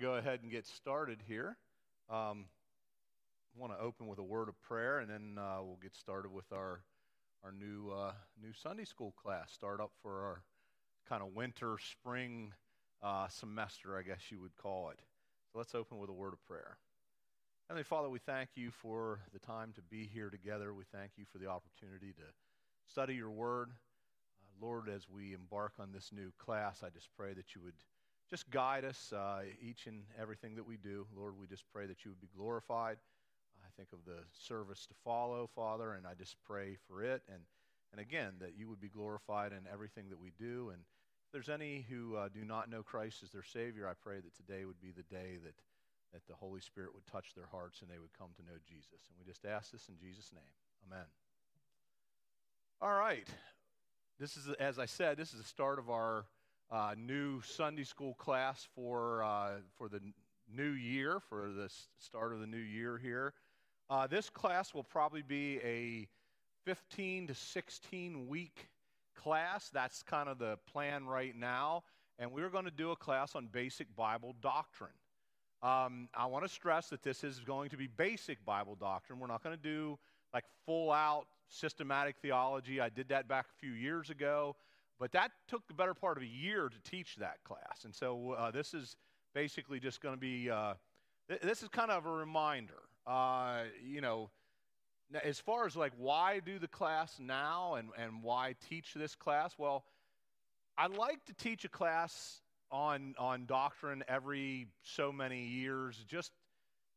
go 0.00 0.14
ahead 0.14 0.40
and 0.42 0.50
get 0.50 0.66
started 0.66 1.18
here. 1.26 1.56
Um, 2.08 2.46
I 3.56 3.60
want 3.60 3.72
to 3.72 3.84
open 3.84 4.06
with 4.06 4.18
a 4.18 4.24
word 4.24 4.48
of 4.48 4.60
prayer, 4.62 5.00
and 5.00 5.10
then 5.10 5.36
uh, 5.38 5.58
we'll 5.62 5.78
get 5.82 5.96
started 5.96 6.32
with 6.32 6.50
our 6.52 6.82
our 7.44 7.52
new 7.52 7.90
uh, 7.90 8.12
new 8.40 8.52
Sunday 8.52 8.84
school 8.84 9.12
class. 9.20 9.50
Start 9.52 9.80
up 9.80 9.90
for 10.02 10.22
our 10.22 10.42
kind 11.08 11.22
of 11.22 11.34
winter 11.34 11.76
spring 11.90 12.52
uh, 13.02 13.28
semester, 13.28 13.96
I 13.96 14.02
guess 14.02 14.20
you 14.30 14.40
would 14.40 14.56
call 14.56 14.90
it. 14.90 14.98
So 15.52 15.58
let's 15.58 15.74
open 15.74 15.98
with 15.98 16.10
a 16.10 16.14
word 16.14 16.32
of 16.32 16.44
prayer. 16.46 16.76
Heavenly 17.68 17.84
Father, 17.84 18.08
we 18.08 18.18
thank 18.18 18.50
you 18.54 18.70
for 18.70 19.20
the 19.32 19.38
time 19.38 19.72
to 19.74 19.82
be 19.82 20.08
here 20.12 20.30
together. 20.30 20.72
We 20.72 20.84
thank 20.92 21.12
you 21.16 21.24
for 21.30 21.38
the 21.38 21.48
opportunity 21.48 22.12
to 22.12 22.24
study 22.86 23.14
your 23.14 23.30
word. 23.30 23.70
Uh, 23.70 24.64
Lord, 24.66 24.88
as 24.88 25.08
we 25.08 25.34
embark 25.34 25.72
on 25.80 25.92
this 25.92 26.10
new 26.12 26.32
class, 26.38 26.82
I 26.84 26.90
just 26.90 27.08
pray 27.16 27.34
that 27.34 27.54
you 27.54 27.62
would 27.62 27.74
just 28.30 28.50
guide 28.50 28.84
us 28.84 29.12
uh, 29.12 29.40
each 29.60 29.86
and 29.86 30.02
everything 30.20 30.54
that 30.56 30.66
we 30.66 30.76
do. 30.76 31.06
Lord, 31.16 31.34
we 31.40 31.46
just 31.46 31.64
pray 31.72 31.86
that 31.86 32.04
you 32.04 32.10
would 32.10 32.20
be 32.20 32.28
glorified. 32.36 32.98
I 33.64 33.70
think 33.76 33.92
of 33.92 34.04
the 34.04 34.20
service 34.32 34.86
to 34.86 34.94
follow, 35.04 35.48
Father, 35.54 35.94
and 35.94 36.06
I 36.06 36.14
just 36.14 36.36
pray 36.46 36.76
for 36.86 37.02
it. 37.02 37.22
And, 37.28 37.42
and 37.92 38.00
again, 38.00 38.34
that 38.40 38.52
you 38.56 38.68
would 38.68 38.80
be 38.80 38.88
glorified 38.88 39.52
in 39.52 39.60
everything 39.72 40.10
that 40.10 40.20
we 40.20 40.32
do. 40.38 40.70
And 40.72 40.82
if 41.26 41.32
there's 41.32 41.48
any 41.48 41.86
who 41.88 42.16
uh, 42.16 42.28
do 42.28 42.44
not 42.44 42.70
know 42.70 42.82
Christ 42.82 43.22
as 43.22 43.30
their 43.30 43.42
Savior, 43.42 43.88
I 43.88 43.94
pray 43.94 44.16
that 44.16 44.36
today 44.36 44.64
would 44.64 44.80
be 44.80 44.90
the 44.90 45.02
day 45.14 45.38
that, 45.44 45.54
that 46.12 46.26
the 46.28 46.34
Holy 46.34 46.60
Spirit 46.60 46.94
would 46.94 47.06
touch 47.06 47.34
their 47.34 47.46
hearts 47.50 47.80
and 47.80 47.90
they 47.90 47.98
would 47.98 48.16
come 48.18 48.28
to 48.36 48.42
know 48.42 48.58
Jesus. 48.66 49.08
And 49.08 49.18
we 49.18 49.24
just 49.30 49.44
ask 49.44 49.72
this 49.72 49.88
in 49.88 49.96
Jesus' 49.98 50.32
name. 50.32 50.52
Amen. 50.86 51.06
All 52.80 52.92
right. 52.92 53.26
This 54.20 54.36
is, 54.36 54.48
as 54.58 54.78
I 54.78 54.86
said, 54.86 55.16
this 55.16 55.32
is 55.32 55.40
the 55.40 55.48
start 55.48 55.78
of 55.78 55.90
our 55.90 56.24
uh, 56.70 56.94
new 56.96 57.40
Sunday 57.42 57.84
school 57.84 58.14
class 58.14 58.66
for, 58.74 59.22
uh, 59.22 59.52
for 59.76 59.88
the 59.88 60.00
new 60.52 60.70
year, 60.70 61.20
for 61.20 61.50
the 61.50 61.70
start 61.98 62.32
of 62.32 62.40
the 62.40 62.46
new 62.46 62.56
year 62.56 62.98
here. 62.98 63.34
Uh, 63.90 64.06
this 64.06 64.28
class 64.28 64.74
will 64.74 64.84
probably 64.84 65.22
be 65.22 65.58
a 65.64 66.08
15 66.64 67.28
to 67.28 67.34
16 67.34 68.28
week 68.28 68.68
class. 69.16 69.70
That's 69.72 70.02
kind 70.02 70.28
of 70.28 70.38
the 70.38 70.58
plan 70.70 71.06
right 71.06 71.34
now. 71.34 71.84
And 72.18 72.32
we're 72.32 72.50
going 72.50 72.64
to 72.64 72.70
do 72.70 72.90
a 72.90 72.96
class 72.96 73.34
on 73.34 73.46
basic 73.46 73.94
Bible 73.96 74.34
doctrine. 74.42 74.90
Um, 75.62 76.08
I 76.14 76.26
want 76.26 76.44
to 76.44 76.48
stress 76.48 76.88
that 76.90 77.02
this 77.02 77.24
is 77.24 77.40
going 77.40 77.70
to 77.70 77.76
be 77.76 77.86
basic 77.86 78.44
Bible 78.44 78.76
doctrine. 78.76 79.18
We're 79.18 79.26
not 79.28 79.42
going 79.42 79.56
to 79.56 79.62
do 79.62 79.98
like 80.34 80.44
full 80.66 80.92
out 80.92 81.26
systematic 81.48 82.16
theology. 82.20 82.80
I 82.80 82.88
did 82.90 83.08
that 83.08 83.28
back 83.28 83.46
a 83.46 83.58
few 83.58 83.72
years 83.72 84.10
ago. 84.10 84.56
But 84.98 85.12
that 85.12 85.30
took 85.46 85.66
the 85.68 85.74
better 85.74 85.94
part 85.94 86.16
of 86.16 86.22
a 86.22 86.26
year 86.26 86.68
to 86.68 86.90
teach 86.90 87.16
that 87.16 87.44
class. 87.44 87.84
And 87.84 87.94
so 87.94 88.32
uh, 88.32 88.50
this 88.50 88.74
is 88.74 88.96
basically 89.34 89.78
just 89.78 90.00
going 90.00 90.14
to 90.14 90.20
be, 90.20 90.50
uh, 90.50 90.74
th- 91.28 91.40
this 91.40 91.62
is 91.62 91.68
kind 91.68 91.90
of 91.90 92.06
a 92.06 92.10
reminder. 92.10 92.82
Uh, 93.06 93.62
you 93.84 94.00
know, 94.00 94.30
as 95.24 95.38
far 95.38 95.66
as 95.66 95.76
like 95.76 95.92
why 95.96 96.40
do 96.40 96.58
the 96.58 96.68
class 96.68 97.14
now 97.18 97.74
and, 97.74 97.90
and 97.96 98.22
why 98.22 98.54
teach 98.68 98.94
this 98.94 99.14
class, 99.14 99.54
well, 99.56 99.84
I 100.76 100.86
like 100.86 101.24
to 101.26 101.34
teach 101.34 101.64
a 101.64 101.68
class 101.68 102.42
on, 102.70 103.14
on 103.18 103.46
doctrine 103.46 104.04
every 104.08 104.66
so 104.82 105.10
many 105.12 105.46
years. 105.46 106.04
Just, 106.06 106.32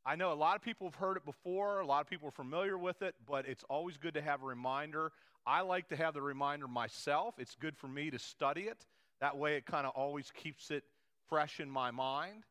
I 0.05 0.15
know 0.15 0.33
a 0.33 0.35
lot 0.35 0.55
of 0.55 0.61
people 0.61 0.87
have 0.87 0.95
heard 0.95 1.17
it 1.17 1.25
before, 1.25 1.79
a 1.79 1.85
lot 1.85 2.01
of 2.01 2.07
people 2.07 2.27
are 2.27 2.31
familiar 2.31 2.77
with 2.77 3.01
it, 3.01 3.15
but 3.27 3.47
it's 3.47 3.63
always 3.69 3.97
good 3.97 4.15
to 4.15 4.21
have 4.21 4.43
a 4.43 4.45
reminder. 4.45 5.11
I 5.45 5.61
like 5.61 5.89
to 5.89 5.95
have 5.95 6.13
the 6.13 6.21
reminder 6.21 6.67
myself. 6.67 7.35
It's 7.37 7.55
good 7.55 7.77
for 7.77 7.87
me 7.87 8.11
to 8.11 8.19
study 8.19 8.63
it. 8.63 8.85
That 9.19 9.37
way, 9.37 9.55
it 9.55 9.65
kind 9.65 9.85
of 9.85 9.93
always 9.95 10.31
keeps 10.31 10.71
it 10.71 10.83
fresh 11.27 11.59
in 11.59 11.69
my 11.69 11.91
mind. 11.91 12.43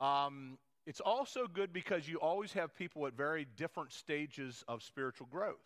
Um, 0.00 0.58
it's 0.86 1.00
also 1.00 1.46
good 1.46 1.72
because 1.72 2.08
you 2.08 2.18
always 2.18 2.52
have 2.52 2.74
people 2.74 3.06
at 3.06 3.14
very 3.14 3.46
different 3.56 3.92
stages 3.92 4.64
of 4.68 4.82
spiritual 4.82 5.28
growth. 5.30 5.56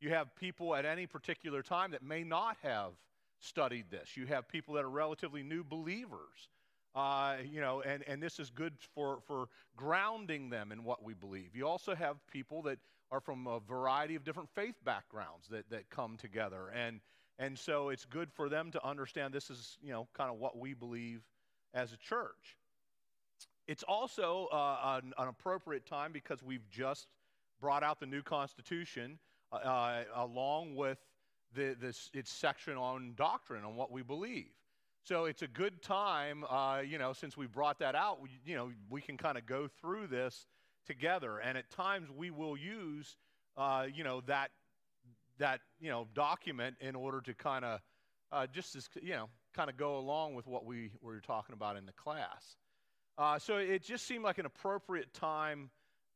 You 0.00 0.10
have 0.10 0.34
people 0.36 0.74
at 0.74 0.84
any 0.84 1.06
particular 1.06 1.62
time 1.62 1.90
that 1.92 2.02
may 2.02 2.24
not 2.24 2.56
have 2.62 2.92
studied 3.40 3.86
this. 3.90 4.16
You 4.16 4.26
have 4.26 4.48
people 4.48 4.74
that 4.74 4.84
are 4.84 4.90
relatively 4.90 5.42
new 5.42 5.64
believers. 5.64 6.48
Uh, 6.94 7.36
you 7.50 7.60
know, 7.60 7.82
and, 7.82 8.04
and 8.06 8.22
this 8.22 8.38
is 8.38 8.50
good 8.50 8.72
for, 8.94 9.18
for 9.26 9.48
grounding 9.76 10.48
them 10.48 10.70
in 10.70 10.84
what 10.84 11.02
we 11.02 11.12
believe. 11.12 11.50
You 11.54 11.66
also 11.66 11.94
have 11.94 12.16
people 12.32 12.62
that 12.62 12.78
are 13.10 13.20
from 13.20 13.46
a 13.46 13.60
variety 13.60 14.14
of 14.14 14.24
different 14.24 14.48
faith 14.54 14.76
backgrounds 14.84 15.48
that, 15.48 15.68
that 15.70 15.88
come 15.90 16.16
together. 16.16 16.72
And, 16.74 17.00
and 17.38 17.58
so 17.58 17.88
it's 17.90 18.04
good 18.04 18.32
for 18.32 18.48
them 18.48 18.70
to 18.72 18.86
understand 18.86 19.32
this 19.32 19.50
is, 19.50 19.78
you 19.82 19.92
know, 19.92 20.08
kind 20.16 20.30
of 20.30 20.38
what 20.38 20.58
we 20.58 20.74
believe 20.74 21.22
as 21.72 21.92
a 21.92 21.96
church. 21.96 22.56
It's 23.66 23.82
also 23.82 24.48
uh, 24.52 25.00
an, 25.02 25.12
an, 25.16 25.28
appropriate 25.28 25.86
time 25.86 26.12
because 26.12 26.42
we've 26.42 26.68
just 26.70 27.06
brought 27.60 27.82
out 27.82 27.98
the 27.98 28.06
new 28.06 28.22
Constitution 28.22 29.18
uh, 29.52 29.56
uh, 29.56 30.04
along 30.16 30.74
with 30.74 30.98
the, 31.54 31.74
this, 31.80 32.10
its 32.12 32.30
section 32.30 32.76
on 32.76 33.14
doctrine, 33.16 33.64
on 33.64 33.74
what 33.76 33.90
we 33.90 34.02
believe. 34.02 34.50
So 35.04 35.26
it's 35.26 35.42
a 35.42 35.46
good 35.46 35.82
time, 35.82 36.44
uh, 36.48 36.80
you 36.86 36.98
know, 36.98 37.12
since 37.12 37.36
we 37.36 37.46
brought 37.46 37.78
that 37.80 37.94
out, 37.94 38.22
we, 38.22 38.30
you 38.44 38.56
know, 38.56 38.70
we 38.88 39.00
can 39.00 39.16
kind 39.16 39.36
of 39.36 39.44
go 39.46 39.68
through 39.80 40.06
this 40.06 40.46
together. 40.86 41.38
And 41.38 41.56
at 41.58 41.70
times 41.70 42.08
we 42.14 42.30
will 42.30 42.56
use, 42.56 43.16
uh, 43.56 43.86
you 43.92 44.04
know, 44.04 44.20
that 44.22 44.50
that 45.38 45.60
you 45.80 45.90
know 45.90 46.06
document 46.14 46.76
in 46.80 46.94
order 46.94 47.20
to 47.20 47.34
kind 47.34 47.64
of 47.64 47.80
uh, 48.32 48.46
just 48.46 48.76
as 48.76 48.88
you 49.02 49.12
know 49.12 49.28
kind 49.54 49.70
of 49.70 49.76
go 49.76 49.96
along 49.98 50.34
with 50.34 50.46
what 50.46 50.64
we 50.64 50.90
were 51.00 51.20
talking 51.20 51.54
about 51.54 51.76
in 51.76 51.86
the 51.86 51.92
class. 51.92 52.56
Uh, 53.16 53.38
so 53.38 53.56
it 53.58 53.82
just 53.82 54.06
seemed 54.06 54.24
like 54.24 54.38
an 54.38 54.46
appropriate 54.46 55.12
time 55.14 55.70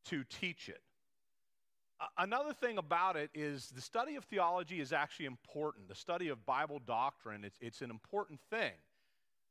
to 0.07 0.25
teach 0.25 0.69
it. 0.69 0.81
Another 2.17 2.53
thing 2.53 2.79
about 2.79 3.17
it 3.17 3.31
is 3.35 3.69
the 3.71 3.81
study 3.81 4.15
of 4.17 4.25
theology 4.25 4.81
is 4.81 4.93
actually 4.93 5.27
important. 5.27 5.89
The 5.89 5.97
study 5.97 6.29
of 6.29 6.45
Bible 6.47 6.81
doctrine, 6.85 7.45
it's, 7.45 7.59
it's 7.61 7.83
an 7.83 7.91
important 7.91 8.41
thing. 8.51 8.73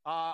Uh, 0.06 0.32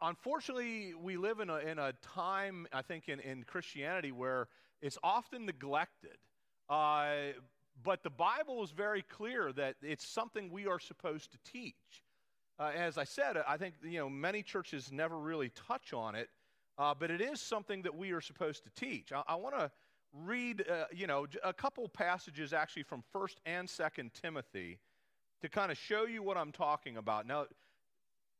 unfortunately, 0.00 0.94
we 0.94 1.16
live 1.16 1.40
in 1.40 1.50
a, 1.50 1.56
in 1.58 1.78
a 1.78 1.92
time, 2.14 2.66
I 2.72 2.82
think, 2.82 3.08
in, 3.08 3.20
in 3.20 3.44
Christianity 3.44 4.12
where 4.12 4.48
it's 4.82 4.98
often 5.02 5.46
neglected. 5.46 6.16
Uh, 6.68 7.32
but 7.82 8.02
the 8.02 8.10
Bible 8.10 8.62
is 8.64 8.70
very 8.70 9.02
clear 9.02 9.52
that 9.52 9.76
it's 9.82 10.06
something 10.06 10.50
we 10.50 10.66
are 10.66 10.78
supposed 10.78 11.32
to 11.32 11.38
teach. 11.50 12.04
Uh, 12.58 12.72
as 12.74 12.96
I 12.96 13.04
said, 13.04 13.36
I 13.46 13.56
think 13.58 13.74
you 13.82 13.98
know 13.98 14.08
many 14.08 14.42
churches 14.42 14.90
never 14.90 15.18
really 15.18 15.50
touch 15.50 15.92
on 15.92 16.14
it, 16.14 16.30
uh, 16.78 16.94
but 16.98 17.10
it 17.10 17.20
is 17.20 17.40
something 17.40 17.82
that 17.82 17.94
we 17.94 18.12
are 18.12 18.20
supposed 18.22 18.64
to 18.64 18.70
teach. 18.74 19.12
I, 19.12 19.22
I 19.28 19.34
want 19.34 19.58
to 19.58 19.70
read, 20.12 20.64
uh, 20.70 20.84
you 20.92 21.06
know, 21.06 21.26
a 21.44 21.52
couple 21.52 21.86
passages 21.88 22.52
actually 22.52 22.84
from 22.84 23.02
First 23.12 23.40
and 23.44 23.68
Second 23.68 24.12
Timothy 24.14 24.78
to 25.42 25.48
kind 25.48 25.70
of 25.70 25.76
show 25.76 26.06
you 26.06 26.22
what 26.22 26.38
I'm 26.38 26.52
talking 26.52 26.96
about. 26.96 27.26
Now, 27.26 27.46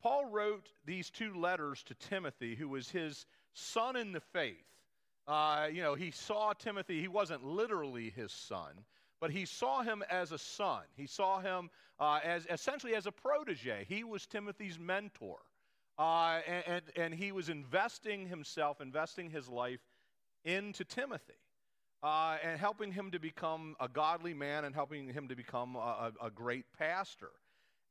Paul 0.06 0.26
wrote 0.26 0.68
these 0.84 1.10
two 1.10 1.34
letters 1.34 1.82
to 1.82 1.94
Timothy, 1.96 2.54
who 2.54 2.68
was 2.68 2.88
his 2.88 3.26
son 3.54 3.96
in 3.96 4.12
the 4.12 4.20
faith. 4.20 4.54
Uh, 5.26 5.66
you 5.72 5.82
know, 5.82 5.96
he 5.96 6.12
saw 6.12 6.52
Timothy, 6.52 7.00
he 7.00 7.08
wasn't 7.08 7.44
literally 7.44 8.10
his 8.10 8.30
son, 8.30 8.84
but 9.20 9.32
he 9.32 9.44
saw 9.44 9.82
him 9.82 10.04
as 10.08 10.30
a 10.30 10.38
son. 10.38 10.82
He 10.96 11.08
saw 11.08 11.40
him 11.40 11.70
uh, 11.98 12.20
as 12.22 12.46
essentially 12.48 12.94
as 12.94 13.06
a 13.06 13.10
protege. 13.10 13.84
He 13.88 14.04
was 14.04 14.26
Timothy's 14.26 14.78
mentor. 14.78 15.38
Uh, 15.98 16.38
and, 16.46 16.64
and, 16.68 16.82
and, 16.94 17.14
he 17.14 17.32
was 17.32 17.48
investing 17.48 18.28
himself, 18.28 18.80
investing 18.80 19.28
his 19.28 19.48
life 19.48 19.80
into 20.44 20.84
Timothy. 20.84 21.32
Uh, 22.04 22.36
and 22.44 22.60
helping 22.60 22.92
him 22.92 23.10
to 23.10 23.18
become 23.18 23.74
a 23.80 23.88
godly 23.88 24.34
man 24.34 24.66
and 24.66 24.72
helping 24.72 25.08
him 25.08 25.26
to 25.26 25.34
become 25.34 25.74
a, 25.74 26.12
a, 26.20 26.26
a 26.26 26.30
great 26.30 26.66
pastor. 26.78 27.30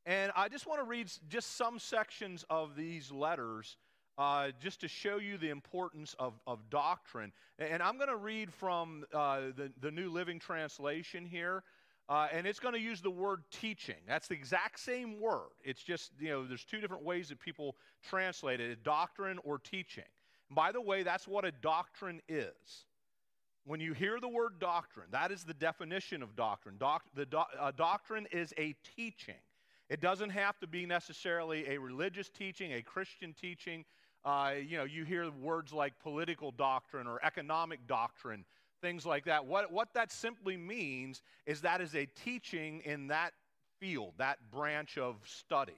And 0.05 0.31
I 0.35 0.49
just 0.49 0.67
want 0.67 0.79
to 0.79 0.85
read 0.85 1.11
just 1.29 1.57
some 1.57 1.79
sections 1.79 2.45
of 2.49 2.75
these 2.75 3.11
letters 3.11 3.77
uh, 4.17 4.49
just 4.61 4.81
to 4.81 4.87
show 4.87 5.17
you 5.17 5.37
the 5.37 5.49
importance 5.49 6.15
of, 6.19 6.33
of 6.45 6.69
doctrine. 6.69 7.31
And 7.59 7.81
I'm 7.81 7.97
going 7.97 8.09
to 8.09 8.15
read 8.15 8.53
from 8.53 9.05
uh, 9.13 9.39
the, 9.55 9.71
the 9.81 9.91
New 9.91 10.09
Living 10.09 10.39
Translation 10.39 11.25
here. 11.25 11.63
Uh, 12.07 12.27
and 12.31 12.45
it's 12.45 12.59
going 12.59 12.75
to 12.75 12.79
use 12.79 13.01
the 13.01 13.09
word 13.09 13.41
teaching. 13.51 13.95
That's 14.07 14.27
the 14.27 14.35
exact 14.35 14.79
same 14.79 15.19
word. 15.19 15.49
It's 15.63 15.81
just, 15.81 16.11
you 16.19 16.29
know, 16.29 16.45
there's 16.45 16.63
two 16.63 16.79
different 16.79 17.03
ways 17.03 17.29
that 17.29 17.39
people 17.39 17.75
translate 18.07 18.59
it 18.59 18.83
doctrine 18.83 19.39
or 19.43 19.57
teaching. 19.57 20.03
And 20.49 20.55
by 20.55 20.71
the 20.71 20.81
way, 20.81 21.01
that's 21.01 21.27
what 21.27 21.45
a 21.45 21.51
doctrine 21.51 22.21
is. 22.29 22.85
When 23.65 23.79
you 23.79 23.93
hear 23.93 24.19
the 24.19 24.27
word 24.27 24.59
doctrine, 24.59 25.07
that 25.11 25.31
is 25.31 25.43
the 25.43 25.55
definition 25.55 26.21
of 26.21 26.35
doctrine. 26.35 26.75
Doc, 26.77 27.01
the 27.15 27.25
do, 27.25 27.41
doctrine 27.75 28.27
is 28.31 28.53
a 28.59 28.75
teaching. 28.95 29.33
It 29.89 30.01
doesn't 30.01 30.31
have 30.31 30.59
to 30.59 30.67
be 30.67 30.85
necessarily 30.85 31.67
a 31.69 31.77
religious 31.77 32.29
teaching, 32.29 32.73
a 32.73 32.81
Christian 32.81 33.33
teaching. 33.33 33.85
Uh, 34.23 34.53
you 34.65 34.77
know, 34.77 34.83
you 34.83 35.05
hear 35.05 35.29
words 35.29 35.71
like 35.71 35.93
political 35.99 36.51
doctrine 36.51 37.05
or 37.05 37.23
economic 37.23 37.85
doctrine, 37.87 38.45
things 38.81 39.05
like 39.05 39.25
that. 39.25 39.45
What, 39.45 39.71
what 39.71 39.89
that 39.93 40.11
simply 40.11 40.57
means 40.57 41.21
is 41.45 41.61
that 41.61 41.81
is 41.81 41.95
a 41.95 42.07
teaching 42.23 42.81
in 42.85 43.07
that 43.07 43.33
field, 43.79 44.13
that 44.17 44.39
branch 44.51 44.97
of 44.97 45.17
study. 45.23 45.77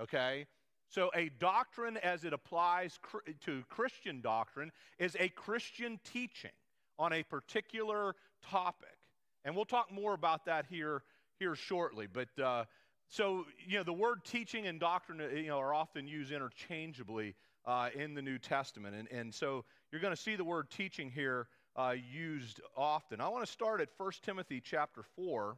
Okay? 0.00 0.46
So, 0.90 1.10
a 1.14 1.30
doctrine 1.38 1.98
as 1.98 2.24
it 2.24 2.32
applies 2.32 2.98
to 3.44 3.62
Christian 3.68 4.20
doctrine 4.20 4.72
is 4.98 5.16
a 5.20 5.28
Christian 5.28 6.00
teaching 6.02 6.50
on 6.98 7.12
a 7.12 7.22
particular 7.22 8.16
topic. 8.42 8.96
And 9.44 9.54
we'll 9.54 9.66
talk 9.66 9.92
more 9.92 10.14
about 10.14 10.46
that 10.46 10.66
here, 10.68 11.02
here 11.38 11.54
shortly. 11.54 12.06
But 12.10 12.28
uh, 12.42 12.64
so, 13.08 13.46
you 13.66 13.78
know, 13.78 13.84
the 13.84 13.92
word 13.92 14.24
teaching 14.24 14.66
and 14.66 14.78
doctrine, 14.78 15.20
you 15.34 15.48
know, 15.48 15.58
are 15.58 15.72
often 15.72 16.06
used 16.06 16.30
interchangeably 16.30 17.34
uh, 17.64 17.88
in 17.94 18.14
the 18.14 18.20
New 18.20 18.38
Testament. 18.38 18.94
And, 18.94 19.08
and 19.10 19.34
so 19.34 19.64
you're 19.90 20.00
going 20.00 20.14
to 20.14 20.20
see 20.20 20.36
the 20.36 20.44
word 20.44 20.70
teaching 20.70 21.10
here 21.10 21.48
uh, 21.74 21.94
used 22.12 22.60
often. 22.76 23.20
I 23.20 23.28
want 23.28 23.46
to 23.46 23.50
start 23.50 23.80
at 23.80 23.88
1 23.96 24.12
Timothy 24.22 24.60
chapter 24.60 25.02
4. 25.16 25.56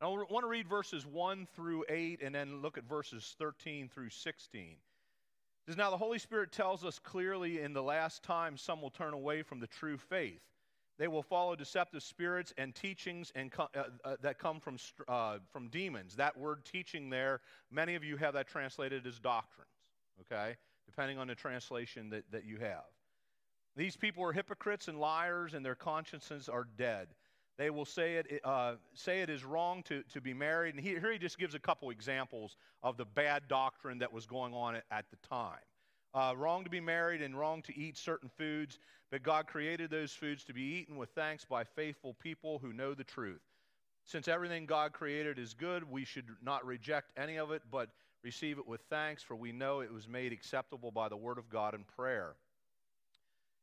I 0.00 0.06
want 0.06 0.44
to 0.44 0.48
read 0.48 0.68
verses 0.68 1.04
1 1.04 1.48
through 1.54 1.84
8 1.88 2.20
and 2.22 2.34
then 2.34 2.62
look 2.62 2.78
at 2.78 2.84
verses 2.84 3.34
13 3.38 3.88
through 3.88 4.10
16. 4.10 4.76
Says, 5.66 5.76
now 5.76 5.90
the 5.90 5.96
Holy 5.98 6.18
Spirit 6.18 6.52
tells 6.52 6.84
us 6.84 6.98
clearly 6.98 7.60
in 7.60 7.74
the 7.74 7.82
last 7.82 8.22
time 8.22 8.56
some 8.56 8.80
will 8.80 8.90
turn 8.90 9.12
away 9.12 9.42
from 9.42 9.60
the 9.60 9.66
true 9.66 9.98
faith. 9.98 10.40
They 10.98 11.08
will 11.08 11.22
follow 11.22 11.54
deceptive 11.54 12.02
spirits 12.02 12.52
and 12.58 12.74
teachings 12.74 13.30
and 13.36 13.52
uh, 13.58 13.66
uh, 14.04 14.16
that 14.20 14.38
come 14.38 14.58
from, 14.58 14.78
uh, 15.06 15.38
from 15.52 15.68
demons. 15.68 16.16
That 16.16 16.36
word 16.36 16.64
teaching 16.64 17.08
there, 17.08 17.40
many 17.70 17.94
of 17.94 18.02
you 18.02 18.16
have 18.16 18.34
that 18.34 18.48
translated 18.48 19.06
as 19.06 19.20
doctrines, 19.20 19.70
okay? 20.20 20.56
Depending 20.86 21.18
on 21.18 21.28
the 21.28 21.36
translation 21.36 22.10
that, 22.10 22.24
that 22.32 22.44
you 22.44 22.58
have. 22.58 22.84
These 23.76 23.96
people 23.96 24.24
are 24.24 24.32
hypocrites 24.32 24.88
and 24.88 24.98
liars, 24.98 25.54
and 25.54 25.64
their 25.64 25.76
consciences 25.76 26.48
are 26.48 26.66
dead. 26.76 27.08
They 27.58 27.70
will 27.70 27.84
say 27.84 28.16
it, 28.16 28.40
uh, 28.44 28.74
say 28.94 29.20
it 29.20 29.30
is 29.30 29.44
wrong 29.44 29.84
to, 29.84 30.02
to 30.12 30.20
be 30.20 30.34
married. 30.34 30.74
And 30.74 30.82
he, 30.82 30.90
here 30.90 31.12
he 31.12 31.18
just 31.18 31.38
gives 31.38 31.54
a 31.54 31.60
couple 31.60 31.90
examples 31.90 32.56
of 32.82 32.96
the 32.96 33.04
bad 33.04 33.44
doctrine 33.48 33.98
that 33.98 34.12
was 34.12 34.26
going 34.26 34.52
on 34.52 34.76
at, 34.76 34.84
at 34.90 35.04
the 35.10 35.16
time. 35.28 35.58
Uh, 36.14 36.34
wrong 36.36 36.64
to 36.64 36.70
be 36.70 36.80
married 36.80 37.22
and 37.22 37.38
wrong 37.38 37.62
to 37.62 37.76
eat 37.78 37.96
certain 37.96 38.28
foods, 38.28 38.78
but 39.10 39.22
God 39.22 39.46
created 39.46 39.90
those 39.90 40.12
foods 40.12 40.44
to 40.44 40.54
be 40.54 40.62
eaten 40.62 40.96
with 40.96 41.10
thanks 41.10 41.44
by 41.44 41.64
faithful 41.64 42.14
people 42.14 42.58
who 42.58 42.72
know 42.72 42.94
the 42.94 43.04
truth. 43.04 43.42
Since 44.04 44.26
everything 44.26 44.64
God 44.64 44.92
created 44.92 45.38
is 45.38 45.52
good, 45.52 45.88
we 45.90 46.04
should 46.04 46.28
not 46.42 46.64
reject 46.64 47.12
any 47.16 47.36
of 47.36 47.50
it, 47.50 47.62
but 47.70 47.90
receive 48.24 48.58
it 48.58 48.66
with 48.66 48.80
thanks, 48.88 49.22
for 49.22 49.36
we 49.36 49.52
know 49.52 49.80
it 49.80 49.92
was 49.92 50.08
made 50.08 50.32
acceptable 50.32 50.90
by 50.90 51.08
the 51.08 51.16
word 51.16 51.38
of 51.38 51.50
God 51.50 51.74
and 51.74 51.86
prayer. 51.86 52.36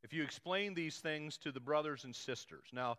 If 0.03 0.13
you 0.13 0.23
explain 0.23 0.75
these 0.75 0.97
things 0.97 1.37
to 1.39 1.51
the 1.51 1.59
brothers 1.59 2.03
and 2.03 2.15
sisters. 2.15 2.67
Now, 2.71 2.97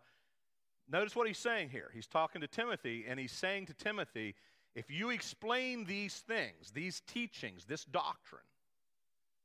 Notice 0.89 1.15
what 1.15 1.27
he's 1.27 1.37
saying 1.37 1.69
here. 1.69 1.91
He's 1.93 2.07
talking 2.07 2.41
to 2.41 2.47
Timothy, 2.47 3.05
and 3.07 3.19
he's 3.19 3.33
saying 3.33 3.65
to 3.65 3.73
Timothy, 3.73 4.35
if 4.73 4.89
you 4.89 5.09
explain 5.09 5.83
these 5.83 6.15
things, 6.15 6.71
these 6.73 7.01
teachings, 7.01 7.65
this 7.65 7.83
doctrine, 7.83 8.43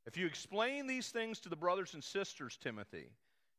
if 0.07 0.17
you 0.17 0.27
explain 0.27 0.87
these 0.87 1.09
things 1.11 1.39
to 1.41 1.49
the 1.49 1.57
brothers 1.57 1.95
and 1.95 2.03
sisters, 2.03 2.59
Timothy, 2.61 3.11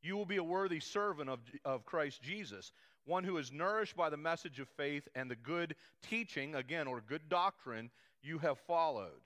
you 0.02 0.18
will 0.18 0.26
be 0.26 0.38
a 0.38 0.44
worthy 0.44 0.80
servant 0.80 1.30
of, 1.30 1.40
of 1.64 1.86
Christ 1.86 2.22
Jesus, 2.22 2.72
one 3.06 3.24
who 3.24 3.38
is 3.38 3.52
nourished 3.52 3.96
by 3.96 4.10
the 4.10 4.18
message 4.18 4.60
of 4.60 4.68
faith 4.68 5.08
and 5.16 5.32
the 5.32 5.36
good 5.36 5.76
teaching, 6.02 6.56
again, 6.56 6.88
or 6.88 7.02
good 7.02 7.30
doctrine 7.30 7.90
you 8.22 8.38
have 8.40 8.60
followed. 8.60 9.22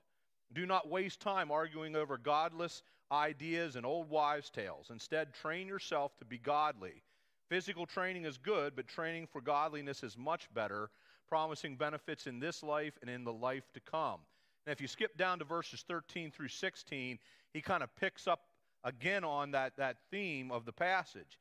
Do 0.53 0.65
not 0.65 0.89
waste 0.89 1.19
time 1.19 1.51
arguing 1.51 1.95
over 1.95 2.17
godless 2.17 2.83
ideas 3.11 3.75
and 3.75 3.85
old 3.85 4.09
wives' 4.09 4.49
tales. 4.49 4.89
Instead, 4.91 5.33
train 5.33 5.67
yourself 5.67 6.17
to 6.17 6.25
be 6.25 6.37
godly. 6.37 7.03
Physical 7.49 7.85
training 7.85 8.25
is 8.25 8.37
good, 8.37 8.75
but 8.75 8.87
training 8.87 9.27
for 9.27 9.41
godliness 9.41 10.03
is 10.03 10.17
much 10.17 10.53
better, 10.53 10.89
promising 11.27 11.75
benefits 11.75 12.27
in 12.27 12.39
this 12.39 12.61
life 12.61 12.97
and 13.01 13.09
in 13.09 13.23
the 13.23 13.33
life 13.33 13.71
to 13.73 13.79
come. 13.79 14.19
And 14.67 14.73
if 14.73 14.81
you 14.81 14.87
skip 14.89 15.15
down 15.15 15.39
to 15.39 15.45
verses 15.45 15.85
13 15.87 16.29
through 16.29 16.49
16, 16.49 17.19
he 17.53 17.61
kind 17.61 17.81
of 17.81 17.95
picks 17.95 18.27
up 18.27 18.41
again 18.83 19.23
on 19.23 19.51
that, 19.51 19.77
that 19.77 19.95
theme 20.11 20.51
of 20.51 20.65
the 20.65 20.73
passage. 20.73 21.39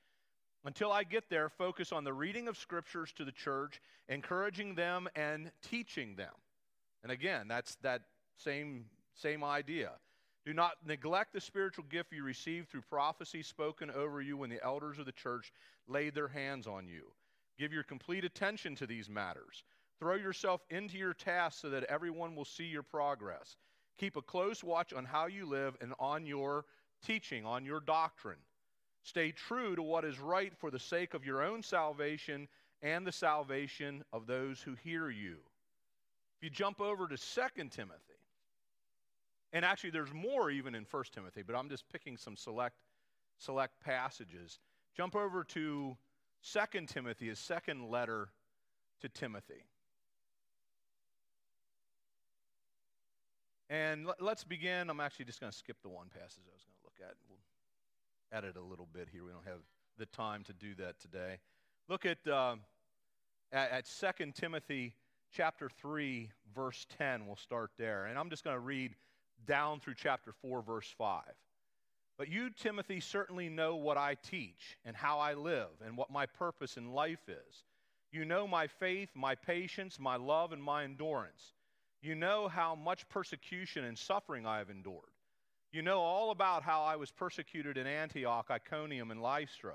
Until 0.65 0.93
I 0.93 1.03
get 1.03 1.29
there, 1.29 1.49
focus 1.49 1.91
on 1.91 2.05
the 2.05 2.13
reading 2.13 2.47
of 2.47 2.57
scriptures 2.57 3.13
to 3.17 3.25
the 3.25 3.33
church, 3.33 3.81
encouraging 4.09 4.77
them 4.77 5.09
and 5.17 5.51
teaching 5.61 6.15
them. 6.15 6.33
And 7.03 7.11
again, 7.11 7.49
that's 7.49 7.75
that 7.83 8.03
same, 8.37 8.85
same 9.17 9.43
idea. 9.43 9.91
Do 10.45 10.55
not 10.55 10.75
neglect 10.87 11.33
the 11.33 11.41
spiritual 11.41 11.85
gift 11.91 12.13
you 12.13 12.23
received 12.23 12.69
through 12.69 12.83
prophecy 12.83 13.43
spoken 13.43 13.91
over 13.91 14.23
you 14.23 14.37
when 14.37 14.51
the 14.51 14.63
elders 14.63 15.01
of 15.01 15.07
the 15.07 15.11
church 15.11 15.53
laid 15.89 16.15
their 16.15 16.29
hands 16.29 16.69
on 16.69 16.87
you. 16.87 17.11
Give 17.59 17.73
your 17.73 17.83
complete 17.83 18.25
attention 18.25 18.77
to 18.77 18.87
these 18.87 19.11
matters. 19.11 19.65
Throw 19.99 20.15
yourself 20.15 20.61
into 20.71 20.99
your 20.99 21.15
task 21.15 21.61
so 21.61 21.71
that 21.71 21.85
everyone 21.85 22.35
will 22.35 22.45
see 22.45 22.65
your 22.65 22.83
progress. 22.83 23.57
Keep 23.99 24.17
a 24.17 24.23
close 24.23 24.63
watch 24.63 24.93
on 24.93 25.05
how 25.05 25.27
you 25.27 25.47
live 25.47 25.77
and 25.81 25.95
on 25.99 26.27
your 26.27 26.67
teaching, 27.05 27.47
on 27.47 27.65
your 27.65 27.81
doctrine. 27.81 28.39
Stay 29.03 29.31
true 29.31 29.75
to 29.77 29.83
what 29.83 30.05
is 30.05 30.19
right 30.19 30.53
for 30.59 30.71
the 30.71 30.79
sake 30.79 31.15
of 31.15 31.25
your 31.25 31.43
own 31.43 31.63
salvation 31.63 32.49
and 32.83 33.07
the 33.07 33.13
salvation 33.13 34.05
of 34.13 34.27
those 34.27 34.61
who 34.61 34.75
hear 34.75 35.09
you. 35.09 35.37
If 36.37 36.45
you 36.45 36.51
jump 36.51 36.81
over 36.81 37.09
to 37.09 37.17
2 37.17 37.69
Timothy, 37.71 38.17
and 39.53 39.65
actually, 39.65 39.91
there's 39.91 40.13
more 40.13 40.51
even 40.51 40.75
in 40.75 40.85
1 40.91 41.05
Timothy, 41.15 41.43
but 41.43 41.57
I'm 41.57 41.71
just 41.71 41.89
picking 41.89 42.17
some 42.17 42.37
select, 42.37 42.77
select 43.39 43.81
passages. 43.81 44.59
Jump 44.95 45.17
over 45.17 45.45
to 45.45 45.97
2 46.53 46.87
Timothy, 46.87 47.29
his 47.29 47.39
second 47.39 47.89
letter 47.89 48.29
to 49.01 49.09
Timothy. 49.09 49.65
And 53.69 54.07
let's 54.21 54.45
begin. 54.45 54.91
I'm 54.91 55.01
actually 55.01 55.25
just 55.25 55.41
going 55.41 55.51
to 55.51 55.57
skip 55.57 55.77
the 55.83 55.89
one 55.89 56.07
passage 56.09 56.45
I 56.47 56.55
was 56.55 56.63
going 56.63 56.77
to 56.77 56.85
look 56.85 57.09
at. 57.09 57.17
We'll 57.29 57.39
edit 58.33 58.57
a 58.57 58.63
little 58.63 58.89
bit 58.93 59.09
here. 59.11 59.25
We 59.25 59.33
don't 59.33 59.47
have 59.47 59.63
the 59.99 60.07
time 60.07 60.45
to 60.45 60.53
do 60.53 60.75
that 60.77 61.01
today. 61.01 61.39
Look 61.89 62.07
at, 62.07 62.19
uh, 62.29 62.57
at, 63.53 63.71
at 63.71 64.15
2 64.19 64.33
Timothy 64.33 64.95
chapter 65.33 65.69
3, 65.69 66.31
verse 66.55 66.87
10. 66.97 67.27
We'll 67.27 67.37
start 67.37 67.73
there. 67.77 68.07
And 68.07 68.19
I'm 68.19 68.31
just 68.31 68.45
going 68.45 68.55
to 68.55 68.61
read 68.61 68.95
down 69.47 69.81
through 69.81 69.95
chapter 69.97 70.33
4, 70.43 70.63
verse 70.63 70.95
5. 70.97 71.23
But 72.19 72.29
you, 72.29 72.51
Timothy, 72.51 73.01
certainly 73.01 73.49
know 73.49 73.77
what 73.77 73.99
I 73.99 74.15
teach 74.15 74.79
and 74.85 74.97
how 74.97 75.19
I 75.19 75.35
live 75.35 75.69
and 75.85 75.97
what 75.97 76.11
my 76.11 76.27
purpose 76.27 76.77
in 76.77 76.93
life 76.93 77.29
is. 77.29 77.65
You 78.13 78.25
know 78.25 78.47
my 78.47 78.69
faith, 78.69 79.11
my 79.15 79.35
patience, 79.35 79.99
my 79.99 80.17
love, 80.17 80.53
and 80.53 80.63
my 80.63 80.85
endurance. 80.85 81.53
You 82.03 82.15
know 82.15 82.49
how 82.49 82.75
much 82.75 83.09
persecution 83.09 83.85
and 83.85 83.99
suffering 83.99 84.47
I 84.47 84.59
have 84.59 84.71
endured. 84.71 85.11
You 85.73 85.83
know 85.83 86.01
all 86.01 86.31
about 86.31 86.63
how 86.63 86.83
I 86.83 86.97
was 86.97 87.11
persecuted 87.11 87.77
in 87.77 87.87
Antioch, 87.87 88.47
Iconium, 88.51 89.11
and 89.11 89.21
Lystra. 89.21 89.75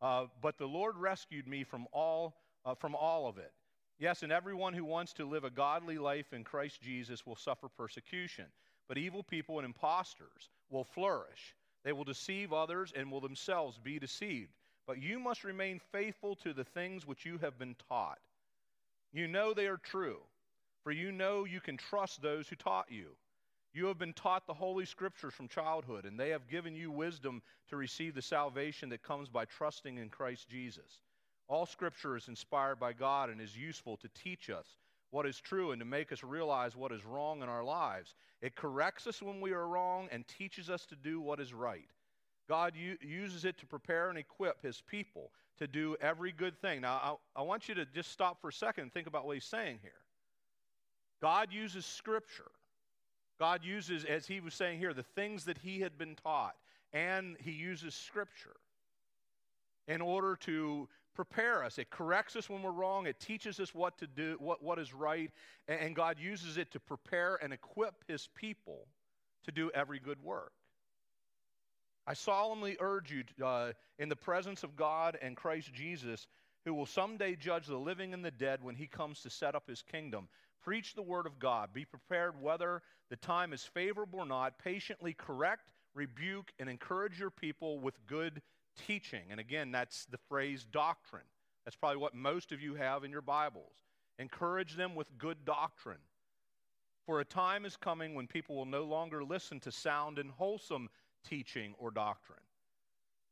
Uh, 0.00 0.26
but 0.42 0.58
the 0.58 0.66
Lord 0.66 0.96
rescued 0.96 1.46
me 1.46 1.64
from 1.64 1.86
all, 1.92 2.34
uh, 2.64 2.74
from 2.74 2.94
all 2.94 3.26
of 3.26 3.38
it. 3.38 3.52
Yes, 3.98 4.22
and 4.22 4.30
everyone 4.30 4.74
who 4.74 4.84
wants 4.84 5.12
to 5.14 5.28
live 5.28 5.44
a 5.44 5.50
godly 5.50 5.98
life 5.98 6.32
in 6.32 6.44
Christ 6.44 6.80
Jesus 6.80 7.26
will 7.26 7.36
suffer 7.36 7.68
persecution. 7.68 8.46
But 8.86 8.98
evil 8.98 9.22
people 9.22 9.58
and 9.58 9.66
impostors 9.66 10.50
will 10.70 10.84
flourish. 10.84 11.56
They 11.84 11.92
will 11.92 12.04
deceive 12.04 12.52
others 12.52 12.92
and 12.94 13.10
will 13.10 13.20
themselves 13.20 13.78
be 13.78 13.98
deceived. 13.98 14.52
But 14.86 15.02
you 15.02 15.18
must 15.18 15.44
remain 15.44 15.80
faithful 15.92 16.36
to 16.36 16.52
the 16.52 16.64
things 16.64 17.06
which 17.06 17.26
you 17.26 17.38
have 17.38 17.58
been 17.58 17.76
taught. 17.88 18.18
You 19.12 19.26
know 19.26 19.52
they 19.52 19.66
are 19.66 19.78
true, 19.78 20.18
for 20.88 20.92
you 20.92 21.12
know 21.12 21.44
you 21.44 21.60
can 21.60 21.76
trust 21.76 22.22
those 22.22 22.48
who 22.48 22.56
taught 22.56 22.86
you. 22.88 23.08
You 23.74 23.84
have 23.88 23.98
been 23.98 24.14
taught 24.14 24.46
the 24.46 24.54
Holy 24.54 24.86
Scriptures 24.86 25.34
from 25.34 25.46
childhood, 25.46 26.06
and 26.06 26.18
they 26.18 26.30
have 26.30 26.48
given 26.48 26.74
you 26.74 26.90
wisdom 26.90 27.42
to 27.68 27.76
receive 27.76 28.14
the 28.14 28.22
salvation 28.22 28.88
that 28.88 29.02
comes 29.02 29.28
by 29.28 29.44
trusting 29.44 29.98
in 29.98 30.08
Christ 30.08 30.48
Jesus. 30.48 31.02
All 31.46 31.66
Scripture 31.66 32.16
is 32.16 32.28
inspired 32.28 32.80
by 32.80 32.94
God 32.94 33.28
and 33.28 33.38
is 33.38 33.54
useful 33.54 33.98
to 33.98 34.08
teach 34.14 34.48
us 34.48 34.78
what 35.10 35.26
is 35.26 35.38
true 35.38 35.72
and 35.72 35.80
to 35.80 35.84
make 35.84 36.10
us 36.10 36.24
realize 36.24 36.74
what 36.74 36.90
is 36.90 37.04
wrong 37.04 37.42
in 37.42 37.50
our 37.50 37.62
lives. 37.62 38.14
It 38.40 38.56
corrects 38.56 39.06
us 39.06 39.20
when 39.20 39.42
we 39.42 39.52
are 39.52 39.68
wrong 39.68 40.08
and 40.10 40.26
teaches 40.26 40.70
us 40.70 40.86
to 40.86 40.96
do 40.96 41.20
what 41.20 41.38
is 41.38 41.52
right. 41.52 41.90
God 42.48 42.72
u- 42.74 42.96
uses 43.02 43.44
it 43.44 43.58
to 43.58 43.66
prepare 43.66 44.08
and 44.08 44.16
equip 44.16 44.62
his 44.62 44.80
people 44.80 45.32
to 45.58 45.66
do 45.66 45.98
every 46.00 46.32
good 46.32 46.58
thing. 46.58 46.80
Now, 46.80 47.18
I, 47.36 47.40
I 47.40 47.42
want 47.42 47.68
you 47.68 47.74
to 47.74 47.84
just 47.84 48.10
stop 48.10 48.40
for 48.40 48.48
a 48.48 48.52
second 48.54 48.84
and 48.84 48.92
think 48.94 49.06
about 49.06 49.26
what 49.26 49.34
he's 49.34 49.44
saying 49.44 49.80
here. 49.82 49.92
God 51.20 51.52
uses 51.52 51.84
Scripture. 51.84 52.50
God 53.38 53.64
uses, 53.64 54.04
as 54.04 54.26
he 54.26 54.40
was 54.40 54.54
saying 54.54 54.78
here, 54.78 54.92
the 54.92 55.02
things 55.02 55.44
that 55.44 55.58
he 55.58 55.80
had 55.80 55.96
been 55.96 56.16
taught, 56.16 56.56
and 56.92 57.36
he 57.40 57.52
uses 57.52 57.94
Scripture 57.94 58.56
in 59.86 60.00
order 60.00 60.36
to 60.36 60.88
prepare 61.14 61.64
us. 61.64 61.78
It 61.78 61.90
corrects 61.90 62.36
us 62.36 62.48
when 62.48 62.62
we're 62.62 62.70
wrong. 62.70 63.06
It 63.06 63.18
teaches 63.18 63.58
us 63.58 63.74
what 63.74 63.98
to 63.98 64.06
do, 64.06 64.36
what, 64.38 64.62
what 64.62 64.78
is 64.78 64.94
right. 64.94 65.30
And 65.66 65.96
God 65.96 66.16
uses 66.20 66.58
it 66.58 66.70
to 66.72 66.80
prepare 66.80 67.38
and 67.42 67.52
equip 67.52 68.04
his 68.06 68.28
people 68.34 68.86
to 69.44 69.50
do 69.50 69.70
every 69.74 69.98
good 69.98 70.22
work. 70.22 70.52
I 72.06 72.14
solemnly 72.14 72.76
urge 72.80 73.10
you, 73.12 73.24
uh, 73.44 73.72
in 73.98 74.08
the 74.08 74.16
presence 74.16 74.62
of 74.62 74.76
God 74.76 75.18
and 75.20 75.36
Christ 75.36 75.72
Jesus, 75.74 76.26
who 76.64 76.72
will 76.72 76.86
someday 76.86 77.34
judge 77.34 77.66
the 77.66 77.76
living 77.76 78.14
and 78.14 78.24
the 78.24 78.30
dead 78.30 78.62
when 78.62 78.74
he 78.74 78.86
comes 78.86 79.20
to 79.22 79.30
set 79.30 79.54
up 79.54 79.68
his 79.68 79.82
kingdom, 79.82 80.28
Preach 80.68 80.94
the 80.94 81.00
word 81.02 81.24
of 81.24 81.38
God. 81.38 81.70
Be 81.72 81.86
prepared 81.86 82.38
whether 82.42 82.82
the 83.08 83.16
time 83.16 83.54
is 83.54 83.64
favorable 83.64 84.18
or 84.18 84.26
not. 84.26 84.58
Patiently 84.58 85.14
correct, 85.14 85.70
rebuke, 85.94 86.52
and 86.58 86.68
encourage 86.68 87.18
your 87.18 87.30
people 87.30 87.80
with 87.80 87.94
good 88.06 88.42
teaching. 88.86 89.22
And 89.30 89.40
again, 89.40 89.72
that's 89.72 90.04
the 90.04 90.18
phrase 90.28 90.66
doctrine. 90.70 91.24
That's 91.64 91.74
probably 91.74 91.96
what 91.96 92.14
most 92.14 92.52
of 92.52 92.60
you 92.60 92.74
have 92.74 93.02
in 93.02 93.10
your 93.10 93.22
Bibles. 93.22 93.72
Encourage 94.18 94.76
them 94.76 94.94
with 94.94 95.16
good 95.16 95.42
doctrine. 95.46 96.02
For 97.06 97.20
a 97.20 97.24
time 97.24 97.64
is 97.64 97.78
coming 97.78 98.14
when 98.14 98.26
people 98.26 98.54
will 98.54 98.66
no 98.66 98.84
longer 98.84 99.24
listen 99.24 99.60
to 99.60 99.72
sound 99.72 100.18
and 100.18 100.30
wholesome 100.30 100.90
teaching 101.26 101.72
or 101.78 101.90
doctrine. 101.90 102.40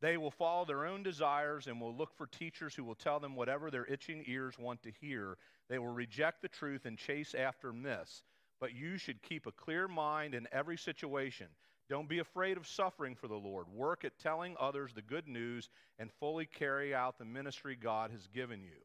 They 0.01 0.17
will 0.17 0.31
follow 0.31 0.65
their 0.65 0.85
own 0.85 1.03
desires 1.03 1.67
and 1.67 1.81
will 1.81 1.95
look 1.95 2.15
for 2.15 2.27
teachers 2.27 2.75
who 2.75 2.85
will 2.85 2.95
tell 2.95 3.19
them 3.19 3.35
whatever 3.35 3.71
their 3.71 3.87
itching 3.87 4.25
ears 4.27 4.59
want 4.59 4.83
to 4.83 4.93
hear. 5.01 5.39
They 5.69 5.79
will 5.79 5.89
reject 5.89 6.43
the 6.43 6.49
truth 6.49 6.85
and 6.85 6.99
chase 6.99 7.35
after 7.35 7.73
myths. 7.73 8.23
But 8.61 8.75
you 8.75 8.99
should 8.99 9.23
keep 9.23 9.47
a 9.47 9.53
clear 9.53 9.89
mind 9.89 10.35
in 10.35 10.49
every 10.53 10.77
situation. 10.77 11.47
Don't 11.89 12.09
be 12.09 12.19
afraid 12.19 12.57
of 12.57 12.67
suffering 12.67 13.15
for 13.15 13.29
the 13.29 13.35
Lord. 13.35 13.69
Work 13.69 14.05
at 14.05 14.19
telling 14.19 14.57
others 14.59 14.93
the 14.93 15.03
good 15.03 15.29
news 15.29 15.69
and 15.99 16.11
fully 16.19 16.47
carry 16.47 16.95
out 16.95 17.19
the 17.19 17.25
ministry 17.25 17.77
God 17.77 18.11
has 18.11 18.27
given 18.27 18.63
you. 18.63 18.81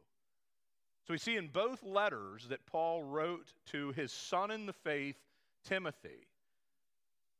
So 1.08 1.13
we 1.13 1.18
see 1.18 1.36
in 1.36 1.48
both 1.48 1.84
letters 1.84 2.48
that 2.50 2.65
Paul 2.68 3.03
wrote 3.03 3.53
to 3.72 3.91
his 3.94 4.12
son 4.12 4.51
in 4.51 4.65
the 4.68 4.74
faith, 4.74 5.18
Timothy, 5.65 6.27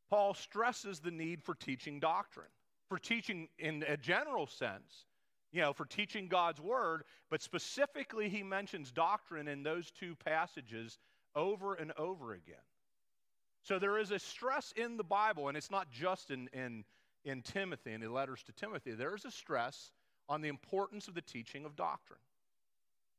Paul 0.10 0.34
stresses 0.34 1.00
the 1.00 1.12
need 1.12 1.44
for 1.44 1.54
teaching 1.54 2.00
doctrine, 2.00 2.50
for 2.92 3.00
teaching 3.00 3.48
in 3.58 3.86
a 3.88 3.96
general 3.96 4.46
sense, 4.46 5.06
you 5.54 5.62
know, 5.62 5.72
for 5.72 5.86
teaching 5.86 6.28
God's 6.28 6.60
word, 6.60 7.04
but 7.30 7.42
specifically 7.42 8.28
he 8.28 8.44
mentions 8.44 8.92
doctrine 8.92 9.48
in 9.48 9.64
those 9.64 9.92
two 9.92 10.14
passages 10.26 11.00
over 11.34 11.74
and 11.76 11.94
over 11.98 12.34
again. 12.34 12.68
So 13.64 13.80
there 13.80 13.98
is 13.98 14.12
a 14.12 14.20
stress 14.20 14.74
in 14.76 14.98
the 14.98 15.06
Bible, 15.06 15.48
and 15.48 15.56
it's 15.56 15.72
not 15.72 15.90
just 15.90 16.32
in, 16.32 16.50
in, 16.52 16.84
in 17.24 17.42
Timothy, 17.44 17.94
in 17.94 18.02
the 18.02 18.12
letters 18.12 18.44
to 18.44 18.52
Timothy. 18.52 18.92
There 18.92 19.16
is 19.16 19.24
a 19.24 19.32
stress 19.32 19.92
on 20.28 20.42
the 20.42 20.50
importance 20.50 21.08
of 21.08 21.14
the 21.14 21.22
teaching 21.22 21.64
of 21.64 21.78
doctrine. 21.78 22.20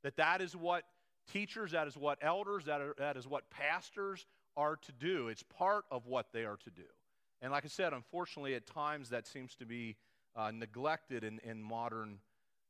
That 0.02 0.18
that 0.18 0.42
is 0.42 0.54
what 0.54 0.84
teachers, 1.32 1.70
that 1.70 1.88
is 1.88 1.96
what 1.96 2.18
elders, 2.20 2.66
that, 2.66 2.82
are, 2.82 2.94
that 2.98 3.16
is 3.16 3.26
what 3.26 3.48
pastors 3.48 4.26
are 4.54 4.76
to 4.76 4.92
do. 4.92 5.28
It's 5.28 5.44
part 5.44 5.86
of 5.90 6.04
what 6.04 6.26
they 6.30 6.44
are 6.44 6.58
to 6.58 6.70
do. 6.70 6.82
And 7.42 7.50
like 7.50 7.64
I 7.64 7.68
said, 7.68 7.92
unfortunately, 7.92 8.54
at 8.54 8.66
times 8.66 9.10
that 9.10 9.26
seems 9.26 9.56
to 9.56 9.66
be 9.66 9.96
uh, 10.36 10.52
neglected 10.52 11.24
in, 11.24 11.40
in 11.40 11.60
modern 11.60 12.18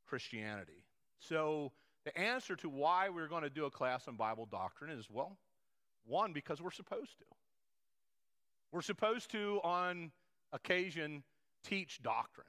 Christianity. 0.07 0.85
So 1.19 1.73
the 2.05 2.19
answer 2.19 2.57
to 2.57 2.69
why 2.69 3.11
we're 3.11 3.29
going 3.29 3.43
to 3.43 3.51
do 3.51 3.67
a 3.67 3.71
class 3.71 4.09
on 4.09 4.17
Bible 4.17 4.49
doctrine 4.51 4.91
is 4.91 5.09
well, 5.11 5.37
one, 6.07 6.33
because 6.33 6.61
we're 6.61 6.71
supposed 6.71 7.19
to. 7.19 7.25
We're 8.73 8.83
supposed 8.83 9.31
to, 9.33 9.61
on 9.63 10.11
occasion, 10.53 11.23
teach 11.63 12.03
doctrine, 12.03 12.47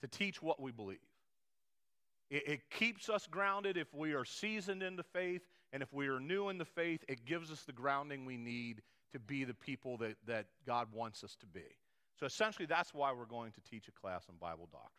to 0.00 0.08
teach 0.08 0.40
what 0.40 0.62
we 0.62 0.70
believe. 0.70 0.98
It, 2.30 2.48
it, 2.48 2.70
keeps 2.70 3.08
us 3.08 3.26
grounded 3.26 3.76
if 3.76 3.92
we 3.92 4.14
are 4.14 4.24
seasoned 4.24 4.82
in 4.82 4.96
the 4.96 5.02
faith, 5.02 5.42
and 5.72 5.82
if 5.82 5.92
we 5.92 6.06
are 6.06 6.20
new 6.20 6.48
in 6.48 6.58
the 6.58 6.64
faith, 6.64 7.04
it 7.08 7.24
gives 7.24 7.50
us 7.50 7.62
the 7.62 7.72
grounding 7.72 8.24
we 8.24 8.36
need 8.36 8.82
to 9.16 9.20
be 9.20 9.44
the 9.44 9.54
people 9.54 9.96
that, 9.96 10.16
that 10.26 10.46
God 10.66 10.88
wants 10.92 11.24
us 11.24 11.36
to 11.40 11.46
be. 11.46 11.64
So 12.20 12.26
essentially, 12.26 12.66
that's 12.66 12.92
why 12.92 13.12
we're 13.12 13.24
going 13.24 13.52
to 13.52 13.60
teach 13.62 13.88
a 13.88 13.92
class 13.92 14.24
on 14.28 14.36
Bible 14.38 14.68
doctrine. 14.70 14.90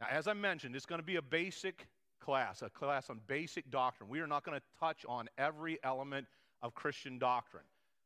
Now, 0.00 0.06
as 0.10 0.26
I 0.26 0.32
mentioned, 0.32 0.74
it's 0.74 0.86
going 0.86 1.00
to 1.00 1.06
be 1.06 1.16
a 1.16 1.22
basic 1.22 1.88
class, 2.20 2.62
a 2.62 2.70
class 2.70 3.10
on 3.10 3.20
basic 3.26 3.70
doctrine. 3.70 4.08
We 4.08 4.20
are 4.20 4.26
not 4.26 4.44
going 4.44 4.58
to 4.58 4.64
touch 4.80 5.04
on 5.08 5.28
every 5.36 5.78
element 5.82 6.26
of 6.62 6.74
Christian 6.74 7.18
doctrine. 7.18 7.64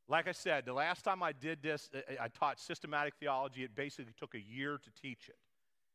Like 0.09 0.27
I 0.27 0.33
said, 0.33 0.67
the 0.67 0.73
last 0.73 1.05
time 1.05 1.23
I 1.23 1.33
did 1.33 1.63
this, 1.63 1.89
I 2.21 2.29
taught 2.29 2.59
systematic 2.59 3.15
theology. 3.21 3.63
It 3.63 3.75
basically 3.77 4.13
took 4.19 4.35
a 4.35 4.41
year 4.41 4.79
to 4.83 4.91
teach 5.01 5.29
it. 5.29 5.37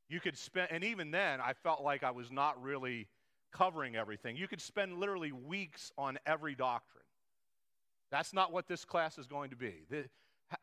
You 0.07 0.19
could 0.19 0.37
spend, 0.37 0.69
and 0.71 0.83
even 0.83 1.11
then, 1.11 1.41
I 1.41 1.53
felt 1.53 1.81
like 1.81 2.03
I 2.03 2.11
was 2.11 2.31
not 2.31 2.61
really 2.61 3.07
covering 3.51 3.95
everything. 3.95 4.35
You 4.35 4.47
could 4.47 4.61
spend 4.61 4.99
literally 4.99 5.31
weeks 5.31 5.91
on 5.97 6.17
every 6.25 6.55
doctrine. 6.55 7.04
That's 8.11 8.33
not 8.33 8.51
what 8.51 8.67
this 8.67 8.85
class 8.85 9.17
is 9.17 9.27
going 9.27 9.49
to 9.49 9.55
be. 9.55 9.73
The, 9.89 10.05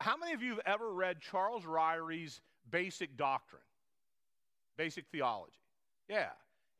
how 0.00 0.16
many 0.16 0.32
of 0.32 0.42
you 0.42 0.50
have 0.50 0.61
ever 0.66 0.92
read 0.92 1.20
Charles 1.20 1.64
Ryrie's 1.64 2.40
Basic 2.70 3.16
Doctrine? 3.16 3.62
Basic 4.76 5.06
Theology. 5.11 5.52
Yeah. 6.08 6.30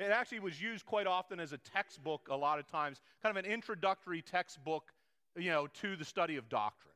It 0.01 0.11
actually 0.11 0.41
was 0.41 0.61
used 0.61 0.87
quite 0.87 1.07
often 1.07 1.39
as 1.39 1.53
a 1.53 1.59
textbook 1.59 2.29
a 2.31 2.37
lot 2.37 2.59
of 2.59 2.67
times, 2.67 3.01
kind 3.23 3.37
of 3.37 3.45
an 3.45 3.51
introductory 3.51 4.23
textbook 4.23 4.93
you 5.37 5.51
know, 5.51 5.67
to 5.81 5.97
the 5.97 6.05
study 6.05 6.37
of 6.37 6.49
doctrine. 6.49 6.93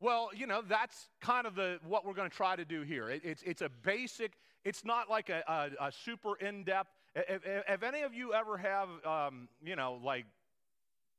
Well, 0.00 0.30
you 0.34 0.46
know, 0.46 0.62
that's 0.66 1.08
kind 1.20 1.46
of 1.46 1.54
the 1.54 1.80
what 1.86 2.06
we're 2.06 2.14
going 2.14 2.30
to 2.30 2.36
try 2.36 2.56
to 2.56 2.64
do 2.64 2.82
here. 2.82 3.10
It, 3.10 3.22
it's, 3.24 3.42
it's 3.42 3.62
a 3.62 3.68
basic, 3.68 4.32
it's 4.64 4.84
not 4.84 5.10
like 5.10 5.28
a, 5.28 5.42
a, 5.48 5.86
a 5.86 5.92
super 5.92 6.36
in-depth. 6.36 6.90
If, 7.16 7.42
if, 7.44 7.82
any 7.82 8.02
of 8.02 8.14
you 8.14 8.32
ever 8.32 8.56
have, 8.58 8.88
um, 9.04 9.48
you 9.64 9.74
know, 9.74 9.98
like, 10.04 10.24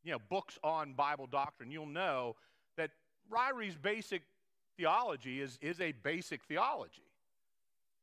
you 0.03 0.11
know, 0.11 0.19
books 0.29 0.57
on 0.63 0.93
Bible 0.93 1.27
doctrine, 1.27 1.71
you'll 1.71 1.85
know 1.85 2.35
that 2.77 2.91
Ryrie's 3.29 3.75
basic 3.75 4.23
theology 4.77 5.41
is, 5.41 5.57
is 5.61 5.81
a 5.81 5.91
basic 5.91 6.43
theology. 6.43 7.03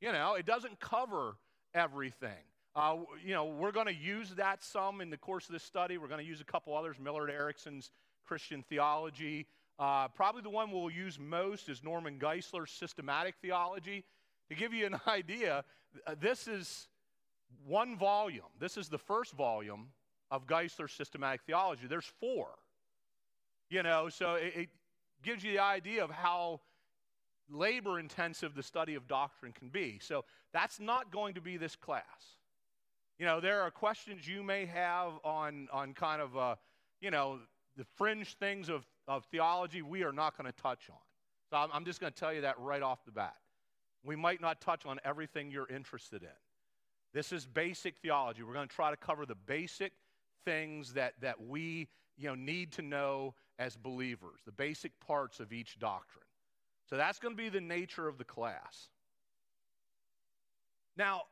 You 0.00 0.12
know, 0.12 0.34
it 0.34 0.44
doesn't 0.44 0.78
cover 0.78 1.36
everything. 1.74 2.44
Uh, 2.74 2.96
you 3.24 3.32
know, 3.32 3.46
we're 3.46 3.72
going 3.72 3.86
to 3.86 3.94
use 3.94 4.30
that 4.30 4.62
some 4.62 5.00
in 5.00 5.08
the 5.08 5.16
course 5.16 5.46
of 5.46 5.52
this 5.52 5.62
study. 5.62 5.96
We're 5.96 6.08
going 6.08 6.22
to 6.22 6.26
use 6.26 6.42
a 6.42 6.44
couple 6.44 6.76
others, 6.76 6.96
Millard 7.02 7.30
Erickson's 7.30 7.90
Christian 8.26 8.62
Theology. 8.68 9.46
Uh, 9.78 10.08
probably 10.08 10.42
the 10.42 10.50
one 10.50 10.70
we'll 10.70 10.90
use 10.90 11.18
most 11.18 11.70
is 11.70 11.82
Norman 11.82 12.18
Geisler's 12.18 12.70
Systematic 12.70 13.34
Theology. 13.40 14.04
To 14.50 14.54
give 14.54 14.74
you 14.74 14.84
an 14.84 14.96
idea, 15.06 15.64
uh, 16.06 16.14
this 16.20 16.46
is 16.46 16.88
one 17.66 17.96
volume. 17.96 18.44
This 18.60 18.76
is 18.76 18.88
the 18.88 18.98
first 18.98 19.32
volume 19.32 19.88
of 20.30 20.46
Geisler's 20.46 20.92
Systematic 20.92 21.42
Theology. 21.46 21.86
There's 21.86 22.10
four. 22.20 22.48
You 23.68 23.82
know, 23.82 24.08
so 24.08 24.34
it, 24.34 24.52
it 24.56 24.68
gives 25.22 25.42
you 25.42 25.52
the 25.52 25.58
idea 25.58 26.04
of 26.04 26.10
how 26.10 26.60
labor 27.48 27.98
intensive 27.98 28.54
the 28.54 28.62
study 28.62 28.94
of 28.94 29.06
doctrine 29.08 29.52
can 29.52 29.68
be. 29.68 29.98
So 30.00 30.24
that's 30.52 30.80
not 30.80 31.10
going 31.10 31.34
to 31.34 31.40
be 31.40 31.56
this 31.56 31.76
class. 31.76 32.04
You 33.18 33.26
know, 33.26 33.40
there 33.40 33.62
are 33.62 33.70
questions 33.70 34.26
you 34.28 34.42
may 34.42 34.66
have 34.66 35.12
on, 35.24 35.68
on 35.72 35.94
kind 35.94 36.20
of, 36.20 36.36
uh, 36.36 36.56
you 37.00 37.10
know, 37.10 37.38
the 37.76 37.84
fringe 37.96 38.36
things 38.38 38.68
of, 38.68 38.84
of 39.08 39.24
theology 39.26 39.82
we 39.82 40.02
are 40.02 40.12
not 40.12 40.36
going 40.36 40.50
to 40.50 40.62
touch 40.62 40.88
on. 40.90 40.98
So 41.50 41.56
I'm, 41.56 41.70
I'm 41.72 41.84
just 41.84 42.00
going 42.00 42.12
to 42.12 42.18
tell 42.18 42.32
you 42.32 42.42
that 42.42 42.58
right 42.58 42.82
off 42.82 43.04
the 43.04 43.12
bat. 43.12 43.36
We 44.04 44.16
might 44.16 44.40
not 44.40 44.60
touch 44.60 44.84
on 44.86 44.98
everything 45.04 45.50
you're 45.50 45.68
interested 45.68 46.22
in. 46.22 46.28
This 47.12 47.32
is 47.32 47.46
basic 47.46 47.96
theology. 47.96 48.42
We're 48.42 48.52
going 48.52 48.68
to 48.68 48.74
try 48.74 48.90
to 48.90 48.96
cover 48.96 49.24
the 49.24 49.34
basic 49.34 49.92
things 50.46 50.94
that, 50.94 51.12
that 51.20 51.42
we 51.46 51.88
you 52.16 52.28
know, 52.28 52.34
need 52.34 52.72
to 52.72 52.82
know 52.82 53.34
as 53.58 53.76
believers, 53.76 54.40
the 54.46 54.52
basic 54.52 54.98
parts 55.00 55.40
of 55.40 55.52
each 55.52 55.78
doctrine. 55.78 56.24
So 56.88 56.96
that's 56.96 57.18
going 57.18 57.36
to 57.36 57.42
be 57.42 57.50
the 57.50 57.60
nature 57.60 58.08
of 58.08 58.16
the 58.16 58.24
class. 58.24 58.88
Now, 60.96 61.22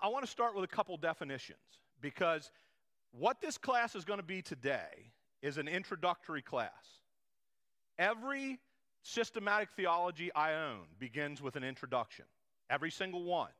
I 0.00 0.08
want 0.08 0.24
to 0.24 0.30
start 0.30 0.54
with 0.54 0.64
a 0.64 0.68
couple 0.68 0.96
definitions 0.96 1.58
because 2.00 2.50
what 3.10 3.40
this 3.40 3.58
class 3.58 3.94
is 3.94 4.04
going 4.04 4.20
to 4.20 4.26
be 4.26 4.40
today 4.40 5.12
is 5.42 5.58
an 5.58 5.68
introductory 5.68 6.42
class. 6.42 6.70
Every 7.98 8.60
systematic 9.02 9.70
theology 9.76 10.32
I 10.34 10.54
own 10.54 10.84
begins 10.98 11.42
with 11.42 11.56
an 11.56 11.64
introduction, 11.64 12.24
every 12.70 12.90
single 12.90 13.24
one. 13.24 13.50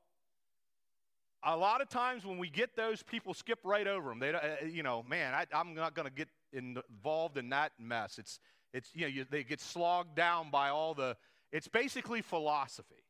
A 1.44 1.56
lot 1.56 1.80
of 1.80 1.88
times 1.88 2.24
when 2.24 2.38
we 2.38 2.50
get 2.50 2.74
those, 2.76 3.02
people 3.02 3.32
skip 3.32 3.60
right 3.64 3.86
over 3.86 4.08
them. 4.08 4.18
They, 4.18 4.34
uh, 4.34 4.66
you 4.68 4.82
know, 4.82 5.04
man, 5.08 5.34
I, 5.34 5.46
am 5.52 5.74
not 5.74 5.94
going 5.94 6.08
to 6.08 6.12
get 6.12 6.28
involved 6.52 7.38
in 7.38 7.48
that 7.50 7.72
mess. 7.78 8.18
It's, 8.18 8.40
it's, 8.72 8.90
you 8.94 9.02
know, 9.02 9.06
you, 9.06 9.24
they 9.30 9.44
get 9.44 9.60
slogged 9.60 10.16
down 10.16 10.50
by 10.50 10.70
all 10.70 10.94
the. 10.94 11.16
It's 11.52 11.68
basically 11.68 12.22
philosophy. 12.22 13.04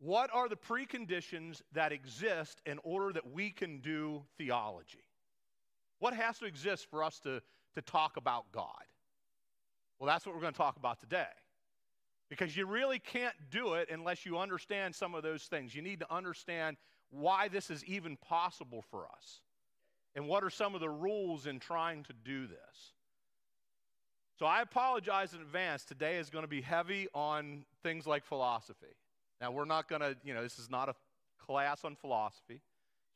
What 0.00 0.30
are 0.32 0.48
the 0.48 0.56
preconditions 0.56 1.62
that 1.72 1.92
exist 1.92 2.60
in 2.66 2.78
order 2.84 3.12
that 3.14 3.32
we 3.32 3.50
can 3.50 3.80
do 3.80 4.22
theology? 4.36 5.04
What 5.98 6.14
has 6.14 6.38
to 6.38 6.44
exist 6.44 6.86
for 6.88 7.02
us 7.02 7.18
to, 7.20 7.42
to 7.74 7.82
talk 7.82 8.16
about 8.16 8.52
God? 8.52 8.84
Well, 9.98 10.06
that's 10.06 10.24
what 10.24 10.34
we're 10.34 10.40
going 10.40 10.52
to 10.52 10.58
talk 10.58 10.76
about 10.76 11.00
today. 11.00 11.26
Because 12.30 12.56
you 12.56 12.66
really 12.66 12.98
can't 12.98 13.34
do 13.50 13.74
it 13.74 13.88
unless 13.90 14.24
you 14.24 14.38
understand 14.38 14.94
some 14.94 15.14
of 15.14 15.22
those 15.22 15.44
things. 15.44 15.74
You 15.74 15.82
need 15.82 16.00
to 16.00 16.14
understand 16.14 16.76
why 17.10 17.48
this 17.48 17.70
is 17.70 17.84
even 17.84 18.16
possible 18.16 18.84
for 18.90 19.06
us 19.06 19.40
and 20.14 20.26
what 20.26 20.42
are 20.42 20.50
some 20.50 20.74
of 20.74 20.80
the 20.80 20.88
rules 20.88 21.46
in 21.46 21.60
trying 21.60 22.02
to 22.04 22.12
do 22.12 22.46
this. 22.46 22.92
So 24.38 24.46
I 24.46 24.62
apologize 24.62 25.34
in 25.34 25.40
advance. 25.40 25.84
Today 25.84 26.16
is 26.16 26.30
going 26.30 26.44
to 26.44 26.48
be 26.48 26.60
heavy 26.60 27.08
on 27.12 27.64
things 27.82 28.06
like 28.06 28.24
philosophy. 28.24 28.94
Now, 29.40 29.50
we're 29.50 29.64
not 29.64 29.88
going 29.88 30.00
to, 30.00 30.16
you 30.24 30.34
know, 30.34 30.42
this 30.42 30.58
is 30.58 30.70
not 30.70 30.88
a 30.88 30.94
class 31.44 31.84
on 31.84 31.96
philosophy. 31.96 32.60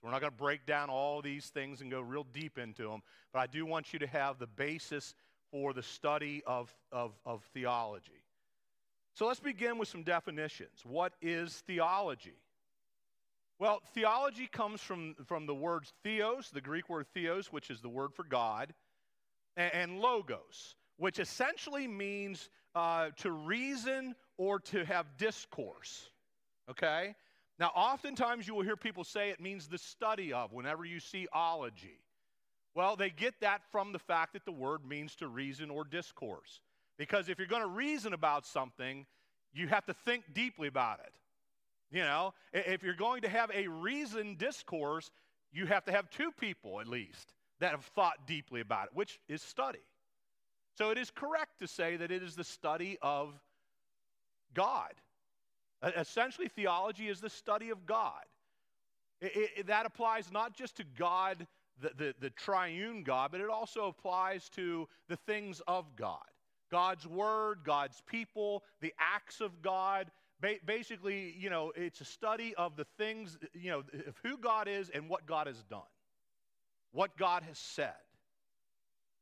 We're 0.03 0.11
not 0.11 0.21
going 0.21 0.33
to 0.33 0.37
break 0.37 0.67
down 0.67 0.91
all 0.91 1.23
these 1.23 1.47
things 1.47 1.81
and 1.81 1.91
go 1.91 2.01
real 2.01 2.27
deep 2.33 2.59
into 2.59 2.83
them, 2.83 3.03
but 3.33 3.39
I 3.39 3.47
do 3.47 3.65
want 3.65 3.93
you 3.93 4.01
to 4.01 4.07
have 4.09 4.39
the 4.39 4.49
basis 4.49 5.15
for 5.53 5.73
the 5.73 5.83
study 5.83 6.43
of, 6.45 6.75
of, 6.91 7.13
of 7.25 7.45
theology. 7.55 8.25
So 9.15 9.27
let's 9.27 9.39
begin 9.39 9.79
with 9.79 9.89
some 9.89 10.03
definitions. 10.03 10.81
What 10.85 11.13
is 11.21 11.63
theology? 11.67 12.35
Well, 13.63 13.81
theology 13.95 14.49
comes 14.49 14.81
from, 14.81 15.15
from 15.25 15.47
the 15.47 15.55
words 15.55 15.93
theos, 16.03 16.51
the 16.53 16.61
Greek 16.61 16.89
word 16.89 17.07
theos, 17.15 17.53
which 17.53 17.71
is 17.71 17.81
the 17.81 17.89
word 17.89 18.13
for 18.13 18.25
God, 18.25 18.75
and, 19.57 19.73
and 19.73 20.01
logos, 20.01 20.75
which 20.97 21.21
essentially 21.21 21.87
means 21.87 22.51
uh, 22.75 23.11
to 23.19 23.31
reason 23.31 24.17
or 24.37 24.59
to 24.59 24.85
have 24.85 25.17
discourse. 25.17 26.11
Okay? 26.69 27.15
Now, 27.61 27.69
oftentimes 27.77 28.49
you 28.49 28.57
will 28.57 28.65
hear 28.65 28.77
people 28.77 29.05
say 29.05 29.31
it 29.31 29.41
means 29.41 29.69
the 29.69 29.79
study 29.79 30.33
of 30.33 30.53
whenever 30.53 30.85
you 30.85 30.99
see 30.99 31.29
ology. 31.33 32.01
Well, 32.75 32.97
they 32.97 33.11
get 33.11 33.35
that 33.43 33.61
from 33.71 33.93
the 33.93 34.01
fact 34.01 34.33
that 34.33 34.45
the 34.45 34.51
word 34.51 34.85
means 34.85 35.15
to 35.17 35.29
reason 35.29 35.71
or 35.71 35.85
discourse. 35.85 36.63
Because 36.99 37.29
if 37.29 37.39
you're 37.39 37.47
going 37.47 37.63
to 37.63 37.69
reason 37.69 38.13
about 38.13 38.45
something, 38.45 39.07
you 39.53 39.69
have 39.69 39.87
to 39.87 39.95
think 39.95 40.25
deeply 40.35 40.67
about 40.67 40.99
it. 40.99 41.13
You 41.93 42.03
know, 42.03 42.33
if 42.55 42.83
you're 42.83 42.95
going 42.95 43.23
to 43.23 43.29
have 43.29 43.51
a 43.55 43.69
reasoned 43.69 44.39
discourse, 44.39 45.11
you 45.53 45.67
have 45.67 45.85
to 45.85 45.93
have 45.93 46.09
two 46.09 46.33
people 46.33 46.81
at 46.81 46.89
least 46.89 47.35
that 47.61 47.73
have 47.73 47.85
thought 47.85 48.27
deeply 48.27 48.63
about 48.63 48.87
it, 48.87 48.91
which 48.95 49.21
is 49.29 49.43
study. 49.43 49.79
So 50.79 50.91
it 50.91 50.97
is 50.97 51.11
correct 51.11 51.59
to 51.61 51.69
say 51.69 51.97
that 51.97 52.11
it 52.11 52.23
is 52.23 52.35
the 52.35 52.45
study 52.45 52.97
of 53.03 53.39
God. 54.55 54.93
Essentially, 55.97 56.49
theology 56.49 57.09
is 57.09 57.21
the 57.21 57.29
study 57.29 57.69
of 57.69 57.85
God. 57.85 58.23
It, 59.21 59.51
it, 59.57 59.67
that 59.67 59.85
applies 59.85 60.33
not 60.33 60.57
just 60.57 60.77
to 60.79 60.85
God, 60.97 61.47
the, 61.81 61.91
the, 61.97 62.15
the 62.21 62.31
triune 62.31 63.03
God, 63.03 63.31
but 63.33 63.41
it 63.41 63.51
also 63.51 63.87
applies 63.87 64.49
to 64.51 64.89
the 65.09 65.17
things 65.17 65.61
of 65.67 65.95
God. 65.95 66.19
God's 66.71 67.07
word, 67.07 67.59
God's 67.65 68.03
people, 68.07 68.65
the 68.81 68.95
acts 68.99 69.43
of 69.43 69.61
God, 69.61 70.11
Ba- 70.43 70.59
basically, 70.67 71.35
you 71.39 71.49
know, 71.49 71.73
it's 71.77 72.01
a 72.01 72.05
study 72.05 72.55
of 72.57 72.77
the 72.77 72.85
things, 72.99 73.39
you 73.55 73.71
know, 73.71 73.79
of 73.79 74.19
who 74.25 74.37
God 74.37 74.69
is 74.69 74.91
and 74.91 75.09
what 75.09 75.25
God 75.25 75.47
has 75.47 75.63
done, 75.63 75.81
what 76.91 77.17
God 77.17 77.45
has 77.45 77.59
said. 77.59 77.95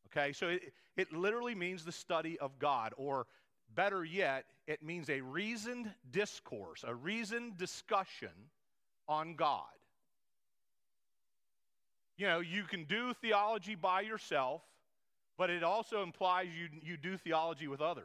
Okay, 0.06 0.32
so 0.32 0.48
it, 0.48 0.72
it 0.96 1.12
literally 1.12 1.54
means 1.54 1.84
the 1.84 1.92
study 1.92 2.38
of 2.40 2.58
God, 2.58 2.94
or 2.96 3.26
better 3.76 4.02
yet, 4.02 4.46
it 4.66 4.82
means 4.82 5.10
a 5.10 5.20
reasoned 5.20 5.92
discourse, 6.10 6.84
a 6.86 6.94
reasoned 6.94 7.58
discussion 7.58 8.50
on 9.06 9.34
God. 9.36 9.62
You 12.16 12.26
know, 12.26 12.40
you 12.40 12.64
can 12.64 12.84
do 12.84 13.12
theology 13.14 13.74
by 13.74 14.00
yourself, 14.00 14.62
but 15.36 15.50
it 15.50 15.62
also 15.62 16.02
implies 16.02 16.48
you, 16.48 16.68
you 16.82 16.96
do 16.96 17.16
theology 17.16 17.68
with 17.68 17.80
others. 17.80 18.04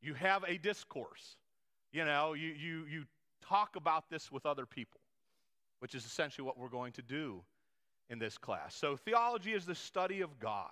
You 0.00 0.14
have 0.14 0.44
a 0.44 0.56
discourse. 0.56 1.36
You 1.92 2.04
know, 2.04 2.34
you, 2.34 2.48
you, 2.48 2.84
you 2.90 3.04
talk 3.42 3.76
about 3.76 4.08
this 4.10 4.30
with 4.30 4.46
other 4.46 4.66
people, 4.66 5.00
which 5.80 5.94
is 5.94 6.04
essentially 6.04 6.44
what 6.46 6.58
we're 6.58 6.68
going 6.68 6.92
to 6.92 7.02
do 7.02 7.42
in 8.08 8.18
this 8.18 8.38
class. 8.38 8.74
So, 8.74 8.96
theology 8.96 9.52
is 9.52 9.66
the 9.66 9.74
study 9.74 10.20
of 10.20 10.38
God. 10.38 10.70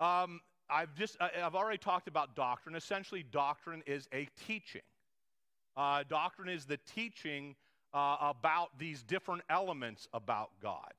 Um, 0.00 0.40
I've 0.68 0.94
just 0.94 1.16
I've 1.20 1.54
already 1.54 1.78
talked 1.78 2.08
about 2.08 2.34
doctrine. 2.34 2.74
Essentially, 2.74 3.24
doctrine 3.30 3.82
is 3.86 4.08
a 4.12 4.26
teaching. 4.46 4.82
Uh, 5.76 6.02
doctrine 6.08 6.48
is 6.48 6.64
the 6.64 6.78
teaching 6.94 7.54
uh, 7.92 8.16
about 8.20 8.78
these 8.78 9.02
different 9.02 9.42
elements 9.50 10.08
about 10.12 10.50
God. 10.62 10.92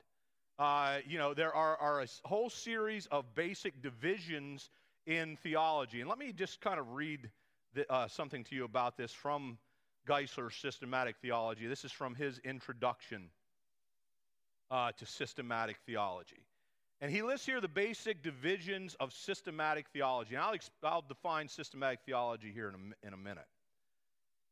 Uh, 0.58 0.98
you 1.06 1.18
know, 1.18 1.34
there 1.34 1.52
are, 1.52 1.76
are 1.78 2.02
a 2.02 2.06
whole 2.24 2.48
series 2.48 3.06
of 3.06 3.24
basic 3.34 3.82
divisions 3.82 4.70
in 5.06 5.36
theology, 5.36 6.00
and 6.00 6.08
let 6.08 6.18
me 6.18 6.32
just 6.32 6.60
kind 6.60 6.78
of 6.78 6.92
read 6.92 7.28
th- 7.74 7.86
uh, 7.90 8.08
something 8.08 8.44
to 8.44 8.54
you 8.54 8.64
about 8.64 8.96
this 8.96 9.12
from 9.12 9.58
Geisler's 10.06 10.54
systematic 10.54 11.16
theology. 11.20 11.66
This 11.66 11.84
is 11.84 11.92
from 11.92 12.14
his 12.14 12.38
introduction 12.44 13.30
uh, 14.70 14.92
to 14.92 15.06
systematic 15.06 15.76
theology. 15.86 16.46
And 17.00 17.10
he 17.10 17.22
lists 17.22 17.46
here 17.46 17.60
the 17.60 17.68
basic 17.68 18.22
divisions 18.22 18.96
of 19.00 19.12
systematic 19.12 19.86
theology. 19.92 20.34
And 20.34 20.44
I'll, 20.44 20.54
I'll 20.82 21.04
define 21.06 21.48
systematic 21.48 22.00
theology 22.06 22.50
here 22.52 22.68
in 22.68 22.74
a, 22.74 23.06
in 23.06 23.12
a 23.12 23.16
minute. 23.16 23.46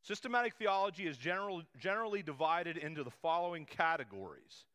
Systematic 0.03 0.55
theology 0.57 1.07
is 1.07 1.17
general, 1.17 1.63
generally 1.79 2.23
divided 2.23 2.77
into 2.77 3.05
the 3.05 3.11
following 3.11 3.65
categories. 3.65 4.67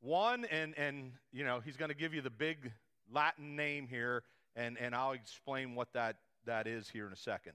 One, 0.00 0.44
and, 0.46 0.76
and 0.78 1.12
you 1.32 1.44
know, 1.44 1.60
he's 1.60 1.76
going 1.76 1.88
to 1.88 1.96
give 1.96 2.12
you 2.12 2.20
the 2.20 2.30
big 2.30 2.70
Latin 3.10 3.56
name 3.56 3.86
here, 3.88 4.22
and, 4.54 4.76
and 4.78 4.94
I'll 4.94 5.12
explain 5.12 5.74
what 5.74 5.92
that, 5.94 6.16
that 6.44 6.66
is 6.66 6.88
here 6.88 7.06
in 7.06 7.12
a 7.12 7.16
second 7.16 7.54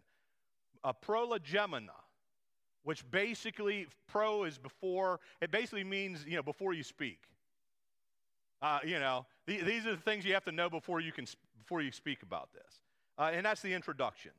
a 0.84 0.94
prolegomena, 0.94 1.94
which 2.84 3.10
basically, 3.12 3.88
pro 4.08 4.44
is 4.44 4.58
before, 4.58 5.20
it 5.42 5.52
basically 5.52 5.84
means, 5.84 6.26
you 6.28 6.36
know, 6.36 6.44
before 6.44 6.74
you 6.74 6.84
speak. 6.84 7.20
Uh, 8.62 8.80
you 8.86 9.00
know, 9.00 9.26
the, 9.48 9.62
these 9.62 9.86
are 9.86 9.96
the 9.96 10.02
things 10.02 10.26
you 10.26 10.34
have 10.34 10.46
to 10.46 10.52
know 10.52 10.70
before 10.70 11.00
you 11.00 11.12
can 11.12 11.26
before 11.58 11.82
you 11.82 11.92
speak 11.92 12.24
about 12.24 12.50
this. 12.54 12.82
Uh, 13.18 13.32
and 13.34 13.46
that's 13.46 13.62
the 13.62 13.74
introduction. 13.74 14.32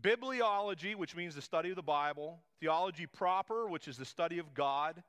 Bibliology, 0.00 0.94
which 0.94 1.16
means 1.16 1.34
the 1.34 1.42
study 1.42 1.70
of 1.70 1.76
the 1.76 1.82
Bible, 1.82 2.40
theology 2.60 3.06
proper, 3.06 3.68
which 3.68 3.88
is 3.88 3.96
the 3.96 4.04
study 4.04 4.38
of 4.38 4.52
God, 4.54 5.02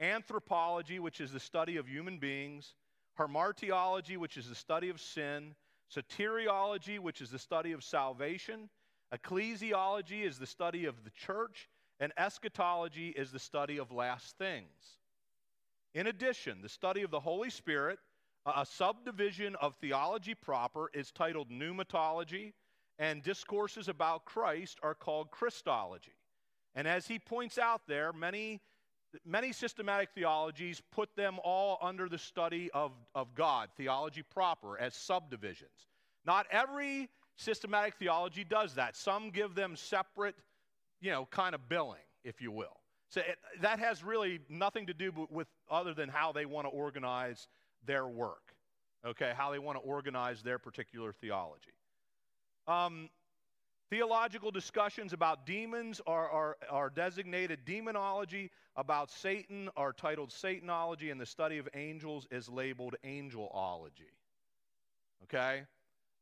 anthropology, 0.00 0.98
which 0.98 1.20
is 1.20 1.32
the 1.32 1.40
study 1.40 1.76
of 1.76 1.88
human 1.88 2.18
beings, 2.18 2.74
hamartiology, 3.18 4.16
which 4.16 4.36
is 4.36 4.48
the 4.48 4.54
study 4.54 4.90
of 4.90 5.00
sin, 5.00 5.54
soteriology, 5.94 6.98
which 6.98 7.20
is 7.20 7.30
the 7.30 7.38
study 7.38 7.72
of 7.72 7.82
salvation, 7.82 8.68
Ecclesiology 9.14 10.24
is 10.24 10.38
the 10.38 10.46
study 10.46 10.86
of 10.86 11.04
the 11.04 11.10
church, 11.10 11.68
and 12.00 12.12
eschatology 12.18 13.10
is 13.10 13.30
the 13.30 13.38
study 13.38 13.78
of 13.78 13.92
last 13.92 14.36
things. 14.36 14.98
In 15.94 16.08
addition, 16.08 16.60
the 16.60 16.68
study 16.68 17.02
of 17.02 17.10
the 17.10 17.20
Holy 17.20 17.50
Spirit, 17.50 17.98
a 18.44 18.66
subdivision 18.66 19.54
of 19.56 19.76
theology 19.76 20.34
proper, 20.34 20.90
is 20.92 21.12
titled 21.12 21.50
pneumatology, 21.50 22.52
and 22.98 23.22
discourses 23.22 23.88
about 23.88 24.24
Christ 24.24 24.78
are 24.82 24.94
called 24.94 25.30
Christology. 25.30 26.14
And 26.74 26.88
as 26.88 27.06
he 27.06 27.18
points 27.18 27.56
out 27.58 27.82
there, 27.86 28.12
many, 28.12 28.60
many 29.24 29.52
systematic 29.52 30.10
theologies 30.14 30.82
put 30.90 31.14
them 31.14 31.38
all 31.44 31.78
under 31.80 32.08
the 32.08 32.18
study 32.18 32.70
of, 32.72 32.92
of 33.14 33.34
God, 33.34 33.68
theology 33.76 34.22
proper, 34.22 34.78
as 34.78 34.94
subdivisions. 34.94 35.88
Not 36.24 36.46
every 36.50 37.10
Systematic 37.36 37.94
theology 37.96 38.44
does 38.44 38.74
that. 38.74 38.96
Some 38.96 39.30
give 39.30 39.54
them 39.54 39.76
separate, 39.76 40.36
you 41.00 41.10
know, 41.10 41.26
kind 41.30 41.54
of 41.54 41.68
billing, 41.68 42.00
if 42.24 42.40
you 42.40 42.50
will. 42.52 42.76
So 43.08 43.20
it, 43.20 43.38
that 43.60 43.78
has 43.78 44.02
really 44.02 44.40
nothing 44.48 44.86
to 44.86 44.94
do 44.94 45.12
with 45.30 45.48
other 45.70 45.94
than 45.94 46.08
how 46.08 46.32
they 46.32 46.46
want 46.46 46.66
to 46.66 46.70
organize 46.70 47.48
their 47.86 48.06
work, 48.06 48.54
okay, 49.06 49.32
how 49.36 49.50
they 49.50 49.58
want 49.58 49.78
to 49.78 49.82
organize 49.82 50.42
their 50.42 50.58
particular 50.58 51.12
theology. 51.12 51.74
Um, 52.66 53.10
theological 53.90 54.50
discussions 54.50 55.12
about 55.12 55.44
demons 55.44 56.00
are, 56.06 56.28
are, 56.30 56.56
are 56.70 56.90
designated 56.90 57.64
demonology, 57.64 58.50
about 58.76 59.10
Satan 59.10 59.68
are 59.76 59.92
titled 59.92 60.30
Satanology, 60.30 61.12
and 61.12 61.20
the 61.20 61.26
study 61.26 61.58
of 61.58 61.68
angels 61.74 62.26
is 62.30 62.48
labeled 62.48 62.96
angelology. 63.04 64.10
Okay? 65.24 65.62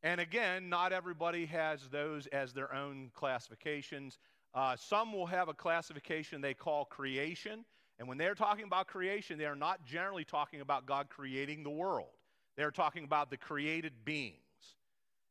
And 0.03 0.21
again, 0.21 0.69
not 0.69 0.93
everybody 0.93 1.47
has 1.47 1.88
those 1.88 2.27
as 2.29 2.53
their 2.53 2.75
own 2.75 3.11
classifications. 3.15 4.19
Uh, 4.55 4.77
some 4.77 5.12
will 5.12 5.27
have 5.27 5.49
a 5.49 5.55
classification 5.55 6.41
they 6.41 6.55
call 6.55 6.85
creation. 6.85 7.65
And 7.99 8.09
when 8.09 8.19
they're 8.19 8.35
talking 8.35 8.65
about 8.65 8.88
creation, 8.88 9.38
they 9.38 9.47
are 9.47 9.57
not 9.57 9.85
generally 9.85 10.25
talking 10.25 10.61
about 10.61 10.87
God 10.87 11.09
creating 11.09 11.62
the 11.62 11.71
world. 11.71 12.09
They're 12.57 12.73
talking 12.73 13.05
about 13.05 13.31
the 13.31 13.37
created 13.37 13.93
beings. 14.05 14.37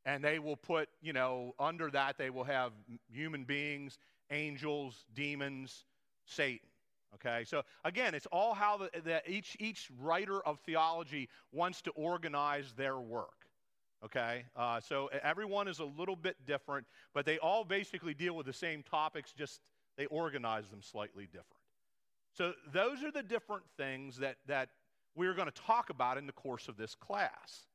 And 0.05 0.23
they 0.23 0.39
will 0.39 0.55
put, 0.55 0.89
you 1.01 1.13
know, 1.13 1.53
under 1.59 1.91
that, 1.91 2.17
they 2.17 2.29
will 2.29 2.45
have 2.45 2.71
human 3.11 3.43
beings, 3.43 3.99
angels, 4.31 5.05
demons, 5.13 5.85
Satan. 6.25 6.67
Okay, 7.15 7.43
so 7.43 7.61
again, 7.83 8.15
it's 8.15 8.25
all 8.27 8.53
how 8.53 8.77
the, 8.77 8.89
the, 9.01 9.21
each, 9.29 9.57
each 9.59 9.89
writer 9.99 10.39
of 10.47 10.59
theology 10.61 11.27
wants 11.51 11.81
to 11.81 11.91
organize 11.91 12.71
their 12.77 12.99
work. 12.99 13.40
Okay? 14.03 14.45
Uh, 14.55 14.79
so 14.79 15.09
everyone 15.23 15.67
is 15.67 15.79
a 15.79 15.85
little 15.85 16.15
bit 16.15 16.35
different, 16.45 16.87
but 17.13 17.25
they 17.25 17.37
all 17.39 17.63
basically 17.63 18.13
deal 18.13 18.35
with 18.35 18.45
the 18.45 18.53
same 18.53 18.83
topics, 18.83 19.31
just 19.31 19.61
they 19.97 20.05
organize 20.07 20.69
them 20.69 20.81
slightly 20.81 21.25
different. 21.25 21.45
So 22.33 22.53
those 22.71 23.03
are 23.03 23.11
the 23.11 23.23
different 23.23 23.63
things 23.77 24.17
that, 24.17 24.37
that 24.47 24.69
we're 25.15 25.33
going 25.33 25.49
to 25.49 25.61
talk 25.61 25.89
about 25.89 26.17
in 26.17 26.25
the 26.25 26.33
course 26.33 26.67
of 26.67 26.77
this 26.77 26.95
class. 26.95 27.67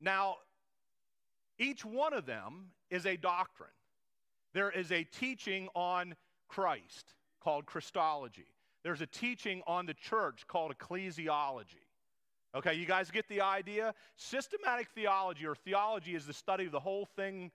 Now, 0.00 0.36
each 1.58 1.84
one 1.84 2.12
of 2.12 2.26
them 2.26 2.70
is 2.90 3.06
a 3.06 3.16
doctrine. 3.16 3.70
There 4.52 4.70
is 4.70 4.92
a 4.92 5.04
teaching 5.04 5.68
on 5.74 6.14
Christ 6.48 7.14
called 7.40 7.66
Christology. 7.66 8.46
there's 8.82 9.00
a 9.00 9.06
teaching 9.06 9.62
on 9.66 9.86
the 9.86 9.94
church 9.94 10.46
called 10.46 10.74
ecclesiology. 10.76 11.83
Okay, 12.54 12.74
you 12.74 12.86
guys 12.86 13.10
get 13.10 13.28
the 13.28 13.40
idea? 13.40 13.94
Systematic 14.16 14.88
theology 14.94 15.46
or 15.46 15.54
theology 15.54 16.14
is 16.14 16.26
the 16.26 16.32
study 16.32 16.66
of 16.66 16.72
the 16.72 16.80
whole 16.80 17.06
thing 17.16 17.50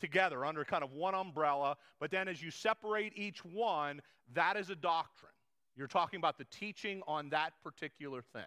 together 0.00 0.44
under 0.44 0.64
kind 0.64 0.82
of 0.82 0.92
one 0.92 1.14
umbrella, 1.14 1.76
but 2.00 2.10
then 2.10 2.28
as 2.28 2.42
you 2.42 2.50
separate 2.50 3.12
each 3.16 3.44
one, 3.44 4.00
that 4.34 4.56
is 4.56 4.70
a 4.70 4.76
doctrine. 4.76 5.32
You're 5.76 5.86
talking 5.86 6.18
about 6.18 6.38
the 6.38 6.46
teaching 6.50 7.02
on 7.06 7.30
that 7.30 7.52
particular 7.62 8.22
thing. 8.22 8.42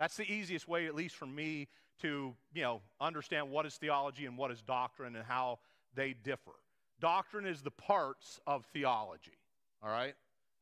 That's 0.00 0.16
the 0.16 0.30
easiest 0.30 0.66
way, 0.66 0.86
at 0.86 0.94
least 0.94 1.16
for 1.16 1.26
me, 1.26 1.68
to 2.00 2.34
you 2.54 2.62
know 2.62 2.80
understand 3.00 3.50
what 3.50 3.66
is 3.66 3.76
theology 3.76 4.26
and 4.26 4.36
what 4.36 4.50
is 4.50 4.62
doctrine 4.62 5.14
and 5.14 5.24
how 5.24 5.58
they 5.94 6.14
differ. 6.14 6.52
Doctrine 7.00 7.46
is 7.46 7.62
the 7.62 7.70
parts 7.70 8.40
of 8.46 8.64
theology. 8.72 9.38
All 9.82 9.90
right? 9.90 10.14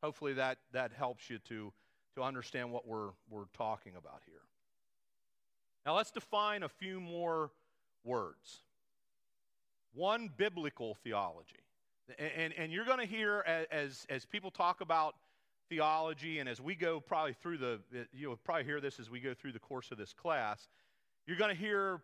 Hopefully 0.03 0.33
that, 0.33 0.57
that 0.73 0.91
helps 0.91 1.29
you 1.29 1.37
to, 1.47 1.71
to 2.15 2.23
understand 2.23 2.71
what 2.71 2.87
we're, 2.87 3.09
we're 3.29 3.45
talking 3.57 3.93
about 3.97 4.21
here. 4.25 4.41
Now 5.85 5.95
let's 5.95 6.11
define 6.11 6.63
a 6.63 6.69
few 6.69 6.99
more 6.99 7.51
words. 8.03 8.59
One, 9.93 10.29
biblical 10.35 10.95
theology. 11.03 11.55
And, 12.17 12.31
and, 12.35 12.53
and 12.57 12.71
you're 12.71 12.85
going 12.85 12.99
to 12.99 13.05
hear 13.05 13.65
as, 13.71 14.05
as 14.09 14.25
people 14.25 14.51
talk 14.51 14.81
about 14.81 15.15
theology, 15.69 16.39
and 16.39 16.49
as 16.49 16.59
we 16.59 16.75
go 16.75 16.99
probably 16.99 17.33
through 17.33 17.57
the, 17.57 17.79
you'll 18.13 18.35
probably 18.35 18.65
hear 18.65 18.81
this 18.81 18.99
as 18.99 19.09
we 19.09 19.19
go 19.19 19.33
through 19.33 19.53
the 19.53 19.59
course 19.59 19.89
of 19.91 19.97
this 19.97 20.13
class, 20.13 20.67
you're 21.25 21.37
going 21.37 21.53
to 21.53 21.59
hear, 21.59 22.01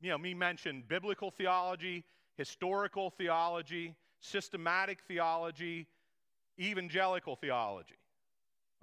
you 0.00 0.10
know, 0.10 0.18
me 0.18 0.34
mention 0.34 0.84
biblical 0.86 1.30
theology, 1.30 2.04
historical 2.36 3.10
theology, 3.10 3.94
systematic 4.20 5.00
theology, 5.08 5.86
evangelical 6.60 7.34
theology. 7.36 7.98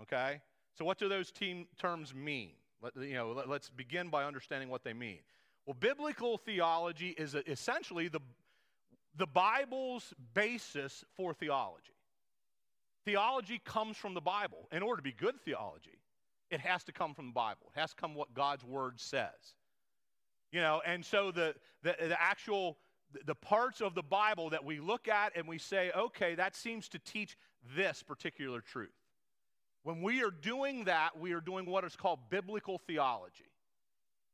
Okay? 0.01 0.41
So, 0.79 0.85
what 0.85 0.97
do 0.97 1.09
those 1.09 1.33
terms 1.77 2.15
mean? 2.15 2.51
Let, 2.81 2.95
you 2.95 3.15
know, 3.15 3.33
let, 3.33 3.49
us 3.49 3.69
begin 3.75 4.07
by 4.07 4.23
understanding 4.23 4.69
what 4.69 4.85
they 4.85 4.93
mean. 4.93 5.19
Well, 5.65 5.75
biblical 5.77 6.37
theology 6.37 7.09
is 7.09 7.35
essentially 7.35 8.07
the, 8.07 8.21
the 9.17 9.27
Bible's 9.27 10.13
basis 10.33 11.03
for 11.17 11.33
theology. 11.33 11.91
Theology 13.03 13.59
comes 13.65 13.97
from 13.97 14.13
the 14.13 14.21
Bible. 14.21 14.69
In 14.71 14.81
order 14.81 15.01
to 15.01 15.03
be 15.03 15.11
good 15.11 15.41
theology, 15.41 15.99
it 16.49 16.61
has 16.61 16.85
to 16.85 16.93
come 16.93 17.13
from 17.13 17.27
the 17.27 17.33
Bible. 17.33 17.73
It 17.75 17.79
has 17.81 17.89
to 17.89 17.97
come 17.97 18.15
what 18.15 18.33
God's 18.33 18.63
word 18.63 19.01
says. 19.01 19.55
You 20.53 20.61
know, 20.61 20.81
and 20.85 21.03
so 21.03 21.29
the, 21.31 21.55
the, 21.83 21.93
the 21.99 22.21
actual 22.21 22.77
the 23.25 23.35
parts 23.35 23.81
of 23.81 23.95
the 23.95 24.03
Bible 24.03 24.51
that 24.51 24.63
we 24.63 24.79
look 24.79 25.09
at 25.09 25.35
and 25.35 25.45
we 25.45 25.57
say, 25.57 25.91
okay, 25.93 26.35
that 26.35 26.55
seems 26.55 26.87
to 26.89 26.99
teach 26.99 27.37
this 27.75 28.01
particular 28.01 28.61
truth. 28.61 28.98
When 29.83 30.01
we 30.01 30.21
are 30.23 30.31
doing 30.31 30.85
that, 30.85 31.17
we 31.17 31.31
are 31.33 31.41
doing 31.41 31.65
what 31.65 31.83
is 31.83 31.95
called 31.95 32.19
biblical 32.29 32.77
theology. 32.79 33.51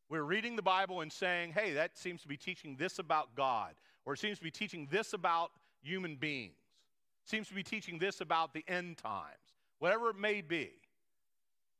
We're 0.09 0.23
reading 0.23 0.55
the 0.55 0.61
Bible 0.61 1.01
and 1.01 1.11
saying, 1.11 1.53
hey, 1.53 1.73
that 1.73 1.97
seems 1.97 2.21
to 2.21 2.27
be 2.27 2.37
teaching 2.37 2.75
this 2.77 2.99
about 2.99 3.35
God, 3.35 3.73
or 4.05 4.13
it 4.13 4.19
seems 4.19 4.37
to 4.37 4.43
be 4.43 4.51
teaching 4.51 4.87
this 4.91 5.13
about 5.13 5.51
human 5.81 6.15
beings, 6.15 6.57
it 7.23 7.29
seems 7.29 7.47
to 7.47 7.53
be 7.53 7.63
teaching 7.63 7.99
this 7.99 8.21
about 8.21 8.53
the 8.53 8.63
end 8.67 8.97
times, 8.97 9.53
whatever 9.79 10.09
it 10.09 10.17
may 10.17 10.41
be. 10.41 10.71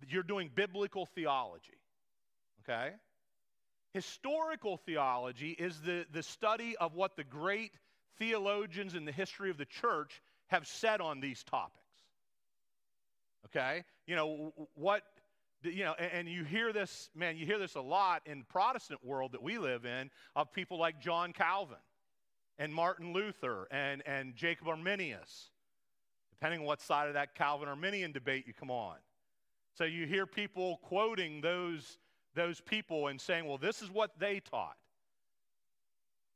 You're 0.08 0.24
doing 0.24 0.52
biblical 0.54 1.08
theology. 1.08 1.80
Okay? 2.64 2.92
Historical 3.94 4.78
theology 4.78 5.52
is 5.52 5.80
the, 5.82 6.06
the 6.12 6.22
study 6.22 6.76
of 6.78 6.94
what 6.96 7.16
the 7.16 7.24
great 7.24 7.72
theologians 8.20 8.94
in 8.94 9.06
the 9.06 9.12
history 9.12 9.50
of 9.50 9.58
the 9.58 9.66
church 9.66 10.22
have 10.48 10.68
said 10.68 11.02
on 11.02 11.20
these 11.22 11.44
topics. 11.44 11.85
Okay? 13.46 13.84
You 14.08 14.16
know, 14.16 14.54
what, 14.74 15.04
you 15.64 15.84
know, 15.84 15.94
and, 15.94 16.28
you 16.28 16.44
hear 16.44 16.74
this, 16.74 17.10
man, 17.16 17.38
you 17.38 17.46
hear 17.46 17.60
this 17.60 17.76
a 17.76 17.82
lot 17.82 18.22
in 18.26 18.44
Protestant 18.44 19.04
world 19.04 19.32
that 19.34 19.42
we 19.42 19.58
live 19.58 19.86
in 19.86 20.10
of 20.36 20.52
people 20.52 20.80
like 20.80 21.00
John 21.00 21.34
Calvin 21.34 21.78
and 22.58 22.74
Martin 22.74 23.14
Luther 23.14 23.68
and, 23.72 24.02
and 24.06 24.36
Jacob 24.36 24.68
Arminius, 24.68 25.50
depending 26.32 26.62
on 26.62 26.66
what 26.66 26.82
side 26.82 27.08
of 27.08 27.14
that 27.14 27.36
Calvin 27.36 27.68
Arminian 27.68 28.12
debate 28.12 28.46
you 28.48 28.54
come 28.54 28.72
on. 28.72 28.96
So 29.74 29.84
you 29.84 30.06
hear 30.06 30.26
people 30.26 30.80
quoting 30.84 31.42
those, 31.42 31.98
those 32.34 32.62
people 32.62 33.08
and 33.08 33.20
saying, 33.20 33.46
well, 33.46 33.58
this 33.58 33.82
is 33.82 33.92
what 33.92 34.12
they 34.20 34.40
taught. 34.40 34.78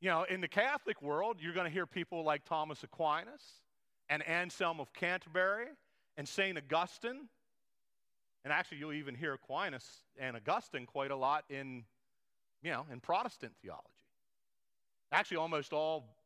You 0.02 0.10
know, 0.10 0.24
in 0.24 0.42
the 0.42 0.48
Catholic 0.48 1.02
world, 1.02 1.38
you're 1.40 1.54
going 1.54 1.66
to 1.66 1.72
hear 1.72 1.86
people 1.86 2.24
like 2.24 2.46
Thomas 2.46 2.84
Aquinas 2.84 3.62
and 4.10 4.26
Anselm 4.28 4.80
of 4.80 4.94
Canterbury 4.94 5.68
and 6.20 6.28
St. 6.28 6.58
Augustine. 6.58 7.30
And 8.44 8.54
actually, 8.54 8.80
you'll 8.80 8.94
even 8.94 9.16
hear 9.16 9.34
Aquinas 9.34 9.86
and 10.20 10.36
Augustine 10.36 10.86
quite 10.86 11.12
a 11.12 11.16
lot 11.16 11.46
in, 11.50 11.86
you 12.62 12.72
know, 12.72 12.86
in 12.92 13.00
Protestant 13.00 13.54
theology. 13.62 13.88
Actually, 15.14 15.38
almost 15.38 15.72
all, 15.72 16.18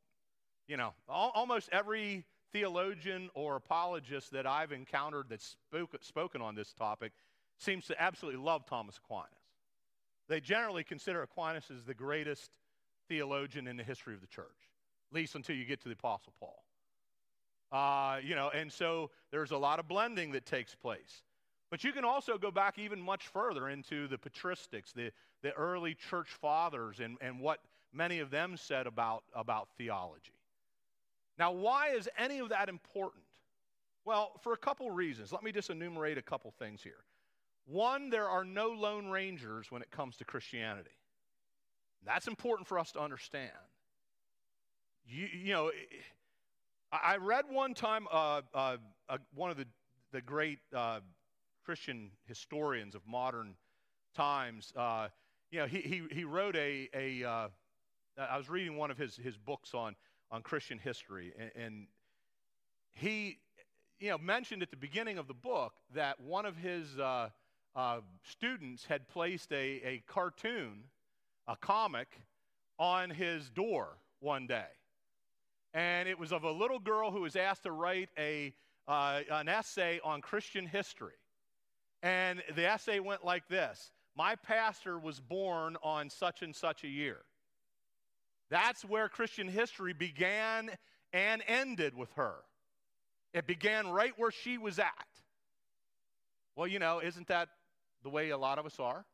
you 0.67 0.77
know, 0.77 0.93
all, 1.07 1.31
almost 1.35 1.69
every 1.71 2.25
theologian 2.51 3.29
or 3.35 3.55
apologist 3.55 4.31
that 4.31 4.47
I've 4.47 4.71
encountered 4.71 5.27
that's 5.29 5.55
spoke, 5.67 5.95
spoken 6.01 6.41
on 6.41 6.55
this 6.55 6.73
topic 6.73 7.11
seems 7.59 7.85
to 7.85 8.01
absolutely 8.01 8.41
love 8.41 8.65
Thomas 8.65 8.97
Aquinas. 8.97 9.29
They 10.27 10.39
generally 10.39 10.83
consider 10.83 11.21
Aquinas 11.21 11.65
as 11.69 11.83
the 11.83 11.93
greatest 11.93 12.49
theologian 13.07 13.67
in 13.67 13.77
the 13.77 13.83
history 13.83 14.15
of 14.15 14.21
the 14.21 14.27
church, 14.27 14.71
at 15.11 15.15
least 15.15 15.35
until 15.35 15.55
you 15.55 15.65
get 15.65 15.81
to 15.81 15.87
the 15.87 15.93
Apostle 15.93 16.33
Paul. 16.39 16.62
Uh, 17.73 18.19
you 18.23 18.35
know, 18.35 18.51
and 18.53 18.71
so 18.71 19.09
there's 19.31 19.49
a 19.51 19.57
lot 19.57 19.79
of 19.79 19.87
blending 19.87 20.31
that 20.31 20.45
takes 20.45 20.75
place. 20.75 21.23
But 21.71 21.83
you 21.83 21.91
can 21.91 22.05
also 22.05 22.37
go 22.37 22.51
back 22.51 22.77
even 22.77 23.01
much 23.01 23.27
further 23.27 23.67
into 23.67 24.07
the 24.07 24.17
patristics, 24.17 24.93
the, 24.93 25.11
the 25.41 25.51
early 25.53 25.95
church 25.95 26.29
fathers, 26.29 26.99
and, 26.99 27.17
and 27.19 27.39
what 27.39 27.61
many 27.91 28.19
of 28.19 28.29
them 28.29 28.57
said 28.57 28.85
about, 28.85 29.23
about 29.33 29.69
theology. 29.75 30.39
Now, 31.39 31.51
why 31.51 31.89
is 31.89 32.07
any 32.15 32.37
of 32.37 32.49
that 32.49 32.69
important? 32.69 33.23
Well, 34.05 34.33
for 34.43 34.53
a 34.53 34.57
couple 34.57 34.91
reasons. 34.91 35.31
Let 35.31 35.41
me 35.41 35.51
just 35.51 35.71
enumerate 35.71 36.19
a 36.19 36.21
couple 36.21 36.51
things 36.51 36.83
here. 36.83 37.03
One, 37.65 38.11
there 38.11 38.27
are 38.27 38.45
no 38.45 38.67
lone 38.67 39.07
rangers 39.07 39.71
when 39.71 39.81
it 39.81 39.89
comes 39.89 40.17
to 40.17 40.25
Christianity. 40.25 40.91
That's 42.05 42.27
important 42.27 42.67
for 42.67 42.77
us 42.77 42.91
to 42.91 42.99
understand. 42.99 43.51
You, 45.07 45.27
you 45.33 45.53
know, 45.53 45.71
I 47.01 47.17
read 47.17 47.45
one 47.49 47.73
time 47.73 48.07
uh, 48.11 48.41
uh, 48.53 48.77
uh, 49.09 49.17
one 49.33 49.49
of 49.49 49.57
the, 49.57 49.65
the 50.11 50.21
great 50.21 50.59
uh, 50.75 50.99
Christian 51.65 52.11
historians 52.27 52.93
of 52.93 53.01
modern 53.07 53.55
times. 54.15 54.71
Uh, 54.75 55.07
you 55.49 55.59
know, 55.59 55.65
he, 55.65 55.79
he, 55.79 56.03
he 56.11 56.23
wrote 56.23 56.55
a, 56.55 56.89
a 56.93 57.23
uh, 57.23 57.47
I 58.17 58.37
was 58.37 58.47
reading 58.47 58.77
one 58.77 58.91
of 58.91 58.97
his, 58.97 59.15
his 59.15 59.37
books 59.37 59.73
on, 59.73 59.95
on 60.29 60.43
Christian 60.43 60.77
history, 60.77 61.33
and, 61.39 61.51
and 61.55 61.87
he 62.93 63.39
you 63.99 64.09
know, 64.09 64.19
mentioned 64.19 64.61
at 64.61 64.69
the 64.69 64.77
beginning 64.77 65.17
of 65.17 65.27
the 65.27 65.33
book 65.33 65.73
that 65.95 66.19
one 66.19 66.45
of 66.45 66.55
his 66.57 66.89
students 68.23 68.85
had 68.85 69.07
placed 69.07 69.51
a, 69.51 69.81
a 69.83 70.03
cartoon, 70.05 70.83
a 71.47 71.55
comic, 71.55 72.19
on 72.77 73.09
his 73.09 73.49
door 73.49 73.97
one 74.19 74.45
day 74.45 74.67
and 75.73 76.07
it 76.07 76.19
was 76.19 76.31
of 76.31 76.43
a 76.43 76.51
little 76.51 76.79
girl 76.79 77.11
who 77.11 77.21
was 77.21 77.35
asked 77.35 77.63
to 77.63 77.71
write 77.71 78.09
a, 78.17 78.53
uh, 78.87 79.21
an 79.31 79.47
essay 79.47 79.99
on 80.03 80.21
Christian 80.21 80.65
history. 80.65 81.13
And 82.01 82.43
the 82.55 82.65
essay 82.65 82.99
went 82.99 83.23
like 83.23 83.47
this 83.47 83.91
My 84.15 84.35
pastor 84.35 84.99
was 84.99 85.19
born 85.19 85.77
on 85.81 86.09
such 86.09 86.41
and 86.41 86.55
such 86.55 86.83
a 86.83 86.87
year. 86.87 87.17
That's 88.49 88.85
where 88.85 89.09
Christian 89.09 89.47
history 89.47 89.93
began 89.93 90.69
and 91.11 91.41
ended 91.47 91.95
with 91.95 92.11
her. 92.13 92.35
It 93.33 93.47
began 93.47 93.87
right 93.87 94.13
where 94.17 94.31
she 94.31 94.59
was 94.59 94.77
at. 94.77 95.07
Well, 96.55 96.67
you 96.67 96.77
know, 96.77 96.99
isn't 96.99 97.27
that 97.29 97.49
the 98.03 98.09
way 98.09 98.29
a 98.29 98.37
lot 98.37 98.59
of 98.59 98.65
us 98.67 98.79
are? 98.79 99.05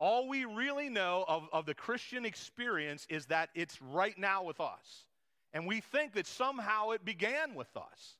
All 0.00 0.28
we 0.28 0.44
really 0.44 0.88
know 0.88 1.24
of, 1.28 1.48
of 1.52 1.64
the 1.64 1.74
Christian 1.74 2.24
experience 2.24 3.06
is 3.08 3.26
that 3.26 3.50
it's 3.54 3.80
right 3.80 4.18
now 4.18 4.42
with 4.42 4.58
us. 4.58 5.04
And 5.52 5.66
we 5.66 5.80
think 5.80 6.14
that 6.14 6.26
somehow 6.26 6.90
it 6.90 7.04
began 7.04 7.54
with 7.54 7.76
us. 7.76 8.16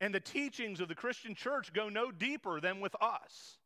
And 0.00 0.14
the 0.14 0.20
teachings 0.20 0.80
of 0.80 0.88
the 0.88 0.94
Christian 0.94 1.34
church 1.34 1.72
go 1.72 1.88
no 1.88 2.10
deeper 2.10 2.60
than 2.60 2.80
with 2.80 2.96
us. 3.00 3.58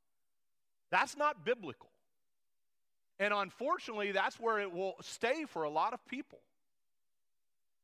That's 0.90 1.16
not 1.16 1.44
biblical. 1.44 1.90
And 3.18 3.32
unfortunately, 3.32 4.12
that's 4.12 4.40
where 4.40 4.58
it 4.58 4.72
will 4.72 4.96
stay 5.00 5.44
for 5.46 5.62
a 5.62 5.70
lot 5.70 5.92
of 5.92 6.04
people. 6.06 6.40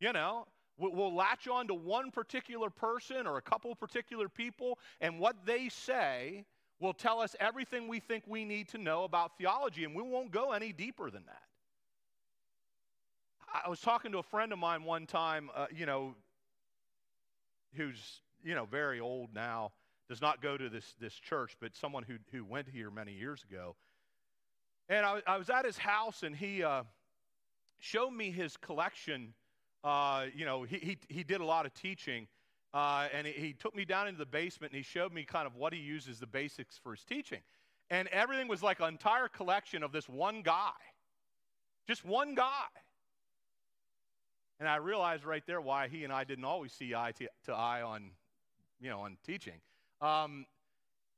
You 0.00 0.12
know, 0.12 0.46
we'll 0.78 1.14
latch 1.14 1.46
on 1.46 1.68
to 1.68 1.74
one 1.74 2.10
particular 2.10 2.70
person 2.70 3.26
or 3.26 3.36
a 3.36 3.42
couple 3.42 3.74
particular 3.74 4.28
people, 4.28 4.78
and 5.00 5.18
what 5.18 5.46
they 5.46 5.68
say 5.68 6.44
will 6.80 6.94
tell 6.94 7.20
us 7.20 7.36
everything 7.38 7.86
we 7.86 8.00
think 8.00 8.24
we 8.26 8.44
need 8.44 8.68
to 8.68 8.78
know 8.78 9.04
about 9.04 9.36
theology, 9.36 9.84
and 9.84 9.94
we 9.94 10.02
won't 10.02 10.32
go 10.32 10.52
any 10.52 10.72
deeper 10.72 11.10
than 11.10 11.24
that. 11.26 11.42
I 13.52 13.68
was 13.68 13.80
talking 13.80 14.12
to 14.12 14.18
a 14.18 14.22
friend 14.22 14.52
of 14.52 14.58
mine 14.58 14.84
one 14.84 15.06
time, 15.06 15.50
uh, 15.54 15.66
you 15.74 15.86
know, 15.86 16.14
who's 17.74 18.20
you 18.44 18.54
know, 18.54 18.64
very 18.64 19.00
old 19.00 19.34
now, 19.34 19.72
does 20.08 20.20
not 20.20 20.42
go 20.42 20.56
to 20.56 20.68
this, 20.68 20.94
this 21.00 21.14
church, 21.14 21.56
but 21.60 21.74
someone 21.76 22.02
who, 22.02 22.14
who 22.32 22.44
went 22.44 22.68
here 22.68 22.90
many 22.90 23.12
years 23.12 23.44
ago. 23.48 23.76
And 24.88 25.06
I, 25.06 25.22
I 25.26 25.36
was 25.36 25.50
at 25.50 25.64
his 25.64 25.78
house, 25.78 26.22
and 26.22 26.34
he 26.34 26.62
uh, 26.62 26.82
showed 27.78 28.10
me 28.10 28.30
his 28.30 28.56
collection. 28.56 29.34
Uh, 29.84 30.26
you 30.34 30.44
know, 30.44 30.62
he, 30.64 30.78
he, 30.78 30.98
he 31.08 31.22
did 31.22 31.40
a 31.40 31.44
lot 31.44 31.66
of 31.66 31.74
teaching. 31.74 32.26
Uh, 32.72 33.08
and 33.12 33.26
he, 33.26 33.32
he, 33.32 33.52
took 33.52 33.74
me 33.74 33.84
down 33.84 34.06
into 34.06 34.18
the 34.18 34.26
basement 34.26 34.72
and 34.72 34.76
he 34.76 34.82
showed 34.84 35.12
me 35.12 35.24
kind 35.24 35.44
of 35.44 35.56
what 35.56 35.72
he 35.72 35.80
uses 35.80 36.20
the 36.20 36.26
basics 36.26 36.78
for 36.78 36.94
his 36.94 37.02
teaching. 37.02 37.40
And 37.90 38.06
everything 38.08 38.46
was 38.46 38.62
like 38.62 38.78
an 38.78 38.86
entire 38.86 39.26
collection 39.26 39.82
of 39.82 39.90
this 39.90 40.08
one 40.08 40.42
guy. 40.42 40.70
Just 41.88 42.04
one 42.04 42.36
guy. 42.36 42.68
And 44.60 44.68
I 44.68 44.76
realized 44.76 45.24
right 45.24 45.42
there 45.46 45.60
why 45.60 45.88
he 45.88 46.04
and 46.04 46.12
I 46.12 46.24
didn't 46.24 46.44
always 46.44 46.72
see 46.72 46.94
eye 46.94 47.12
to, 47.18 47.28
to 47.46 47.52
eye 47.54 47.80
on, 47.80 48.10
you 48.78 48.90
know, 48.90 49.00
on 49.00 49.16
teaching. 49.24 49.54
Um, 50.02 50.44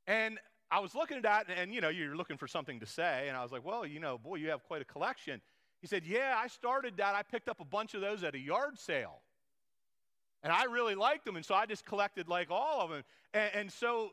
and 0.06 0.38
I 0.70 0.78
was 0.78 0.94
looking 0.94 1.16
at 1.16 1.24
that, 1.24 1.48
and, 1.48 1.58
and, 1.58 1.74
you 1.74 1.80
know, 1.80 1.88
you're 1.88 2.16
looking 2.16 2.36
for 2.36 2.46
something 2.46 2.78
to 2.78 2.86
say, 2.86 3.26
and 3.26 3.36
I 3.36 3.42
was 3.42 3.50
like, 3.50 3.64
well, 3.64 3.84
you 3.84 3.98
know, 3.98 4.16
boy, 4.16 4.36
you 4.36 4.50
have 4.50 4.62
quite 4.62 4.80
a 4.80 4.84
collection. 4.84 5.40
He 5.80 5.88
said, 5.88 6.04
yeah, 6.06 6.36
I 6.38 6.46
started 6.46 6.96
that. 6.98 7.16
I 7.16 7.24
picked 7.24 7.48
up 7.48 7.60
a 7.60 7.64
bunch 7.64 7.94
of 7.94 8.00
those 8.00 8.22
at 8.22 8.36
a 8.36 8.38
yard 8.38 8.78
sale. 8.78 9.18
And 10.44 10.52
I 10.52 10.64
really 10.64 10.94
liked 10.94 11.24
them, 11.24 11.34
and 11.34 11.44
so 11.44 11.54
I 11.54 11.66
just 11.66 11.84
collected 11.84 12.28
like 12.28 12.48
all 12.50 12.80
of 12.80 12.90
them. 12.90 13.02
And, 13.34 13.50
and 13.54 13.72
so 13.72 14.10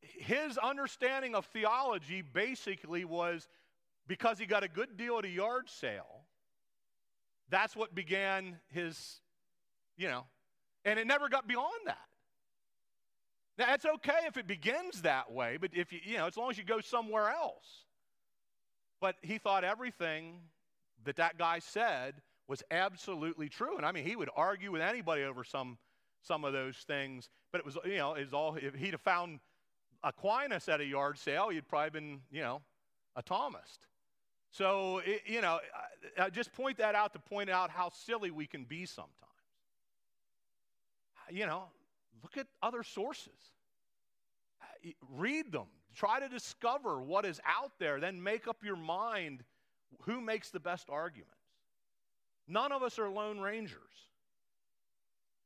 his 0.00 0.56
understanding 0.56 1.34
of 1.34 1.44
theology 1.46 2.22
basically 2.22 3.04
was 3.04 3.46
because 4.06 4.38
he 4.38 4.46
got 4.46 4.64
a 4.64 4.68
good 4.68 4.96
deal 4.96 5.18
at 5.18 5.26
a 5.26 5.30
yard 5.30 5.68
sale 5.68 6.24
that's 7.50 7.74
what 7.74 7.94
began 7.94 8.58
his, 8.72 9.20
you 9.96 10.08
know, 10.08 10.24
and 10.84 10.98
it 10.98 11.06
never 11.06 11.28
got 11.28 11.46
beyond 11.46 11.86
that. 11.86 11.98
Now, 13.58 13.74
it's 13.74 13.84
okay 13.84 14.20
if 14.26 14.36
it 14.36 14.46
begins 14.46 15.02
that 15.02 15.32
way, 15.32 15.58
but 15.60 15.70
if 15.74 15.92
you, 15.92 15.98
you 16.04 16.16
know, 16.16 16.26
as 16.26 16.36
long 16.36 16.50
as 16.50 16.58
you 16.58 16.64
go 16.64 16.80
somewhere 16.80 17.28
else. 17.28 17.84
But 19.00 19.16
he 19.22 19.38
thought 19.38 19.64
everything 19.64 20.40
that 21.04 21.16
that 21.16 21.38
guy 21.38 21.58
said 21.58 22.14
was 22.46 22.62
absolutely 22.70 23.48
true. 23.48 23.76
And 23.76 23.84
I 23.84 23.92
mean, 23.92 24.04
he 24.04 24.16
would 24.16 24.30
argue 24.34 24.72
with 24.72 24.80
anybody 24.80 25.24
over 25.24 25.44
some, 25.44 25.78
some 26.22 26.44
of 26.44 26.52
those 26.52 26.76
things. 26.76 27.28
But 27.52 27.60
it 27.60 27.64
was, 27.64 27.76
you 27.84 27.96
know, 27.96 28.12
was 28.12 28.32
all, 28.32 28.56
if 28.56 28.74
he'd 28.74 28.92
have 28.92 29.00
found 29.00 29.40
Aquinas 30.02 30.68
at 30.68 30.80
a 30.80 30.84
yard 30.84 31.18
sale, 31.18 31.48
he'd 31.48 31.68
probably 31.68 31.90
been, 31.90 32.20
you 32.30 32.40
know, 32.40 32.62
a 33.16 33.22
Thomist. 33.22 33.78
So, 34.50 34.98
it, 35.04 35.22
you 35.26 35.40
know, 35.40 35.60
I, 36.18 36.24
I 36.24 36.30
just 36.30 36.52
point 36.52 36.78
that 36.78 36.94
out 36.94 37.12
to 37.12 37.18
point 37.18 37.50
out 37.50 37.70
how 37.70 37.90
silly 37.90 38.30
we 38.30 38.46
can 38.46 38.64
be 38.64 38.86
sometimes. 38.86 39.14
You 41.30 41.46
know, 41.46 41.64
look 42.22 42.36
at 42.38 42.46
other 42.62 42.82
sources, 42.82 43.34
read 45.10 45.52
them, 45.52 45.66
try 45.94 46.20
to 46.20 46.28
discover 46.28 47.02
what 47.02 47.26
is 47.26 47.40
out 47.46 47.72
there, 47.78 48.00
then 48.00 48.22
make 48.22 48.48
up 48.48 48.64
your 48.64 48.76
mind 48.76 49.44
who 50.02 50.20
makes 50.20 50.50
the 50.50 50.60
best 50.60 50.88
arguments. 50.88 51.34
None 52.46 52.72
of 52.72 52.82
us 52.82 52.98
are 52.98 53.10
lone 53.10 53.40
rangers. 53.40 53.76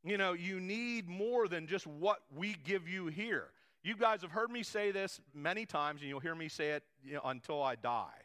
You 0.05 0.19
know, 0.19 0.33
you 0.33 0.61
need 0.61 1.09
more 1.09 1.49
than 1.49 1.67
just 1.67 1.87
what 1.87 2.21
we 2.35 2.57
give 2.65 2.89
you 2.89 3.07
here. 3.07 3.49
You 3.85 3.97
guys 3.97 4.23
have 4.23 4.31
heard 4.31 4.51
me 4.51 4.63
say 4.63 4.93
this 4.93 5.21
many 5.35 5.67
times, 5.67 6.01
and 6.01 6.09
you'll 6.09 6.21
hear 6.21 6.35
me 6.35 6.49
say 6.49 6.71
it 6.71 6.85
you 7.05 7.15
know, 7.15 7.23
until 7.25 7.63
I 7.63 7.75
die. 7.75 8.22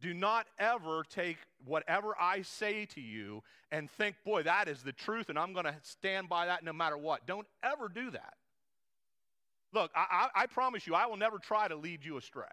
Do 0.00 0.12
not 0.12 0.46
ever 0.58 1.04
take 1.08 1.38
whatever 1.64 2.14
I 2.20 2.42
say 2.42 2.86
to 2.86 3.00
you 3.00 3.42
and 3.70 3.90
think, 3.90 4.16
boy, 4.24 4.42
that 4.42 4.68
is 4.68 4.82
the 4.82 4.92
truth 4.92 5.28
and 5.30 5.38
I'm 5.38 5.52
going 5.52 5.64
to 5.64 5.74
stand 5.82 6.28
by 6.28 6.46
that 6.46 6.64
no 6.64 6.72
matter 6.72 6.98
what. 6.98 7.26
Don't 7.26 7.46
ever 7.62 7.88
do 7.88 8.10
that. 8.10 8.34
Look, 9.72 9.90
I, 9.96 10.28
I, 10.36 10.42
I, 10.42 10.46
promise 10.46 10.86
you, 10.86 10.94
I 10.94 11.06
will 11.06 11.16
never 11.16 11.38
try 11.38 11.66
to 11.66 11.74
lead 11.74 12.04
you 12.04 12.16
astray. 12.16 12.44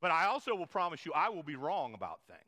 But 0.00 0.10
I 0.10 0.26
also 0.26 0.54
will 0.54 0.66
promise 0.66 1.04
you, 1.04 1.12
I 1.14 1.28
will 1.28 1.42
be 1.42 1.56
wrong 1.56 1.92
about 1.94 2.20
things. 2.26 2.40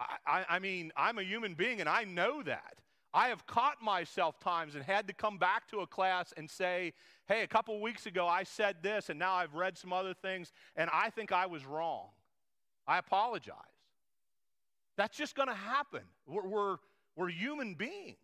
I, 0.00 0.16
I, 0.26 0.56
I 0.56 0.58
mean, 0.58 0.92
I'm 0.96 1.18
a 1.18 1.22
human 1.22 1.54
being 1.54 1.80
and 1.80 1.88
I 1.88 2.04
know 2.04 2.42
that. 2.42 2.74
I 3.14 3.28
have 3.28 3.46
caught 3.46 3.82
myself 3.82 4.38
times 4.38 4.74
and 4.74 4.84
had 4.84 5.08
to 5.08 5.14
come 5.14 5.38
back 5.38 5.68
to 5.68 5.78
a 5.78 5.86
class 5.86 6.32
and 6.36 6.48
say, 6.50 6.92
hey, 7.26 7.42
a 7.42 7.46
couple 7.46 7.80
weeks 7.80 8.06
ago 8.06 8.26
I 8.26 8.42
said 8.42 8.76
this, 8.82 9.08
and 9.08 9.18
now 9.18 9.34
I've 9.34 9.54
read 9.54 9.78
some 9.78 9.92
other 9.92 10.14
things, 10.14 10.52
and 10.76 10.90
I 10.92 11.10
think 11.10 11.32
I 11.32 11.46
was 11.46 11.64
wrong. 11.64 12.08
I 12.86 12.98
apologize. 12.98 13.54
That's 14.96 15.16
just 15.16 15.34
going 15.34 15.48
to 15.48 15.54
happen. 15.54 16.02
We're, 16.26 16.46
we're, 16.46 16.76
we're, 17.16 17.28
human 17.28 17.74
beings. 17.74 18.16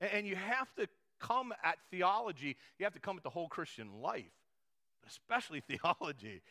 And, 0.00 0.10
and 0.12 0.26
you 0.26 0.36
have 0.36 0.72
to 0.76 0.88
come 1.20 1.52
at 1.64 1.78
theology, 1.90 2.56
you 2.78 2.84
have 2.84 2.94
to 2.94 3.00
come 3.00 3.16
at 3.16 3.24
the 3.24 3.30
whole 3.30 3.48
Christian 3.48 4.00
life, 4.00 4.24
especially 5.06 5.60
theology, 5.68 6.42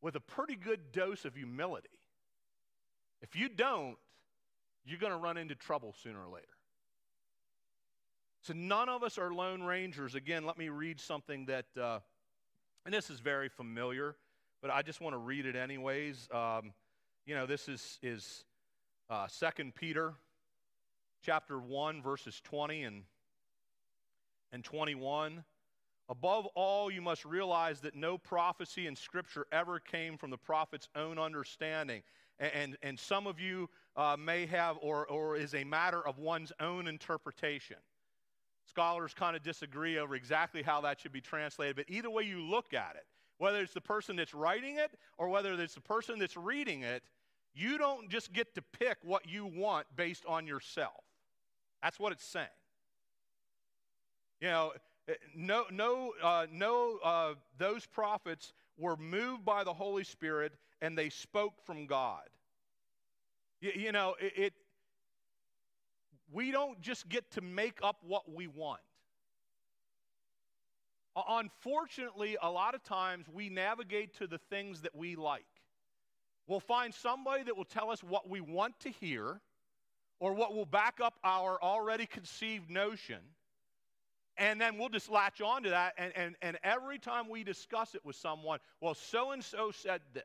with 0.00 0.16
a 0.16 0.20
pretty 0.20 0.54
good 0.54 0.92
dose 0.92 1.24
of 1.24 1.34
humility. 1.34 1.88
If 3.20 3.36
you 3.36 3.48
don't, 3.48 3.96
you're 4.84 4.98
going 4.98 5.12
to 5.12 5.18
run 5.18 5.36
into 5.36 5.54
trouble 5.54 5.94
sooner 6.02 6.20
or 6.20 6.28
later. 6.28 6.46
So 8.42 8.54
none 8.54 8.88
of 8.88 9.04
us 9.04 9.18
are 9.18 9.32
lone 9.32 9.62
rangers. 9.62 10.16
Again, 10.16 10.44
let 10.44 10.58
me 10.58 10.68
read 10.68 11.00
something 11.00 11.46
that, 11.46 11.66
uh, 11.80 12.00
and 12.84 12.92
this 12.92 13.08
is 13.08 13.20
very 13.20 13.48
familiar, 13.48 14.16
but 14.60 14.70
I 14.70 14.82
just 14.82 15.00
want 15.00 15.14
to 15.14 15.18
read 15.18 15.46
it 15.46 15.54
anyways. 15.54 16.28
Um, 16.32 16.72
you 17.24 17.36
know, 17.36 17.46
this 17.46 17.68
is 17.68 18.00
is 18.02 18.44
uh, 19.08 19.28
Second 19.28 19.76
Peter, 19.76 20.14
chapter 21.24 21.60
one, 21.60 22.02
verses 22.02 22.40
twenty 22.42 22.82
and 22.82 23.04
and 24.50 24.64
twenty 24.64 24.96
one. 24.96 25.44
Above 26.08 26.46
all, 26.56 26.90
you 26.90 27.00
must 27.00 27.24
realize 27.24 27.80
that 27.80 27.94
no 27.94 28.18
prophecy 28.18 28.88
in 28.88 28.96
Scripture 28.96 29.46
ever 29.52 29.78
came 29.78 30.18
from 30.18 30.30
the 30.30 30.36
prophet's 30.36 30.88
own 30.96 31.16
understanding. 31.16 32.02
And, 32.40 32.52
and, 32.52 32.76
and 32.82 32.98
some 32.98 33.28
of 33.28 33.38
you 33.38 33.70
uh, 33.96 34.16
may 34.18 34.46
have, 34.46 34.76
or, 34.82 35.06
or 35.06 35.36
is 35.36 35.54
a 35.54 35.62
matter 35.62 36.04
of 36.06 36.18
one's 36.18 36.52
own 36.60 36.88
interpretation. 36.88 37.76
Scholars 38.72 39.12
kind 39.12 39.36
of 39.36 39.42
disagree 39.42 39.98
over 39.98 40.14
exactly 40.14 40.62
how 40.62 40.80
that 40.80 40.98
should 40.98 41.12
be 41.12 41.20
translated, 41.20 41.76
but 41.76 41.84
either 41.88 42.08
way 42.08 42.22
you 42.22 42.40
look 42.40 42.72
at 42.72 42.96
it, 42.96 43.04
whether 43.36 43.60
it's 43.60 43.74
the 43.74 43.80
person 43.82 44.16
that's 44.16 44.32
writing 44.32 44.76
it 44.76 44.92
or 45.18 45.28
whether 45.28 45.52
it's 45.52 45.74
the 45.74 45.80
person 45.80 46.18
that's 46.18 46.36
reading 46.36 46.82
it, 46.82 47.02
you 47.54 47.76
don't 47.76 48.08
just 48.08 48.32
get 48.32 48.54
to 48.54 48.62
pick 48.62 48.96
what 49.02 49.28
you 49.28 49.44
want 49.44 49.86
based 49.94 50.24
on 50.26 50.46
yourself. 50.46 51.04
That's 51.82 52.00
what 52.00 52.12
it's 52.12 52.24
saying. 52.24 52.46
You 54.40 54.48
know, 54.48 54.72
eh, 55.08 55.14
no, 55.34 55.64
no, 55.70 56.12
uh, 56.22 56.46
no, 56.50 56.98
uh, 57.04 57.34
those 57.58 57.84
prophets 57.84 58.54
were 58.78 58.96
moved 58.96 59.44
by 59.44 59.64
the 59.64 59.72
Holy 59.74 60.04
Spirit 60.04 60.52
and 60.80 60.96
they 60.96 61.10
spoke 61.10 61.60
from 61.66 61.86
God. 61.86 62.24
You, 63.60 63.72
you 63.76 63.92
know, 63.92 64.14
it, 64.18 64.32
it, 64.36 64.52
we 66.32 66.50
don't 66.50 66.80
just 66.80 67.08
get 67.08 67.30
to 67.32 67.40
make 67.40 67.78
up 67.82 67.96
what 68.06 68.32
we 68.32 68.46
want. 68.46 68.80
Unfortunately, 71.28 72.38
a 72.42 72.50
lot 72.50 72.74
of 72.74 72.82
times 72.82 73.26
we 73.30 73.50
navigate 73.50 74.16
to 74.18 74.26
the 74.26 74.38
things 74.38 74.80
that 74.80 74.94
we 74.94 75.14
like. 75.14 75.44
We'll 76.46 76.60
find 76.60 76.92
somebody 76.92 77.44
that 77.44 77.56
will 77.56 77.64
tell 77.64 77.90
us 77.90 78.02
what 78.02 78.28
we 78.28 78.40
want 78.40 78.80
to 78.80 78.88
hear 78.88 79.40
or 80.20 80.32
what 80.32 80.54
will 80.54 80.64
back 80.64 81.00
up 81.02 81.14
our 81.22 81.62
already 81.62 82.06
conceived 82.06 82.70
notion. 82.70 83.18
And 84.38 84.58
then 84.58 84.78
we'll 84.78 84.88
just 84.88 85.10
latch 85.10 85.42
on 85.42 85.64
to 85.64 85.70
that. 85.70 85.92
And, 85.98 86.12
and, 86.16 86.36
and 86.40 86.58
every 86.64 86.98
time 86.98 87.28
we 87.28 87.44
discuss 87.44 87.94
it 87.94 88.04
with 88.04 88.16
someone, 88.16 88.58
well, 88.80 88.94
so 88.94 89.32
and 89.32 89.44
so 89.44 89.70
said 89.70 90.00
this. 90.14 90.24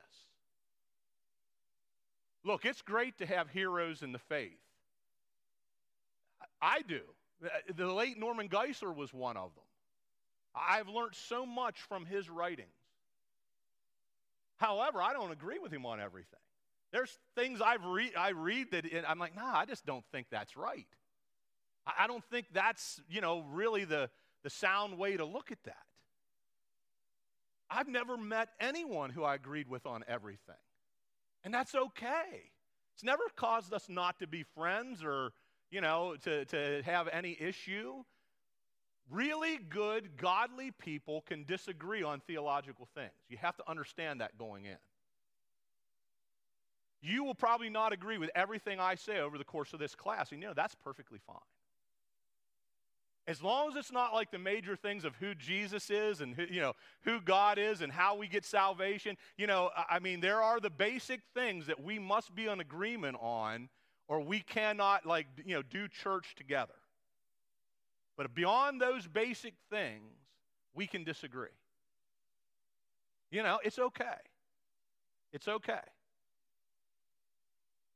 Look, 2.45 2.63
it's 2.65 2.81
great 2.81 3.17
to 3.17 3.25
have 3.25 3.49
heroes 3.49 4.03
in 4.03 4.13
the 4.13 4.19
faith. 4.19 4.57
I 6.61 6.81
do. 6.81 7.01
Uh, 7.43 7.49
the 7.75 7.91
late 7.91 8.17
Norman 8.17 8.49
Geisler 8.49 8.95
was 8.95 9.13
one 9.13 9.37
of 9.37 9.53
them. 9.55 9.63
I've 10.55 10.89
learned 10.89 11.13
so 11.13 11.45
much 11.45 11.81
from 11.81 12.05
his 12.05 12.29
writings. 12.29 12.69
However, 14.57 15.01
I 15.01 15.13
don't 15.13 15.31
agree 15.31 15.59
with 15.59 15.71
him 15.71 15.85
on 15.85 15.99
everything. 15.99 16.39
There's 16.91 17.15
things 17.35 17.61
I've 17.61 17.83
re- 17.85 18.15
I 18.17 18.29
read 18.29 18.71
that 18.71 18.85
I'm 19.07 19.19
like, 19.19 19.35
nah, 19.35 19.55
I 19.55 19.65
just 19.65 19.85
don't 19.85 20.05
think 20.11 20.27
that's 20.31 20.57
right. 20.57 20.87
I, 21.85 22.05
I 22.05 22.07
don't 22.07 22.23
think 22.25 22.47
that's, 22.53 22.99
you 23.07 23.21
know, 23.21 23.43
really 23.51 23.85
the, 23.85 24.09
the 24.43 24.49
sound 24.49 24.97
way 24.97 25.17
to 25.17 25.25
look 25.25 25.51
at 25.51 25.61
that. 25.65 25.75
I've 27.69 27.89
never 27.89 28.17
met 28.17 28.49
anyone 28.59 29.09
who 29.09 29.23
I 29.23 29.35
agreed 29.35 29.67
with 29.67 29.85
on 29.85 30.03
everything. 30.07 30.55
And 31.43 31.53
that's 31.53 31.75
okay. 31.75 32.51
It's 32.95 33.03
never 33.03 33.23
caused 33.35 33.73
us 33.73 33.87
not 33.89 34.19
to 34.19 34.27
be 34.27 34.43
friends 34.55 35.03
or 35.03 35.33
you 35.71 35.81
know, 35.81 36.15
to, 36.23 36.45
to 36.45 36.81
have 36.85 37.07
any 37.11 37.37
issue. 37.39 38.03
Really 39.09 39.57
good, 39.57 40.17
godly 40.17 40.71
people 40.71 41.21
can 41.21 41.45
disagree 41.45 42.03
on 42.03 42.19
theological 42.19 42.87
things. 42.93 43.13
You 43.29 43.37
have 43.37 43.55
to 43.57 43.69
understand 43.69 44.21
that 44.21 44.37
going 44.37 44.65
in. 44.65 44.77
You 47.01 47.23
will 47.23 47.35
probably 47.35 47.69
not 47.69 47.93
agree 47.93 48.17
with 48.17 48.31
everything 48.35 48.79
I 48.79 48.95
say 48.95 49.19
over 49.19 49.37
the 49.37 49.45
course 49.45 49.71
of 49.71 49.79
this 49.79 49.95
class, 49.95 50.31
and 50.31 50.41
you 50.41 50.47
know, 50.47 50.53
that's 50.53 50.75
perfectly 50.75 51.19
fine. 51.25 51.37
As 53.27 53.43
long 53.43 53.69
as 53.69 53.75
it's 53.75 53.91
not 53.91 54.13
like 54.13 54.31
the 54.31 54.39
major 54.39 54.77
things 54.77 55.03
of 55.03 55.13
who 55.17 55.35
Jesus 55.35 55.89
is 55.89 56.21
and 56.21 56.33
who, 56.33 56.45
you 56.49 56.61
know, 56.61 56.73
who 57.01 57.19
God 57.19 57.59
is 57.59 57.81
and 57.81 57.91
how 57.91 58.15
we 58.15 58.27
get 58.27 58.45
salvation, 58.45 59.17
you 59.37 59.47
know, 59.47 59.69
I 59.89 59.99
mean, 59.99 60.21
there 60.21 60.41
are 60.41 60.61
the 60.61 60.69
basic 60.69 61.19
things 61.33 61.67
that 61.67 61.83
we 61.83 61.99
must 61.99 62.33
be 62.33 62.47
in 62.47 62.61
agreement 62.61 63.17
on, 63.19 63.67
or 64.07 64.21
we 64.21 64.39
cannot, 64.39 65.05
like, 65.05 65.27
you 65.45 65.55
know, 65.55 65.61
do 65.61 65.87
church 65.87 66.35
together. 66.35 66.73
But 68.15 68.33
beyond 68.33 68.81
those 68.81 69.07
basic 69.07 69.53
things, 69.69 70.13
we 70.73 70.87
can 70.87 71.03
disagree. 71.03 71.49
You 73.29 73.43
know, 73.43 73.59
it's 73.63 73.77
okay. 73.77 74.05
It's 75.33 75.47
okay. 75.47 75.81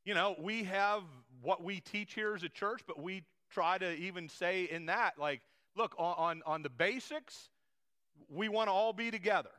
You 0.03 0.13
know, 0.13 0.35
we 0.39 0.63
have 0.63 1.03
what 1.41 1.63
we 1.63 1.79
teach 1.79 2.13
here 2.13 2.35
as 2.35 2.43
a 2.43 2.49
church, 2.49 2.81
but 2.85 3.01
we 3.01 3.23
try 3.49 3.77
to 3.77 3.95
even 3.95 4.29
say 4.29 4.63
in 4.63 4.87
that, 4.87 5.17
like, 5.17 5.41
look, 5.75 5.95
on, 5.97 6.41
on 6.45 6.61
the 6.61 6.69
basics, 6.69 7.49
we 8.29 8.49
want 8.49 8.67
to 8.67 8.71
all 8.71 8.93
be 8.93 9.09
together. 9.09 9.49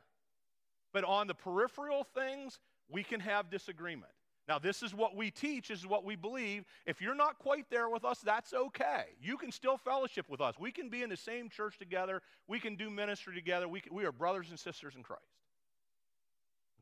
But 0.93 1.03
on 1.03 1.27
the 1.27 1.33
peripheral 1.33 2.03
things, 2.03 2.59
we 2.89 3.03
can 3.03 3.19
have 3.19 3.49
disagreement. 3.49 4.12
Now, 4.47 4.59
this 4.59 4.83
is 4.83 4.93
what 4.93 5.15
we 5.15 5.31
teach, 5.31 5.69
this 5.69 5.79
is 5.79 5.87
what 5.87 6.03
we 6.03 6.15
believe. 6.17 6.65
If 6.85 7.01
you're 7.01 7.15
not 7.15 7.39
quite 7.39 7.65
there 7.69 7.87
with 7.87 8.03
us, 8.03 8.19
that's 8.19 8.53
okay. 8.53 9.05
You 9.21 9.37
can 9.37 9.51
still 9.51 9.77
fellowship 9.77 10.29
with 10.29 10.41
us. 10.41 10.55
We 10.59 10.71
can 10.71 10.89
be 10.89 11.01
in 11.01 11.09
the 11.09 11.17
same 11.17 11.49
church 11.49 11.77
together, 11.77 12.21
we 12.47 12.59
can 12.59 12.75
do 12.75 12.89
ministry 12.89 13.33
together. 13.33 13.69
We, 13.69 13.79
can, 13.79 13.93
we 13.95 14.05
are 14.05 14.11
brothers 14.11 14.49
and 14.49 14.59
sisters 14.59 14.95
in 14.95 15.03
Christ. 15.03 15.23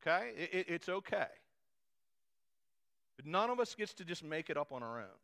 Okay? 0.01 0.31
It, 0.35 0.49
it, 0.53 0.65
it's 0.69 0.89
okay. 0.89 1.27
But 3.15 3.27
none 3.27 3.51
of 3.51 3.59
us 3.59 3.75
gets 3.75 3.93
to 3.95 4.05
just 4.05 4.23
make 4.23 4.49
it 4.49 4.57
up 4.57 4.71
on 4.71 4.81
our 4.81 4.99
own. 4.99 5.19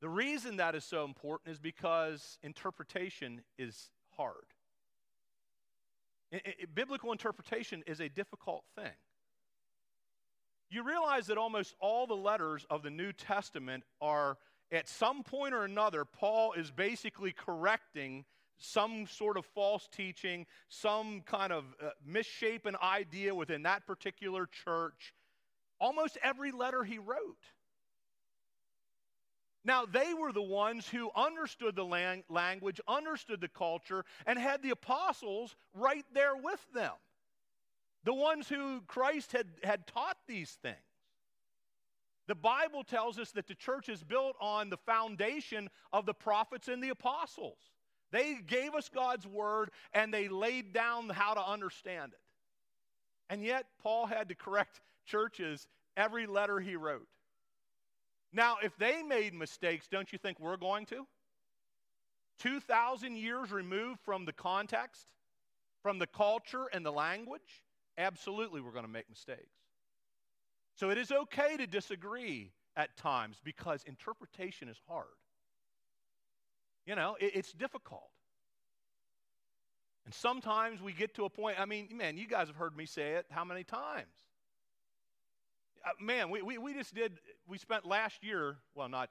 The 0.00 0.08
reason 0.08 0.58
that 0.58 0.76
is 0.76 0.84
so 0.84 1.04
important 1.04 1.52
is 1.52 1.58
because 1.58 2.38
interpretation 2.44 3.42
is 3.58 3.90
hard. 4.16 4.34
It, 6.30 6.72
biblical 6.72 7.10
interpretation 7.10 7.82
is 7.86 8.00
a 8.00 8.08
difficult 8.08 8.62
thing. 8.76 8.92
You 10.70 10.82
realize 10.82 11.26
that 11.28 11.38
almost 11.38 11.74
all 11.80 12.06
the 12.06 12.14
letters 12.14 12.66
of 12.68 12.82
the 12.82 12.90
New 12.90 13.12
Testament 13.12 13.84
are, 14.00 14.36
at 14.70 14.88
some 14.88 15.22
point 15.22 15.54
or 15.54 15.64
another, 15.64 16.04
Paul 16.04 16.52
is 16.52 16.70
basically 16.70 17.32
correcting 17.32 18.24
some 18.58 19.06
sort 19.06 19.36
of 19.36 19.46
false 19.46 19.88
teaching, 19.90 20.44
some 20.68 21.22
kind 21.22 21.52
of 21.52 21.64
uh, 21.82 21.90
misshapen 22.04 22.76
idea 22.82 23.34
within 23.34 23.62
that 23.62 23.86
particular 23.86 24.46
church. 24.46 25.14
Almost 25.80 26.18
every 26.22 26.52
letter 26.52 26.84
he 26.84 26.98
wrote. 26.98 27.38
Now, 29.64 29.86
they 29.86 30.12
were 30.14 30.32
the 30.32 30.42
ones 30.42 30.88
who 30.88 31.10
understood 31.14 31.76
the 31.76 31.84
lang- 31.84 32.24
language, 32.28 32.80
understood 32.88 33.40
the 33.40 33.48
culture, 33.48 34.04
and 34.26 34.38
had 34.38 34.62
the 34.62 34.70
apostles 34.70 35.54
right 35.74 36.04
there 36.12 36.36
with 36.36 36.60
them. 36.74 36.92
The 38.08 38.14
ones 38.14 38.48
who 38.48 38.80
Christ 38.86 39.32
had, 39.32 39.48
had 39.62 39.86
taught 39.86 40.16
these 40.26 40.56
things. 40.62 40.78
The 42.26 42.34
Bible 42.34 42.82
tells 42.82 43.18
us 43.18 43.32
that 43.32 43.46
the 43.46 43.54
church 43.54 43.90
is 43.90 44.02
built 44.02 44.34
on 44.40 44.70
the 44.70 44.78
foundation 44.78 45.68
of 45.92 46.06
the 46.06 46.14
prophets 46.14 46.68
and 46.68 46.82
the 46.82 46.88
apostles. 46.88 47.58
They 48.10 48.36
gave 48.46 48.74
us 48.74 48.88
God's 48.88 49.26
word 49.26 49.72
and 49.92 50.10
they 50.10 50.28
laid 50.28 50.72
down 50.72 51.10
how 51.10 51.34
to 51.34 51.46
understand 51.46 52.12
it. 52.14 52.20
And 53.28 53.44
yet, 53.44 53.66
Paul 53.82 54.06
had 54.06 54.30
to 54.30 54.34
correct 54.34 54.80
churches 55.04 55.68
every 55.94 56.26
letter 56.26 56.60
he 56.60 56.76
wrote. 56.76 57.08
Now, 58.32 58.56
if 58.62 58.74
they 58.78 59.02
made 59.02 59.34
mistakes, 59.34 59.86
don't 59.86 60.10
you 60.14 60.18
think 60.18 60.40
we're 60.40 60.56
going 60.56 60.86
to? 60.86 61.06
2,000 62.38 63.18
years 63.18 63.52
removed 63.52 64.00
from 64.00 64.24
the 64.24 64.32
context, 64.32 65.12
from 65.82 65.98
the 65.98 66.06
culture 66.06 66.68
and 66.72 66.86
the 66.86 66.90
language, 66.90 67.62
absolutely 67.98 68.60
we're 68.60 68.72
going 68.72 68.86
to 68.86 68.90
make 68.90 69.08
mistakes. 69.10 69.58
So 70.76 70.90
it 70.90 70.98
is 70.98 71.10
okay 71.10 71.56
to 71.56 71.66
disagree 71.66 72.52
at 72.76 72.96
times 72.96 73.38
because 73.42 73.82
interpretation 73.84 74.68
is 74.68 74.80
hard. 74.86 75.06
You 76.86 76.94
know, 76.94 77.16
it, 77.20 77.32
it's 77.34 77.52
difficult. 77.52 78.08
And 80.04 80.14
sometimes 80.14 80.80
we 80.80 80.92
get 80.92 81.14
to 81.16 81.24
a 81.24 81.28
point, 81.28 81.60
I 81.60 81.66
mean, 81.66 81.88
man, 81.94 82.16
you 82.16 82.26
guys 82.26 82.46
have 82.46 82.56
heard 82.56 82.76
me 82.76 82.86
say 82.86 83.14
it 83.14 83.26
how 83.28 83.44
many 83.44 83.64
times? 83.64 84.06
Uh, 85.84 85.90
man, 86.00 86.30
we, 86.30 86.40
we, 86.40 86.56
we 86.56 86.72
just 86.72 86.94
did, 86.94 87.18
we 87.46 87.58
spent 87.58 87.84
last 87.84 88.24
year, 88.24 88.56
well, 88.74 88.88
not 88.88 89.10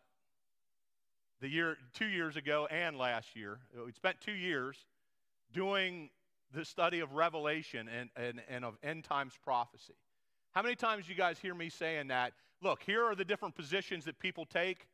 the 1.40 1.50
year, 1.50 1.78
two 1.94 2.08
years 2.08 2.36
ago 2.36 2.66
and 2.72 2.98
last 2.98 3.36
year, 3.36 3.60
we 3.86 3.92
spent 3.92 4.20
two 4.22 4.34
years 4.34 4.78
doing 5.54 6.10
the 6.54 6.66
study 6.66 7.00
of 7.00 7.14
Revelation 7.14 7.90
and, 7.90 8.10
and, 8.16 8.42
and 8.50 8.66
of 8.66 8.78
end 8.84 9.04
times 9.04 9.34
prophecy. 9.44 9.96
How 10.52 10.62
many 10.62 10.76
times 10.76 11.08
you 11.08 11.16
guys 11.16 11.38
hear 11.40 11.54
me 11.54 11.70
saying 11.70 12.08
that? 12.08 12.34
Look, 12.62 12.82
here 12.84 13.04
are 13.04 13.16
the 13.16 13.26
different 13.26 13.56
positions 13.56 14.06
that 14.06 14.20
people 14.20 14.46
take. 14.46 14.88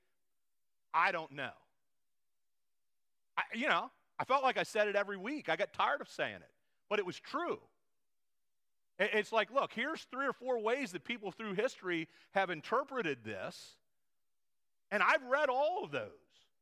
I 0.94 1.12
don't 1.12 1.32
know. 1.32 1.52
I, 3.38 3.44
you 3.54 3.68
know, 3.68 3.90
I 4.20 4.26
felt 4.26 4.44
like 4.44 4.58
I 4.58 4.64
said 4.64 4.88
it 4.88 4.96
every 4.96 5.18
week. 5.18 5.50
I 5.50 5.56
got 5.56 5.74
tired 5.74 6.02
of 6.02 6.10
saying 6.10 6.36
it, 6.36 6.52
but 6.90 7.00
it 7.00 7.06
was 7.06 7.20
true. 7.20 7.60
It's 9.00 9.32
like, 9.32 9.52
look, 9.52 9.72
here's 9.74 10.02
three 10.12 10.28
or 10.28 10.34
four 10.34 10.60
ways 10.60 10.92
that 10.92 11.04
people 11.04 11.32
through 11.32 11.56
history 11.56 12.08
have 12.32 12.52
interpreted 12.52 13.20
this, 13.24 13.78
and 14.92 15.02
I've 15.02 15.24
read 15.24 15.50
all 15.50 15.84
of 15.84 15.92
those. 15.92 16.10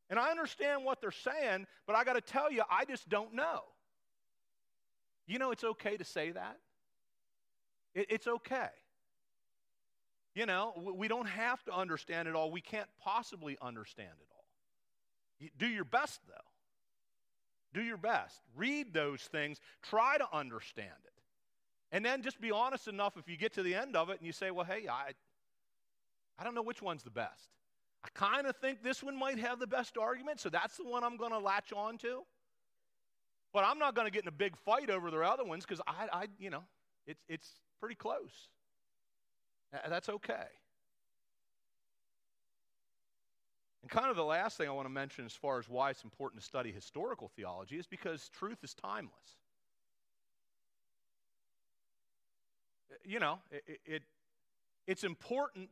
And 0.08 0.18
I 0.18 0.30
understand 0.30 0.84
what 0.84 1.00
they're 1.00 1.10
saying, 1.10 1.66
but 1.86 1.94
I 1.94 2.04
got 2.04 2.14
to 2.14 2.20
tell 2.20 2.50
you, 2.50 2.62
I 2.70 2.84
just 2.84 3.08
don't 3.08 3.34
know. 3.34 3.62
You 5.26 5.38
know, 5.38 5.50
it's 5.50 5.64
okay 5.64 5.96
to 5.96 6.04
say 6.04 6.32
that. 6.32 6.58
it's 7.94 8.26
okay. 8.26 8.68
You 10.34 10.46
know, 10.46 10.72
we 10.96 11.08
don't 11.08 11.28
have 11.28 11.62
to 11.64 11.74
understand 11.74 12.26
it 12.26 12.34
all. 12.34 12.50
We 12.50 12.62
can't 12.62 12.88
possibly 13.02 13.58
understand 13.60 14.12
it 14.18 14.26
all. 14.34 15.48
do 15.58 15.66
your 15.66 15.84
best, 15.84 16.20
though. 16.26 16.34
Do 17.74 17.82
your 17.82 17.98
best. 17.98 18.40
Read 18.56 18.94
those 18.94 19.20
things. 19.20 19.60
Try 19.82 20.18
to 20.18 20.26
understand 20.32 20.88
it. 21.04 21.12
And 21.90 22.04
then 22.04 22.22
just 22.22 22.40
be 22.40 22.50
honest 22.50 22.88
enough 22.88 23.18
if 23.18 23.28
you 23.28 23.36
get 23.36 23.52
to 23.54 23.62
the 23.62 23.74
end 23.74 23.96
of 23.96 24.08
it 24.08 24.18
and 24.18 24.26
you 24.26 24.32
say, 24.32 24.50
well, 24.50 24.64
hey, 24.64 24.86
I, 24.90 25.10
I 26.38 26.44
don't 26.44 26.54
know 26.54 26.62
which 26.62 26.80
one's 26.80 27.02
the 27.02 27.10
best. 27.10 27.50
I 28.04 28.08
kind 28.14 28.46
of 28.46 28.56
think 28.56 28.82
this 28.82 29.02
one 29.02 29.16
might 29.16 29.38
have 29.38 29.60
the 29.60 29.66
best 29.66 29.96
argument, 29.98 30.40
so 30.40 30.48
that's 30.48 30.76
the 30.76 30.84
one 30.84 31.04
I'm 31.04 31.16
going 31.16 31.32
to 31.32 31.38
latch 31.38 31.72
on 31.72 31.98
to. 31.98 32.22
But 33.52 33.64
I'm 33.64 33.78
not 33.78 33.94
going 33.94 34.06
to 34.06 34.10
get 34.10 34.22
in 34.22 34.28
a 34.28 34.32
big 34.32 34.56
fight 34.56 34.88
over 34.88 35.10
the 35.10 35.20
other 35.20 35.44
ones 35.44 35.64
because 35.66 35.82
I, 35.86 36.08
I, 36.12 36.26
you 36.38 36.50
know, 36.50 36.64
it's, 37.06 37.22
it's 37.28 37.48
pretty 37.80 37.96
close. 37.96 38.48
That's 39.88 40.08
okay. 40.08 40.46
And 43.82 43.90
kind 43.90 44.10
of 44.10 44.16
the 44.16 44.24
last 44.24 44.56
thing 44.56 44.68
I 44.68 44.72
want 44.72 44.86
to 44.86 44.92
mention 44.92 45.24
as 45.24 45.32
far 45.32 45.58
as 45.58 45.68
why 45.68 45.90
it's 45.90 46.04
important 46.04 46.40
to 46.40 46.46
study 46.46 46.70
historical 46.70 47.30
theology 47.34 47.76
is 47.76 47.86
because 47.86 48.28
truth 48.28 48.58
is 48.62 48.74
timeless. 48.74 49.12
Uh, 52.90 52.94
you 53.04 53.18
know, 53.18 53.38
it, 53.50 53.80
it, 53.84 54.02
it's 54.86 55.04
important 55.04 55.70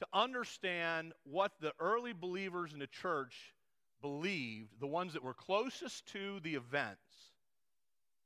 to 0.00 0.06
understand 0.12 1.12
what 1.24 1.52
the 1.60 1.72
early 1.80 2.12
believers 2.12 2.72
in 2.72 2.78
the 2.78 2.86
church 2.86 3.54
believed, 4.00 4.80
the 4.80 4.86
ones 4.86 5.12
that 5.12 5.22
were 5.22 5.34
closest 5.34 6.06
to 6.12 6.40
the 6.40 6.54
events. 6.54 7.00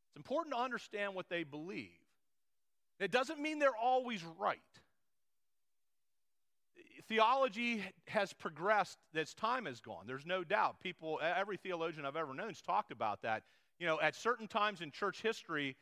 It's 0.09 0.17
important 0.17 0.55
to 0.55 0.61
understand 0.61 1.15
what 1.15 1.29
they 1.29 1.45
believe. 1.45 1.91
It 3.01 3.11
doesn't 3.11 3.41
mean 3.41 3.59
they're 3.59 3.77
always 3.77 4.23
right. 4.39 4.59
Theology 7.09 7.83
has 8.07 8.33
progressed 8.33 8.99
as 9.15 9.35
time 9.35 9.67
has 9.67 9.81
gone. 9.81 10.07
There's 10.07 10.25
no 10.25 10.45
doubt. 10.45 10.81
People, 10.81 11.21
every 11.23 11.57
theologian 11.57 12.07
I've 12.07 12.17
ever 12.17 12.33
known 12.33 12.49
has 12.49 12.63
talked 12.63 12.93
about 12.93 13.23
that. 13.23 13.43
You 13.79 13.87
know, 13.87 14.01
at 14.01 14.15
certain 14.15 14.47
times 14.47 14.81
in 14.81 14.91
church 14.91 15.21
history, 15.21 15.77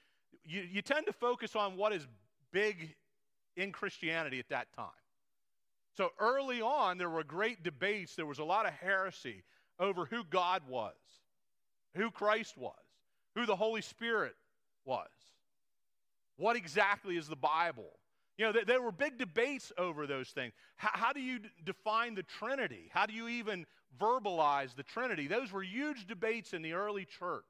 you, 0.44 0.62
you 0.62 0.82
tend 0.82 1.06
to 1.06 1.12
focus 1.12 1.54
on 1.54 1.76
what 1.76 1.92
is 1.92 2.06
big 2.52 2.94
in 3.56 3.70
Christianity 3.70 4.38
at 4.38 4.48
that 4.48 4.72
time. 4.74 4.88
So 5.96 6.08
early 6.18 6.62
on, 6.62 6.96
there 6.96 7.10
were 7.10 7.22
great 7.22 7.62
debates. 7.62 8.16
There 8.16 8.26
was 8.26 8.38
a 8.38 8.44
lot 8.44 8.66
of 8.66 8.72
heresy 8.72 9.44
over 9.82 10.06
who 10.06 10.22
God 10.30 10.62
was, 10.68 10.94
who 11.96 12.10
Christ 12.10 12.56
was, 12.56 12.72
who 13.34 13.44
the 13.44 13.56
Holy 13.56 13.82
Spirit 13.82 14.36
was. 14.84 15.08
What 16.36 16.56
exactly 16.56 17.16
is 17.16 17.26
the 17.26 17.36
Bible? 17.36 17.90
You 18.38 18.46
know, 18.46 18.60
there 18.66 18.80
were 18.80 18.92
big 18.92 19.18
debates 19.18 19.72
over 19.76 20.06
those 20.06 20.28
things. 20.28 20.54
How, 20.76 21.12
do 21.12 21.20
you 21.20 21.40
define 21.64 22.14
the 22.14 22.22
Trinity? 22.22 22.90
How 22.90 23.06
do 23.06 23.12
you 23.12 23.28
even 23.28 23.66
verbalize 24.00 24.74
the 24.74 24.84
Trinity? 24.84 25.26
Those 25.26 25.52
were 25.52 25.62
huge 25.62 26.06
debates 26.06 26.54
in 26.54 26.62
the 26.62 26.72
early 26.72 27.04
church. 27.04 27.44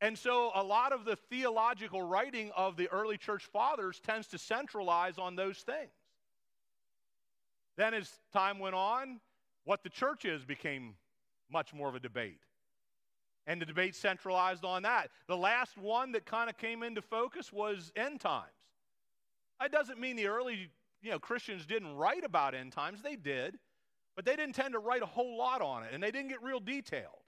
And 0.00 0.18
so 0.18 0.50
a 0.54 0.62
lot 0.62 0.92
of 0.92 1.04
the 1.04 1.16
theological 1.30 2.02
writing 2.02 2.50
of 2.56 2.76
the 2.76 2.88
early 2.88 3.18
church 3.18 3.44
fathers 3.52 4.00
tends 4.04 4.26
to 4.28 4.38
centralize 4.38 5.16
on 5.16 5.36
those 5.36 5.58
things. 5.58 5.92
Then, 7.76 7.94
as 7.94 8.10
time 8.32 8.58
went 8.58 8.74
on, 8.74 9.20
what 9.64 9.84
the 9.84 9.88
church 9.88 10.24
is 10.24 10.44
became 10.44 10.94
much 11.52 11.74
more 11.74 11.88
of 11.88 11.94
a 11.94 12.00
debate. 12.00 12.40
And 13.46 13.60
the 13.60 13.66
debate 13.66 13.94
centralized 13.96 14.64
on 14.64 14.82
that. 14.82 15.10
The 15.26 15.36
last 15.36 15.76
one 15.76 16.12
that 16.12 16.24
kind 16.24 16.48
of 16.48 16.56
came 16.56 16.82
into 16.82 17.02
focus 17.02 17.52
was 17.52 17.92
end 17.96 18.20
times. 18.20 18.46
That 19.60 19.72
doesn't 19.72 19.98
mean 19.98 20.16
the 20.16 20.28
early 20.28 20.70
you 21.02 21.10
know, 21.10 21.18
Christians 21.18 21.66
didn't 21.66 21.94
write 21.96 22.24
about 22.24 22.54
end 22.54 22.72
times. 22.72 23.02
They 23.02 23.16
did, 23.16 23.58
but 24.14 24.24
they 24.24 24.36
didn't 24.36 24.54
tend 24.54 24.72
to 24.74 24.78
write 24.78 25.02
a 25.02 25.06
whole 25.06 25.36
lot 25.36 25.60
on 25.60 25.82
it, 25.82 25.90
and 25.92 26.02
they 26.02 26.10
didn't 26.10 26.28
get 26.28 26.42
real 26.42 26.60
detailed. 26.60 27.22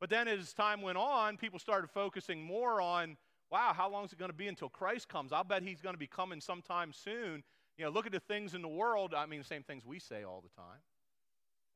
But 0.00 0.10
then 0.10 0.28
as 0.28 0.52
time 0.52 0.82
went 0.82 0.98
on, 0.98 1.36
people 1.36 1.58
started 1.58 1.88
focusing 1.88 2.42
more 2.42 2.80
on, 2.80 3.16
wow, 3.50 3.72
how 3.74 3.88
long 3.88 4.04
is 4.04 4.12
it 4.12 4.18
going 4.18 4.30
to 4.30 4.36
be 4.36 4.48
until 4.48 4.68
Christ 4.68 5.08
comes? 5.08 5.32
I'll 5.32 5.44
bet 5.44 5.62
he's 5.62 5.80
going 5.80 5.94
to 5.94 5.98
be 5.98 6.08
coming 6.08 6.40
sometime 6.40 6.92
soon. 6.92 7.42
You 7.78 7.84
know, 7.84 7.90
look 7.90 8.06
at 8.06 8.12
the 8.12 8.20
things 8.20 8.54
in 8.54 8.62
the 8.62 8.68
world. 8.68 9.14
I 9.14 9.26
mean, 9.26 9.38
the 9.38 9.46
same 9.46 9.62
things 9.62 9.86
we 9.86 9.98
say 9.98 10.24
all 10.24 10.42
the 10.42 10.54
time. 10.60 10.80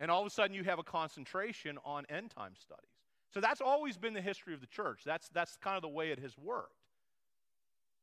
And 0.01 0.11
all 0.11 0.23
of 0.23 0.27
a 0.27 0.31
sudden, 0.31 0.55
you 0.57 0.65
have 0.65 0.79
a 0.79 0.83
concentration 0.83 1.79
on 1.85 2.07
end 2.09 2.31
time 2.31 2.55
studies. 2.57 2.89
So 3.33 3.41
that's 3.41 3.61
always 3.61 3.97
been 3.97 4.15
the 4.15 4.21
history 4.21 4.55
of 4.55 4.61
the 4.61 4.67
church. 4.67 5.03
That's, 5.05 5.29
that's 5.29 5.57
kind 5.59 5.77
of 5.77 5.83
the 5.83 5.89
way 5.89 6.11
it 6.11 6.19
has 6.19 6.37
worked. 6.37 6.75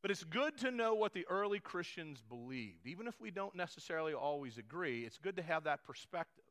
But 0.02 0.12
it's 0.12 0.24
good 0.24 0.58
to 0.60 0.72
know 0.72 0.94
what 0.94 1.14
the 1.14 1.26
early 1.28 1.60
Christians 1.60 2.22
believed. 2.30 2.86
Even 2.86 3.08
if 3.08 3.20
we 3.20 3.32
don't 3.32 3.56
necessarily 3.56 4.14
always 4.14 4.58
agree, 4.58 5.04
it's 5.06 5.18
good 5.18 5.36
to 5.38 5.42
have 5.42 5.64
that 5.66 5.84
perspective. 5.84 6.44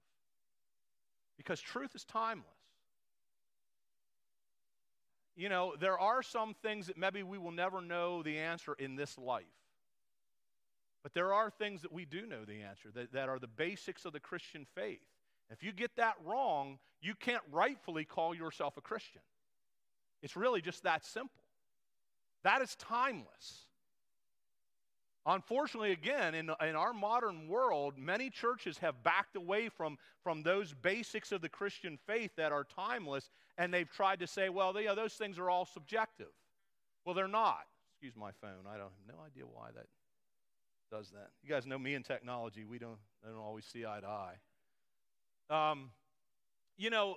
Because 1.36 1.60
truth 1.60 1.94
is 1.94 2.04
timeless. 2.04 2.46
You 5.36 5.48
know, 5.48 5.74
there 5.78 5.98
are 5.98 6.22
some 6.22 6.54
things 6.62 6.86
that 6.88 6.98
maybe 6.98 7.22
we 7.22 7.38
will 7.38 7.52
never 7.52 7.80
know 7.80 8.22
the 8.22 8.38
answer 8.38 8.74
in 8.78 8.96
this 8.96 9.16
life. 9.16 9.44
But 11.02 11.14
there 11.14 11.32
are 11.32 11.50
things 11.50 11.82
that 11.82 11.92
we 11.92 12.04
do 12.04 12.26
know 12.26 12.44
the 12.44 12.62
answer, 12.62 12.90
that, 12.94 13.12
that 13.12 13.28
are 13.28 13.38
the 13.38 13.46
basics 13.46 14.04
of 14.06 14.12
the 14.12 14.18
Christian 14.20 14.66
faith. 14.74 14.98
If 15.50 15.62
you 15.62 15.72
get 15.72 15.96
that 15.96 16.14
wrong, 16.24 16.78
you 17.00 17.14
can't 17.14 17.42
rightfully 17.52 18.04
call 18.04 18.34
yourself 18.34 18.76
a 18.76 18.80
Christian. 18.80 19.22
It's 20.22 20.36
really 20.36 20.60
just 20.60 20.82
that 20.82 21.04
simple. 21.04 21.42
That 22.42 22.62
is 22.62 22.74
timeless. 22.76 23.66
Unfortunately, 25.28 25.90
again, 25.90 26.36
in, 26.36 26.50
in 26.60 26.76
our 26.76 26.92
modern 26.92 27.48
world, 27.48 27.94
many 27.98 28.30
churches 28.30 28.78
have 28.78 29.02
backed 29.02 29.34
away 29.34 29.68
from, 29.68 29.98
from 30.22 30.44
those 30.44 30.72
basics 30.72 31.32
of 31.32 31.40
the 31.40 31.48
Christian 31.48 31.98
faith 32.06 32.30
that 32.36 32.52
are 32.52 32.62
timeless, 32.62 33.30
and 33.58 33.74
they've 33.74 33.90
tried 33.90 34.20
to 34.20 34.26
say, 34.28 34.48
well, 34.48 34.72
they, 34.72 34.86
those 34.94 35.14
things 35.14 35.36
are 35.38 35.50
all 35.50 35.66
subjective. 35.66 36.30
Well, 37.04 37.14
they're 37.16 37.26
not. 37.26 37.66
Excuse 37.92 38.14
my 38.16 38.30
phone. 38.40 38.66
I 38.68 38.76
don't 38.76 38.92
have 38.92 39.16
no 39.16 39.24
idea 39.24 39.44
why 39.46 39.70
that 39.74 39.86
does 40.92 41.10
that. 41.10 41.30
You 41.42 41.48
guys 41.48 41.66
know 41.66 41.78
me 41.78 41.94
and 41.94 42.04
technology. 42.04 42.64
We 42.64 42.78
don't, 42.78 42.98
don't 43.24 43.36
always 43.36 43.64
see 43.64 43.84
eye 43.84 44.00
to 44.00 44.06
eye. 44.06 44.34
Um, 45.50 45.90
you 46.76 46.90
know, 46.90 47.16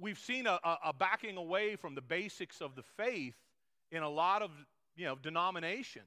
we've 0.00 0.18
seen 0.18 0.46
a, 0.46 0.58
a, 0.84 0.92
backing 0.92 1.36
away 1.36 1.76
from 1.76 1.94
the 1.94 2.00
basics 2.00 2.60
of 2.60 2.74
the 2.74 2.82
faith 2.82 3.36
in 3.90 4.02
a 4.02 4.08
lot 4.08 4.42
of 4.42 4.50
you 4.96 5.04
know 5.04 5.16
denominations 5.16 6.06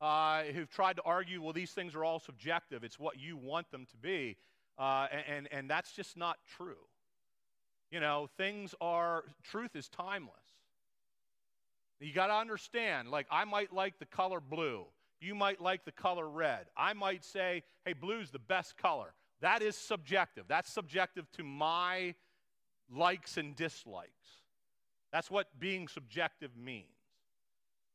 uh, 0.00 0.42
who've 0.44 0.70
tried 0.70 0.96
to 0.96 1.02
argue, 1.02 1.42
well, 1.42 1.52
these 1.52 1.70
things 1.70 1.94
are 1.94 2.04
all 2.04 2.20
subjective. 2.20 2.84
It's 2.84 2.98
what 2.98 3.18
you 3.18 3.36
want 3.36 3.70
them 3.70 3.86
to 3.86 3.96
be, 3.96 4.36
uh, 4.78 5.06
and 5.28 5.48
and 5.50 5.70
that's 5.70 5.92
just 5.92 6.16
not 6.16 6.38
true. 6.56 6.86
You 7.90 8.00
know, 8.00 8.28
things 8.36 8.74
are 8.80 9.24
truth 9.44 9.74
is 9.74 9.88
timeless. 9.88 10.32
You 12.00 12.12
got 12.12 12.26
to 12.26 12.34
understand. 12.34 13.08
Like 13.08 13.26
I 13.30 13.44
might 13.44 13.72
like 13.72 13.98
the 13.98 14.06
color 14.06 14.40
blue. 14.40 14.84
You 15.20 15.34
might 15.34 15.62
like 15.62 15.84
the 15.84 15.92
color 15.92 16.28
red. 16.28 16.66
I 16.76 16.92
might 16.92 17.24
say, 17.24 17.62
hey, 17.86 17.94
blue's 17.94 18.30
the 18.30 18.38
best 18.38 18.76
color. 18.76 19.14
That 19.40 19.62
is 19.62 19.76
subjective. 19.76 20.44
That's 20.48 20.70
subjective 20.70 21.30
to 21.32 21.44
my 21.44 22.14
likes 22.90 23.36
and 23.36 23.54
dislikes. 23.54 24.10
That's 25.12 25.30
what 25.30 25.48
being 25.58 25.88
subjective 25.88 26.56
means. 26.56 26.86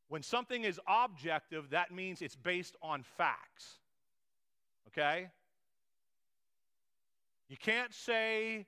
When 0.08 0.24
something 0.24 0.64
is 0.64 0.80
objective, 0.88 1.70
that 1.70 1.92
means 1.92 2.22
it's 2.22 2.36
based 2.36 2.76
on 2.82 3.04
facts. 3.04 3.80
Okay? 4.88 5.30
You 7.48 7.58
can't 7.58 7.94
say 7.94 8.66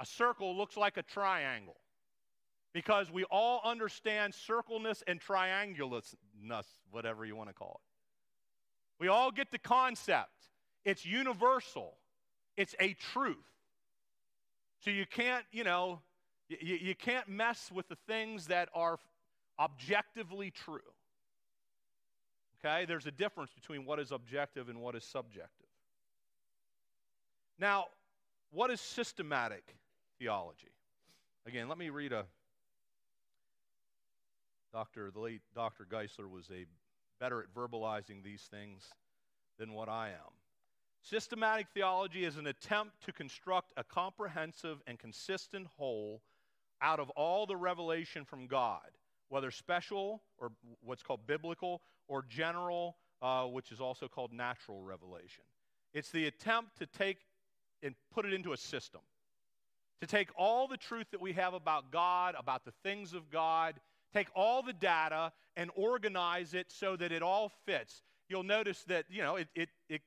a 0.00 0.06
circle 0.06 0.56
looks 0.56 0.76
like 0.76 0.96
a 0.96 1.02
triangle 1.02 1.76
because 2.72 3.10
we 3.10 3.24
all 3.24 3.60
understand 3.64 4.34
circleness 4.34 5.02
and 5.06 5.20
triangulus, 5.20 6.14
whatever 6.90 7.24
you 7.24 7.36
want 7.36 7.48
to 7.50 7.54
call 7.54 7.80
it. 7.82 9.02
We 9.02 9.08
all 9.08 9.30
get 9.30 9.50
the 9.50 9.58
concept. 9.58 10.48
It's 10.84 11.04
universal, 11.04 11.94
it's 12.56 12.74
a 12.80 12.94
truth. 13.12 13.36
So 14.84 14.90
you 14.90 15.04
can't, 15.06 15.44
you 15.52 15.64
know, 15.64 16.00
you, 16.48 16.78
you 16.80 16.94
can't 16.94 17.28
mess 17.28 17.70
with 17.72 17.88
the 17.88 17.96
things 18.06 18.46
that 18.46 18.70
are 18.74 18.98
objectively 19.58 20.50
true. 20.50 20.80
Okay? 22.58 22.86
There's 22.86 23.06
a 23.06 23.10
difference 23.10 23.50
between 23.52 23.84
what 23.84 24.00
is 24.00 24.10
objective 24.10 24.68
and 24.68 24.80
what 24.80 24.94
is 24.94 25.04
subjective. 25.04 25.66
Now, 27.58 27.86
what 28.52 28.70
is 28.70 28.80
systematic 28.80 29.76
theology? 30.18 30.72
Again, 31.46 31.68
let 31.68 31.78
me 31.78 31.90
read 31.90 32.12
a 32.12 32.24
Dr. 34.72 35.10
The 35.10 35.20
late 35.20 35.42
Dr. 35.54 35.84
Geisler 35.84 36.30
was 36.30 36.48
a 36.50 36.64
better 37.18 37.40
at 37.40 37.52
verbalizing 37.54 38.22
these 38.22 38.42
things 38.50 38.84
than 39.58 39.72
what 39.72 39.88
I 39.88 40.08
am. 40.08 40.32
Systematic 41.02 41.66
theology 41.72 42.24
is 42.24 42.36
an 42.36 42.46
attempt 42.46 42.92
to 43.04 43.12
construct 43.12 43.72
a 43.76 43.84
comprehensive 43.84 44.82
and 44.86 44.98
consistent 44.98 45.66
whole 45.76 46.20
out 46.82 47.00
of 47.00 47.10
all 47.10 47.46
the 47.46 47.56
revelation 47.56 48.24
from 48.24 48.46
God, 48.46 48.90
whether 49.28 49.50
special 49.50 50.22
or 50.38 50.52
what's 50.82 51.02
called 51.02 51.26
biblical 51.26 51.80
or 52.06 52.24
general, 52.28 52.96
uh, 53.22 53.44
which 53.44 53.72
is 53.72 53.80
also 53.80 54.08
called 54.08 54.32
natural 54.32 54.82
revelation. 54.82 55.44
It's 55.94 56.10
the 56.10 56.26
attempt 56.26 56.78
to 56.78 56.86
take 56.86 57.18
and 57.82 57.94
put 58.12 58.26
it 58.26 58.32
into 58.32 58.52
a 58.52 58.56
system. 58.56 59.00
To 60.00 60.06
take 60.06 60.28
all 60.36 60.68
the 60.68 60.76
truth 60.76 61.06
that 61.12 61.20
we 61.20 61.32
have 61.32 61.54
about 61.54 61.90
God, 61.90 62.34
about 62.38 62.64
the 62.64 62.72
things 62.82 63.12
of 63.12 63.30
God, 63.30 63.74
take 64.14 64.28
all 64.34 64.62
the 64.62 64.72
data 64.72 65.32
and 65.56 65.70
organize 65.74 66.54
it 66.54 66.66
so 66.70 66.96
that 66.96 67.12
it 67.12 67.22
all 67.22 67.52
fits. 67.66 68.02
You'll 68.28 68.42
notice 68.42 68.84
that, 68.84 69.06
you 69.10 69.22
know, 69.22 69.36
it, 69.36 69.48
it, 69.54 69.68
it 69.88 70.02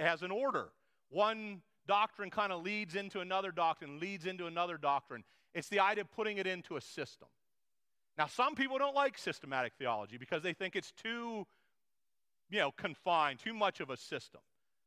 has 0.00 0.22
an 0.22 0.30
order. 0.30 0.68
One 1.10 1.62
doctrine 1.86 2.30
kind 2.30 2.52
of 2.52 2.62
leads 2.62 2.94
into 2.94 3.20
another 3.20 3.50
doctrine, 3.50 4.00
leads 4.00 4.26
into 4.26 4.46
another 4.46 4.78
doctrine. 4.78 5.24
It's 5.54 5.68
the 5.68 5.80
idea 5.80 6.02
of 6.02 6.10
putting 6.10 6.38
it 6.38 6.46
into 6.46 6.76
a 6.76 6.80
system. 6.80 7.28
Now, 8.16 8.26
some 8.26 8.54
people 8.54 8.78
don't 8.78 8.94
like 8.94 9.18
systematic 9.18 9.72
theology 9.78 10.18
because 10.18 10.42
they 10.42 10.52
think 10.52 10.76
it's 10.76 10.92
too, 10.92 11.46
you 12.50 12.58
know, 12.58 12.70
confined, 12.70 13.38
too 13.38 13.54
much 13.54 13.80
of 13.80 13.90
a 13.90 13.96
system. 13.96 14.40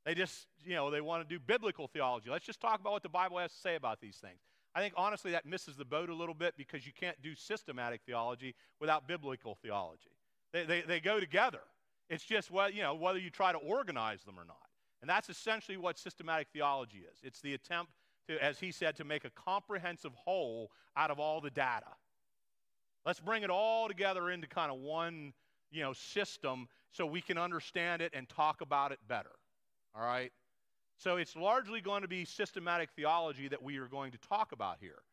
They 0.06 0.14
just, 0.14 0.47
you 0.64 0.76
know, 0.76 0.91
they 0.91 1.01
want 1.01 1.28
to 1.28 1.34
do 1.36 1.39
biblical 1.39 1.88
theology. 1.88 2.30
Let's 2.30 2.45
just 2.45 2.62
talk 2.62 2.80
about 2.80 2.93
what 2.93 3.03
the 3.03 3.10
Bible 3.10 3.39
has 3.39 3.51
to 3.51 3.58
say 3.58 3.76
about 3.76 3.99
these 3.99 4.18
things. 4.18 4.39
I 4.76 4.82
think 4.82 4.93
honestly 4.97 5.32
that 5.32 5.45
misses 5.45 5.78
the 5.78 5.86
boat 5.86 6.10
a 6.10 6.14
little 6.14 6.36
bit 6.36 6.56
because 6.58 6.86
you 6.86 6.91
can't 6.91 7.20
do 7.22 7.34
systematic 7.34 8.01
theology 8.06 8.53
without 8.80 9.08
biblical 9.08 9.56
theology. 9.56 10.12
They, 10.51 10.66
they, 10.66 10.82
they 10.82 10.99
go 10.99 11.20
together. 11.20 11.62
It's 12.10 12.26
just 12.26 12.51
well, 12.51 12.70
you 12.70 12.84
know, 12.84 12.93
whether 12.93 13.18
you 13.18 13.30
try 13.30 13.51
to 13.51 13.58
organize 13.58 14.24
them 14.24 14.38
or 14.38 14.45
not. 14.45 14.58
And 15.02 15.10
that's 15.10 15.30
essentially 15.30 15.78
what 15.78 15.98
systematic 15.98 16.48
theology 16.52 17.06
is. 17.12 17.20
It's 17.24 17.41
the 17.41 17.54
attempt 17.54 17.91
to, 18.28 18.43
as 18.43 18.60
he 18.60 18.72
said, 18.72 18.96
to 18.98 19.04
make 19.04 19.26
a 19.26 19.30
comprehensive 19.30 20.14
whole 20.16 20.72
out 20.98 21.12
of 21.12 21.20
all 21.20 21.41
the 21.41 21.50
data. 21.50 21.86
Let's 23.06 23.20
bring 23.20 23.43
it 23.43 23.50
all 23.50 23.88
together 23.88 24.32
into 24.32 24.48
kind 24.48 24.72
of 24.72 24.80
one, 24.80 25.34
you 25.72 25.84
know, 25.84 25.93
system 25.93 26.68
so 26.91 27.06
we 27.06 27.22
can 27.22 27.38
understand 27.38 28.02
it 28.02 28.14
and 28.16 28.28
talk 28.28 28.62
about 28.62 28.91
it 28.91 29.00
better. 29.08 29.36
All 29.96 30.04
right? 30.04 30.32
So 30.98 31.18
it's 31.18 31.36
largely 31.36 31.82
going 31.82 32.02
to 32.02 32.08
be 32.08 32.26
systematic 32.26 32.89
theology 32.96 33.48
that 33.50 33.62
we 33.62 33.78
are 33.78 33.88
going 33.88 34.12
to 34.12 34.18
talk 34.18 34.54
about 34.54 34.78
here. 34.80 35.04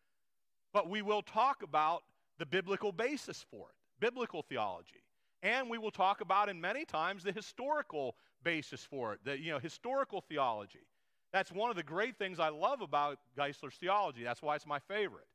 But 0.73 0.89
we 0.89 1.03
will 1.03 1.23
talk 1.23 1.63
about 1.63 2.05
the 2.39 2.47
biblical 2.47 2.93
basis 2.93 3.45
for 3.51 3.67
it, 3.69 3.75
biblical 4.01 4.43
theology. 4.43 5.03
And 5.43 5.69
we 5.69 5.79
will 5.79 5.91
talk 5.91 6.21
about, 6.21 6.49
in 6.49 6.61
many 6.61 6.85
times, 6.85 7.25
the 7.25 7.33
historical 7.33 8.15
basis 8.45 8.85
for 8.85 9.15
it, 9.15 9.21
the 9.25 9.39
you 9.39 9.51
know, 9.51 9.59
historical 9.59 10.21
theology. 10.21 10.87
That's 11.33 11.51
one 11.51 11.71
of 11.71 11.77
the 11.77 11.83
great 11.83 12.17
things 12.17 12.39
I 12.39 12.51
love 12.51 12.81
about 12.81 13.19
Geisler's 13.37 13.75
theology. 13.75 14.23
That's 14.23 14.43
why 14.43 14.55
it's 14.55 14.67
my 14.67 14.79
favorite. 14.79 15.27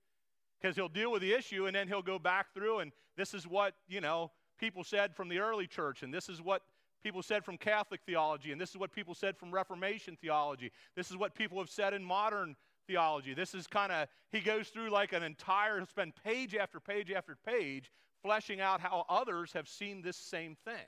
Because 0.61 0.75
he'll 0.75 0.89
deal 0.89 1.11
with 1.11 1.21
the 1.21 1.33
issue 1.33 1.65
and 1.65 1.75
then 1.75 1.87
he'll 1.87 2.01
go 2.01 2.19
back 2.19 2.53
through 2.53 2.79
and 2.79 2.91
this 3.15 3.33
is 3.33 3.47
what, 3.47 3.73
you 3.87 4.01
know, 4.01 4.31
people 4.59 4.83
said 4.83 5.15
from 5.15 5.29
the 5.29 5.39
early 5.39 5.67
church 5.67 6.03
and 6.03 6.13
this 6.13 6.29
is 6.29 6.41
what 6.41 6.61
people 7.03 7.21
said 7.21 7.43
from 7.43 7.57
Catholic 7.57 8.01
theology 8.05 8.51
and 8.51 8.61
this 8.61 8.69
is 8.69 8.77
what 8.77 8.91
people 8.91 9.13
said 9.13 9.37
from 9.37 9.51
Reformation 9.51 10.17
theology. 10.19 10.71
This 10.95 11.09
is 11.09 11.17
what 11.17 11.35
people 11.35 11.59
have 11.59 11.69
said 11.69 11.93
in 11.93 12.03
modern 12.03 12.55
theology. 12.87 13.33
This 13.33 13.53
is 13.53 13.67
kind 13.67 13.91
of, 13.91 14.07
he 14.31 14.39
goes 14.39 14.69
through 14.69 14.89
like 14.89 15.13
an 15.13 15.23
entire, 15.23 15.83
spend 15.85 16.13
page 16.23 16.55
after 16.55 16.79
page 16.79 17.11
after 17.11 17.35
page 17.35 17.91
fleshing 18.21 18.61
out 18.61 18.81
how 18.81 19.05
others 19.09 19.51
have 19.53 19.67
seen 19.67 20.01
this 20.01 20.17
same 20.17 20.55
thing 20.65 20.87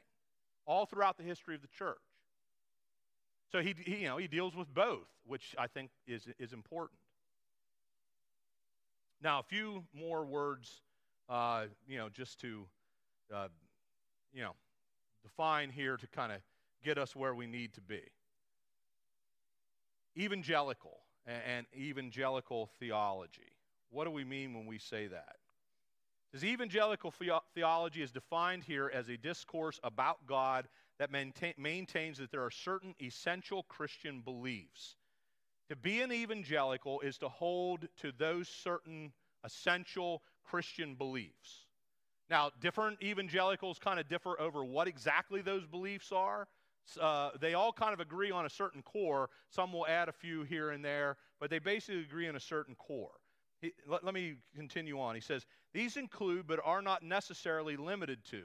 all 0.66 0.86
throughout 0.86 1.18
the 1.18 1.24
history 1.24 1.56
of 1.56 1.62
the 1.62 1.68
church. 1.68 1.98
So 3.52 3.62
he, 3.62 3.74
he, 3.86 3.98
you 3.98 4.08
know, 4.08 4.18
he 4.18 4.28
deals 4.28 4.56
with 4.56 4.72
both, 4.74 5.08
which 5.26 5.56
I 5.58 5.68
think 5.68 5.90
is, 6.08 6.28
is 6.38 6.54
important. 6.54 7.00
Now, 9.22 9.40
a 9.40 9.44
few 9.44 9.84
more 9.94 10.24
words, 10.24 10.82
uh, 11.28 11.66
you 11.88 11.98
know, 11.98 12.10
just 12.10 12.40
to, 12.42 12.66
uh, 13.34 13.48
you 14.32 14.42
know, 14.42 14.54
define 15.24 15.70
here 15.72 15.98
to 15.98 16.08
kind 16.08 16.32
of 16.32 16.40
get 16.84 16.98
us 16.98 17.16
where 17.16 17.34
we 17.34 17.48
need 17.48 17.74
to 17.74 17.82
be. 17.82 18.02
Evangelical 20.18 21.00
and 21.26 21.66
evangelical 21.76 22.70
theology. 22.80 23.52
What 23.90 24.06
do 24.06 24.12
we 24.12 24.24
mean 24.24 24.54
when 24.54 24.66
we 24.66 24.78
say 24.78 25.08
that? 25.08 25.38
Says 26.32 26.44
evangelical 26.44 27.12
theology 27.56 28.04
is 28.04 28.12
defined 28.12 28.64
here 28.64 28.92
as 28.94 29.10
a 29.10 29.18
discourse 29.18 29.80
about 29.84 30.28
God 30.28 30.68
that 31.00 31.12
maintain, 31.12 31.54
maintains 31.58 32.20
that 32.20 32.32
there 32.32 32.44
are 32.44 32.52
certain 32.52 32.94
essential 33.02 33.64
Christian 33.64 34.22
beliefs. 34.22 34.96
To 35.70 35.76
be 35.76 36.02
an 36.02 36.12
evangelical 36.12 37.00
is 37.02 37.18
to 37.20 37.30
hold 37.30 37.88
to 38.02 38.12
those 38.12 38.48
certain 38.48 39.12
essential 39.44 40.22
Christian 40.44 40.96
beliefs. 40.96 41.66
Now, 42.30 42.52
different 42.62 43.02
evangelicals 43.02 43.80
kind 43.80 44.00
of 44.00 44.08
differ 44.08 44.40
over 44.40 44.64
what 44.64 44.88
exactly 44.88 45.42
those 45.42 45.66
beliefs 45.66 46.12
are. 46.12 46.48
Uh, 47.00 47.32
they 47.40 47.54
all 47.54 47.72
kind 47.72 47.94
of 47.94 48.00
agree 48.00 48.32
on 48.32 48.46
a 48.46 48.50
certain 48.50 48.82
core. 48.82 49.30
Some 49.50 49.74
will 49.74 49.88
add 49.88 50.10
a 50.10 50.12
few 50.12 50.44
here 50.44 50.72
and 50.72 50.84
there, 50.84 51.18
but 51.40 51.50
they 51.50 51.60
basically 51.60 52.02
agree 52.02 52.28
on 52.28 52.36
a 52.36 52.40
certain 52.40 52.76
core. 52.76 53.19
He, 53.62 53.74
let, 53.88 54.04
let 54.04 54.14
me 54.14 54.36
continue 54.56 55.00
on. 55.00 55.16
He 55.16 55.22
says, 55.22 55.46
These 55.74 55.98
include, 55.98 56.48
but 56.48 56.60
are 56.64 56.82
not 56.82 57.04
necessarily 57.04 57.78
limited 57.78 58.24
to, 58.32 58.44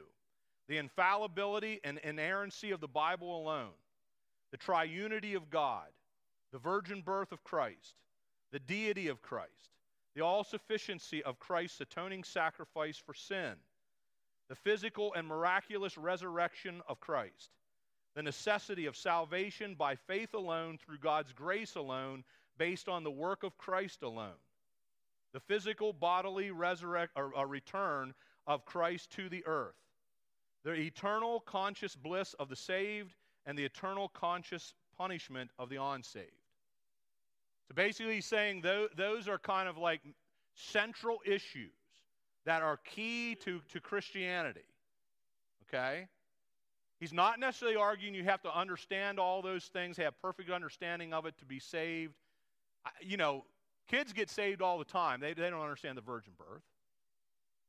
the 0.68 0.78
infallibility 0.78 1.80
and 1.84 1.98
inerrancy 1.98 2.70
of 2.70 2.80
the 2.80 2.88
Bible 2.88 3.40
alone, 3.40 3.74
the 4.50 4.58
triunity 4.58 5.36
of 5.36 5.50
God, 5.50 5.88
the 6.52 6.58
virgin 6.58 7.02
birth 7.02 7.32
of 7.32 7.44
Christ, 7.44 7.94
the 8.52 8.58
deity 8.60 9.08
of 9.08 9.22
Christ, 9.22 9.50
the 10.14 10.22
all 10.22 10.44
sufficiency 10.44 11.22
of 11.22 11.38
Christ's 11.38 11.80
atoning 11.80 12.24
sacrifice 12.24 12.96
for 12.96 13.14
sin, 13.14 13.54
the 14.48 14.54
physical 14.54 15.12
and 15.14 15.26
miraculous 15.26 15.98
resurrection 15.98 16.80
of 16.88 17.00
Christ, 17.00 17.50
the 18.14 18.22
necessity 18.22 18.86
of 18.86 18.96
salvation 18.96 19.74
by 19.74 19.96
faith 19.96 20.34
alone 20.34 20.78
through 20.78 20.98
God's 20.98 21.32
grace 21.32 21.74
alone, 21.74 22.24
based 22.56 22.88
on 22.88 23.02
the 23.02 23.10
work 23.10 23.42
of 23.42 23.58
Christ 23.58 24.02
alone, 24.02 24.38
the 25.34 25.40
physical 25.40 25.92
bodily 25.92 26.50
resurrect 26.52 27.12
or, 27.16 27.34
or 27.34 27.46
return 27.46 28.14
of 28.46 28.64
Christ 28.64 29.10
to 29.16 29.28
the 29.28 29.44
earth, 29.46 29.74
the 30.64 30.72
eternal 30.72 31.40
conscious 31.40 31.94
bliss 31.94 32.34
of 32.38 32.48
the 32.48 32.56
saved, 32.56 33.14
and 33.44 33.58
the 33.58 33.64
eternal 33.64 34.08
conscious 34.08 34.72
punishment 34.96 35.50
of 35.58 35.68
the 35.68 35.82
unsaved. 35.82 36.30
So 37.68 37.74
basically, 37.74 38.14
he's 38.14 38.26
saying 38.26 38.62
those 38.96 39.28
are 39.28 39.38
kind 39.38 39.68
of 39.68 39.76
like 39.76 40.00
central 40.54 41.18
issues 41.26 41.72
that 42.46 42.62
are 42.62 42.78
key 42.78 43.34
to, 43.44 43.60
to 43.72 43.80
Christianity. 43.80 44.64
Okay? 45.68 46.06
He's 47.00 47.12
not 47.12 47.40
necessarily 47.40 47.76
arguing 47.76 48.14
you 48.14 48.24
have 48.24 48.42
to 48.42 48.56
understand 48.56 49.18
all 49.18 49.42
those 49.42 49.64
things, 49.64 49.96
have 49.96 50.20
perfect 50.22 50.50
understanding 50.50 51.12
of 51.12 51.26
it 51.26 51.36
to 51.38 51.44
be 51.44 51.58
saved. 51.58 52.14
You 53.02 53.16
know, 53.16 53.44
kids 53.88 54.12
get 54.12 54.30
saved 54.30 54.62
all 54.62 54.78
the 54.78 54.84
time. 54.84 55.20
They, 55.20 55.34
they 55.34 55.50
don't 55.50 55.62
understand 55.62 55.96
the 55.96 56.02
virgin 56.02 56.32
birth. 56.38 56.62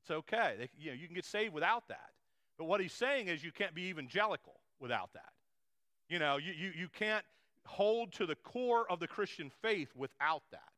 It's 0.01 0.11
okay. 0.11 0.55
They, 0.57 0.69
you 0.77 0.91
know, 0.91 0.97
you 0.97 1.07
can 1.07 1.15
get 1.15 1.25
saved 1.25 1.53
without 1.53 1.87
that. 1.87 2.09
But 2.57 2.65
what 2.65 2.79
he's 2.79 2.93
saying 2.93 3.27
is 3.27 3.43
you 3.43 3.51
can't 3.51 3.73
be 3.73 3.87
evangelical 3.87 4.59
without 4.79 5.11
that. 5.13 5.33
You 6.09 6.19
know, 6.19 6.37
you, 6.37 6.53
you, 6.53 6.71
you 6.77 6.87
can't 6.87 7.25
hold 7.65 8.13
to 8.13 8.25
the 8.25 8.35
core 8.35 8.89
of 8.89 8.99
the 8.99 9.07
Christian 9.07 9.51
faith 9.61 9.89
without 9.95 10.43
that. 10.51 10.69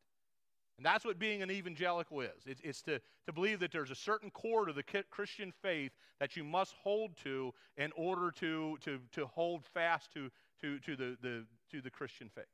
And 0.77 0.85
that's 0.85 1.03
what 1.03 1.17
being 1.17 1.41
an 1.41 1.49
evangelical 1.49 2.21
is 2.21 2.29
it's, 2.45 2.61
it's 2.63 2.81
to, 2.83 2.99
to 3.25 3.33
believe 3.33 3.59
that 3.59 3.71
there's 3.71 3.91
a 3.91 3.95
certain 3.95 4.29
core 4.29 4.65
to 4.65 4.73
the 4.73 4.83
Christian 4.83 5.51
faith 5.61 5.91
that 6.19 6.35
you 6.35 6.43
must 6.43 6.75
hold 6.81 7.17
to 7.23 7.53
in 7.77 7.91
order 7.95 8.31
to, 8.31 8.77
to, 8.85 8.99
to 9.11 9.25
hold 9.25 9.65
fast 9.65 10.13
to, 10.13 10.29
to, 10.61 10.79
to, 10.79 10.95
the, 10.95 11.17
the, 11.21 11.45
to 11.71 11.81
the 11.81 11.89
Christian 11.89 12.29
faith. 12.33 12.45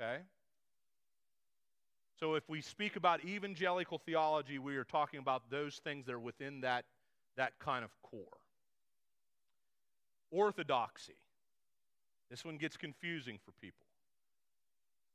Okay? 0.00 0.22
So 2.18 2.34
if 2.34 2.48
we 2.48 2.60
speak 2.60 2.96
about 2.96 3.24
evangelical 3.24 3.98
theology, 3.98 4.58
we 4.58 4.76
are 4.76 4.84
talking 4.84 5.20
about 5.20 5.42
those 5.50 5.76
things 5.76 6.06
that 6.06 6.14
are 6.14 6.18
within 6.18 6.62
that, 6.62 6.84
that 7.36 7.52
kind 7.60 7.84
of 7.84 7.90
core. 8.02 8.24
Orthodoxy. 10.32 11.16
This 12.28 12.44
one 12.44 12.56
gets 12.56 12.76
confusing 12.76 13.38
for 13.44 13.52
people. 13.60 13.86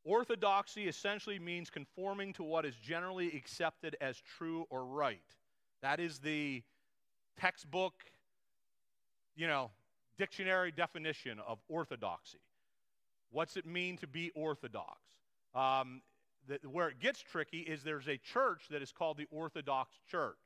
Orthodoxy 0.06 0.88
essentially 0.88 1.40
means 1.40 1.70
conforming 1.70 2.34
to 2.34 2.44
what 2.44 2.66
is 2.66 2.76
generally 2.76 3.36
accepted 3.36 3.96
as 4.02 4.22
true 4.38 4.66
or 4.70 4.86
right. 4.86 5.20
That 5.82 6.00
is 6.00 6.20
the 6.20 6.64
textbook, 7.40 7.94
you 9.36 9.48
know, 9.48 9.72
dictionary 10.18 10.72
definition 10.72 11.40
of 11.46 11.60
orthodoxy. 11.68 12.40
What's 13.32 13.58
it 13.58 13.66
mean 13.66 13.98
to 13.98 14.08
be 14.08 14.32
orthodox? 14.36 15.00
Um, 15.54 16.02
where 16.70 16.90
it 16.90 17.00
gets 17.00 17.22
tricky 17.22 17.60
is 17.60 17.84
there's 17.84 18.08
a 18.08 18.18
church 18.18 18.64
that 18.70 18.82
is 18.82 18.92
called 18.92 19.18
the 19.18 19.28
Orthodox 19.32 19.96
Church. 20.10 20.38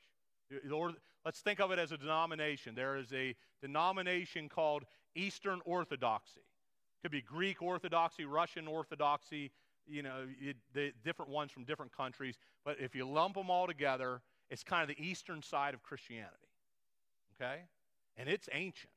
Let's 1.25 1.41
think 1.41 1.59
of 1.59 1.71
it 1.71 1.79
as 1.79 1.91
a 1.91 1.97
denomination. 1.97 2.75
There 2.75 2.97
is 2.97 3.11
a 3.13 3.35
denomination 3.61 4.47
called 4.47 4.85
Eastern 5.15 5.59
Orthodoxy. 5.65 6.39
It 6.39 7.01
Could 7.03 7.11
be 7.11 7.21
Greek 7.21 7.61
Orthodoxy, 7.61 8.25
Russian 8.25 8.67
Orthodoxy, 8.67 9.51
you 9.85 10.03
know, 10.03 10.25
it, 10.41 10.57
the 10.73 10.91
different 11.03 11.31
ones 11.31 11.51
from 11.51 11.63
different 11.63 11.95
countries. 11.95 12.37
But 12.63 12.77
if 12.79 12.95
you 12.95 13.07
lump 13.07 13.35
them 13.35 13.49
all 13.49 13.67
together, 13.67 14.21
it's 14.49 14.63
kind 14.63 14.81
of 14.81 14.95
the 14.95 15.03
eastern 15.03 15.41
side 15.41 15.73
of 15.73 15.83
Christianity. 15.83 16.35
Okay? 17.35 17.61
And 18.15 18.29
it's 18.29 18.47
ancient. 18.53 18.93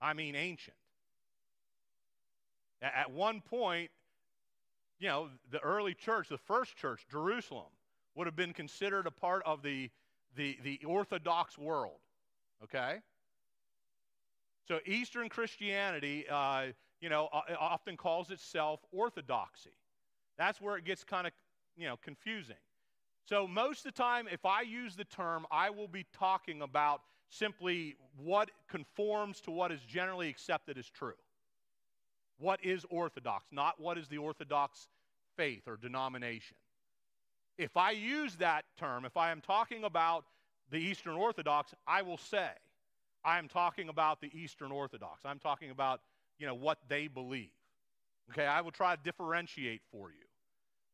I 0.00 0.14
mean, 0.14 0.34
ancient. 0.34 0.76
At 2.80 3.10
one 3.10 3.40
point, 3.40 3.90
you 4.98 5.08
know, 5.08 5.28
the 5.50 5.60
early 5.60 5.94
church, 5.94 6.28
the 6.28 6.38
first 6.38 6.76
church, 6.76 7.06
Jerusalem, 7.10 7.70
would 8.14 8.26
have 8.26 8.36
been 8.36 8.52
considered 8.52 9.06
a 9.06 9.10
part 9.10 9.42
of 9.46 9.62
the, 9.62 9.90
the, 10.36 10.58
the 10.64 10.80
Orthodox 10.84 11.56
world. 11.56 12.00
Okay? 12.64 12.96
So 14.66 14.80
Eastern 14.84 15.28
Christianity, 15.28 16.26
uh, 16.28 16.66
you 17.00 17.08
know, 17.08 17.28
often 17.58 17.96
calls 17.96 18.30
itself 18.30 18.80
orthodoxy. 18.92 19.76
That's 20.36 20.60
where 20.60 20.76
it 20.76 20.84
gets 20.84 21.04
kind 21.04 21.26
of, 21.26 21.32
you 21.76 21.86
know, 21.86 21.96
confusing. 21.96 22.56
So 23.24 23.46
most 23.46 23.86
of 23.86 23.94
the 23.94 24.02
time, 24.02 24.26
if 24.30 24.44
I 24.44 24.62
use 24.62 24.96
the 24.96 25.04
term, 25.04 25.46
I 25.50 25.70
will 25.70 25.88
be 25.88 26.06
talking 26.12 26.62
about 26.62 27.02
simply 27.30 27.96
what 28.16 28.50
conforms 28.68 29.40
to 29.42 29.50
what 29.50 29.70
is 29.70 29.80
generally 29.82 30.28
accepted 30.28 30.78
as 30.78 30.88
true. 30.88 31.14
What 32.38 32.64
is 32.64 32.84
orthodox, 32.88 33.46
not 33.50 33.80
what 33.80 33.98
is 33.98 34.08
the 34.08 34.18
orthodox 34.18 34.88
faith 35.38 35.62
or 35.66 35.76
denomination. 35.76 36.56
If 37.56 37.76
I 37.76 37.92
use 37.92 38.36
that 38.36 38.64
term, 38.78 39.04
if 39.04 39.16
I 39.16 39.30
am 39.30 39.40
talking 39.40 39.84
about 39.84 40.24
the 40.70 40.78
Eastern 40.78 41.14
Orthodox, 41.14 41.72
I 41.86 42.02
will 42.02 42.18
say, 42.18 42.50
I'm 43.24 43.48
talking 43.48 43.88
about 43.88 44.20
the 44.20 44.30
Eastern 44.36 44.70
Orthodox. 44.70 45.24
I'm 45.24 45.38
talking 45.38 45.70
about, 45.70 46.00
you 46.38 46.46
know, 46.46 46.54
what 46.54 46.78
they 46.88 47.08
believe. 47.08 47.50
Okay, 48.30 48.46
I 48.46 48.60
will 48.60 48.70
try 48.70 48.94
to 48.94 49.02
differentiate 49.02 49.80
for 49.90 50.10
you. 50.10 50.26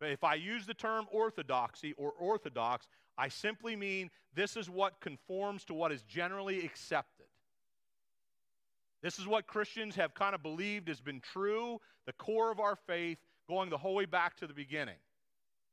But 0.00 0.10
if 0.10 0.22
I 0.22 0.34
use 0.34 0.66
the 0.66 0.74
term 0.74 1.06
orthodoxy 1.10 1.92
or 1.94 2.12
orthodox, 2.12 2.88
I 3.18 3.28
simply 3.28 3.76
mean 3.76 4.10
this 4.34 4.56
is 4.56 4.70
what 4.70 5.00
conforms 5.00 5.64
to 5.64 5.74
what 5.74 5.92
is 5.92 6.02
generally 6.02 6.64
accepted. 6.64 7.13
This 9.04 9.18
is 9.18 9.26
what 9.26 9.46
Christians 9.46 9.94
have 9.96 10.14
kind 10.14 10.34
of 10.34 10.42
believed 10.42 10.88
has 10.88 10.98
been 10.98 11.20
true, 11.20 11.78
the 12.06 12.14
core 12.14 12.50
of 12.50 12.58
our 12.58 12.74
faith, 12.74 13.18
going 13.46 13.68
the 13.68 13.76
whole 13.76 13.94
way 13.94 14.06
back 14.06 14.34
to 14.36 14.46
the 14.46 14.54
beginning. 14.54 14.96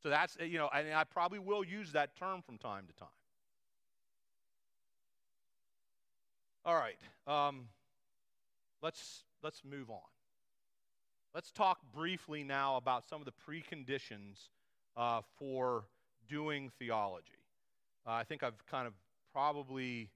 So 0.03 0.09
that's, 0.09 0.35
you 0.45 0.57
know, 0.57 0.69
and 0.75 0.93
I 0.93 1.05
probably 1.05 1.39
will 1.39 1.63
use 1.63 1.93
that 1.93 2.17
term 2.17 2.41
from 2.41 2.57
time 2.57 2.87
to 2.87 2.93
time. 2.93 3.07
All 6.65 6.75
right. 6.75 6.97
Um, 7.25 7.69
let's, 8.83 9.23
let's 9.41 9.61
move 9.63 9.89
on. 9.89 10.01
Let's 11.33 11.51
talk 11.51 11.79
briefly 11.95 12.43
now 12.43 12.75
about 12.75 13.07
some 13.07 13.21
of 13.21 13.25
the 13.25 13.31
preconditions 13.49 14.49
uh, 14.97 15.21
for 15.39 15.85
doing 16.27 16.69
theology. 16.79 17.27
Uh, 18.05 18.11
I 18.11 18.23
think 18.25 18.43
I've 18.43 18.65
kind 18.69 18.87
of 18.87 18.93
probably, 19.31 20.09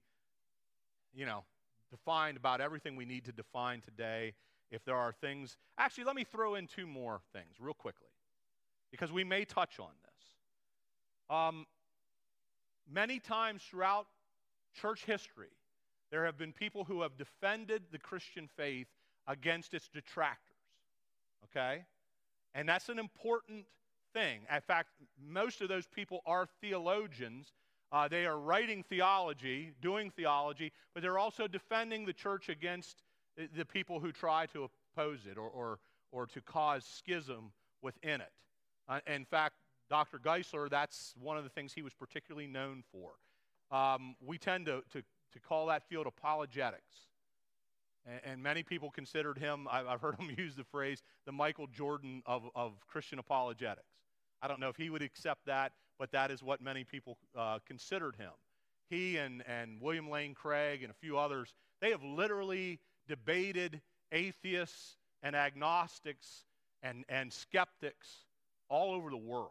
you 1.14 1.24
know, 1.24 1.44
defined 1.90 2.36
about 2.36 2.60
everything 2.60 2.96
we 2.96 3.04
need 3.04 3.24
to 3.24 3.32
define 3.32 3.80
today. 3.80 4.34
If 4.70 4.84
there 4.84 4.96
are 4.96 5.12
things, 5.12 5.56
actually, 5.78 6.04
let 6.04 6.16
me 6.16 6.24
throw 6.24 6.56
in 6.56 6.66
two 6.66 6.86
more 6.86 7.20
things 7.32 7.54
real 7.60 7.74
quickly, 7.74 8.08
because 8.90 9.12
we 9.12 9.24
may 9.24 9.44
touch 9.44 9.78
on 9.78 9.90
this. 10.02 11.36
Um, 11.36 11.66
many 12.90 13.20
times 13.20 13.62
throughout 13.62 14.06
church 14.74 15.04
history, 15.04 15.50
there 16.10 16.24
have 16.24 16.36
been 16.36 16.52
people 16.52 16.84
who 16.84 17.02
have 17.02 17.16
defended 17.16 17.82
the 17.92 17.98
Christian 17.98 18.48
faith 18.56 18.88
against 19.26 19.74
its 19.74 19.88
detractors. 19.88 20.40
Okay? 21.44 21.84
And 22.54 22.68
that's 22.68 22.88
an 22.88 22.98
important 22.98 23.64
thing. 24.12 24.40
In 24.52 24.60
fact, 24.60 24.88
most 25.24 25.60
of 25.60 25.68
those 25.68 25.86
people 25.86 26.22
are 26.26 26.46
theologians. 26.60 27.52
Uh, 27.92 28.08
they 28.08 28.26
are 28.26 28.38
writing 28.38 28.82
theology, 28.82 29.72
doing 29.80 30.10
theology, 30.10 30.72
but 30.92 31.02
they're 31.02 31.18
also 31.18 31.46
defending 31.46 32.04
the 32.04 32.12
church 32.12 32.48
against 32.48 33.02
the 33.56 33.64
people 33.64 34.00
who 34.00 34.10
try 34.10 34.46
to 34.46 34.68
oppose 34.96 35.20
it 35.30 35.38
or, 35.38 35.48
or, 35.48 35.78
or 36.10 36.26
to 36.26 36.40
cause 36.40 36.84
schism 36.84 37.52
within 37.82 38.20
it. 38.20 38.32
Uh, 38.88 39.00
in 39.06 39.24
fact, 39.24 39.54
Dr. 39.88 40.18
Geisler, 40.18 40.68
that's 40.68 41.14
one 41.20 41.36
of 41.36 41.44
the 41.44 41.50
things 41.50 41.72
he 41.72 41.82
was 41.82 41.94
particularly 41.94 42.46
known 42.46 42.82
for. 42.90 43.12
Um, 43.76 44.16
we 44.24 44.38
tend 44.38 44.66
to, 44.66 44.82
to, 44.92 45.02
to 45.32 45.40
call 45.40 45.66
that 45.66 45.88
field 45.88 46.06
apologetics. 46.06 47.06
And, 48.04 48.20
and 48.24 48.42
many 48.42 48.62
people 48.62 48.90
considered 48.90 49.38
him, 49.38 49.68
I've, 49.70 49.86
I've 49.86 50.00
heard 50.00 50.16
him 50.18 50.30
use 50.36 50.56
the 50.56 50.64
phrase, 50.64 51.02
the 51.24 51.32
Michael 51.32 51.66
Jordan 51.66 52.22
of, 52.26 52.44
of 52.54 52.72
Christian 52.86 53.18
apologetics. 53.18 53.86
I 54.42 54.48
don't 54.48 54.60
know 54.60 54.68
if 54.68 54.76
he 54.76 54.90
would 54.90 55.02
accept 55.02 55.46
that, 55.46 55.72
but 55.98 56.12
that 56.12 56.30
is 56.30 56.42
what 56.42 56.60
many 56.60 56.84
people 56.84 57.16
uh, 57.36 57.58
considered 57.66 58.16
him. 58.16 58.32
He 58.88 59.16
and, 59.16 59.42
and 59.46 59.80
William 59.80 60.10
Lane 60.10 60.34
Craig 60.34 60.82
and 60.82 60.90
a 60.90 60.94
few 60.94 61.18
others, 61.18 61.54
they 61.80 61.90
have 61.90 62.02
literally 62.02 62.78
debated 63.08 63.80
atheists 64.12 64.96
and 65.22 65.34
agnostics 65.34 66.44
and, 66.82 67.04
and 67.08 67.32
skeptics 67.32 68.08
all 68.68 68.92
over 68.94 69.10
the 69.10 69.16
world. 69.16 69.50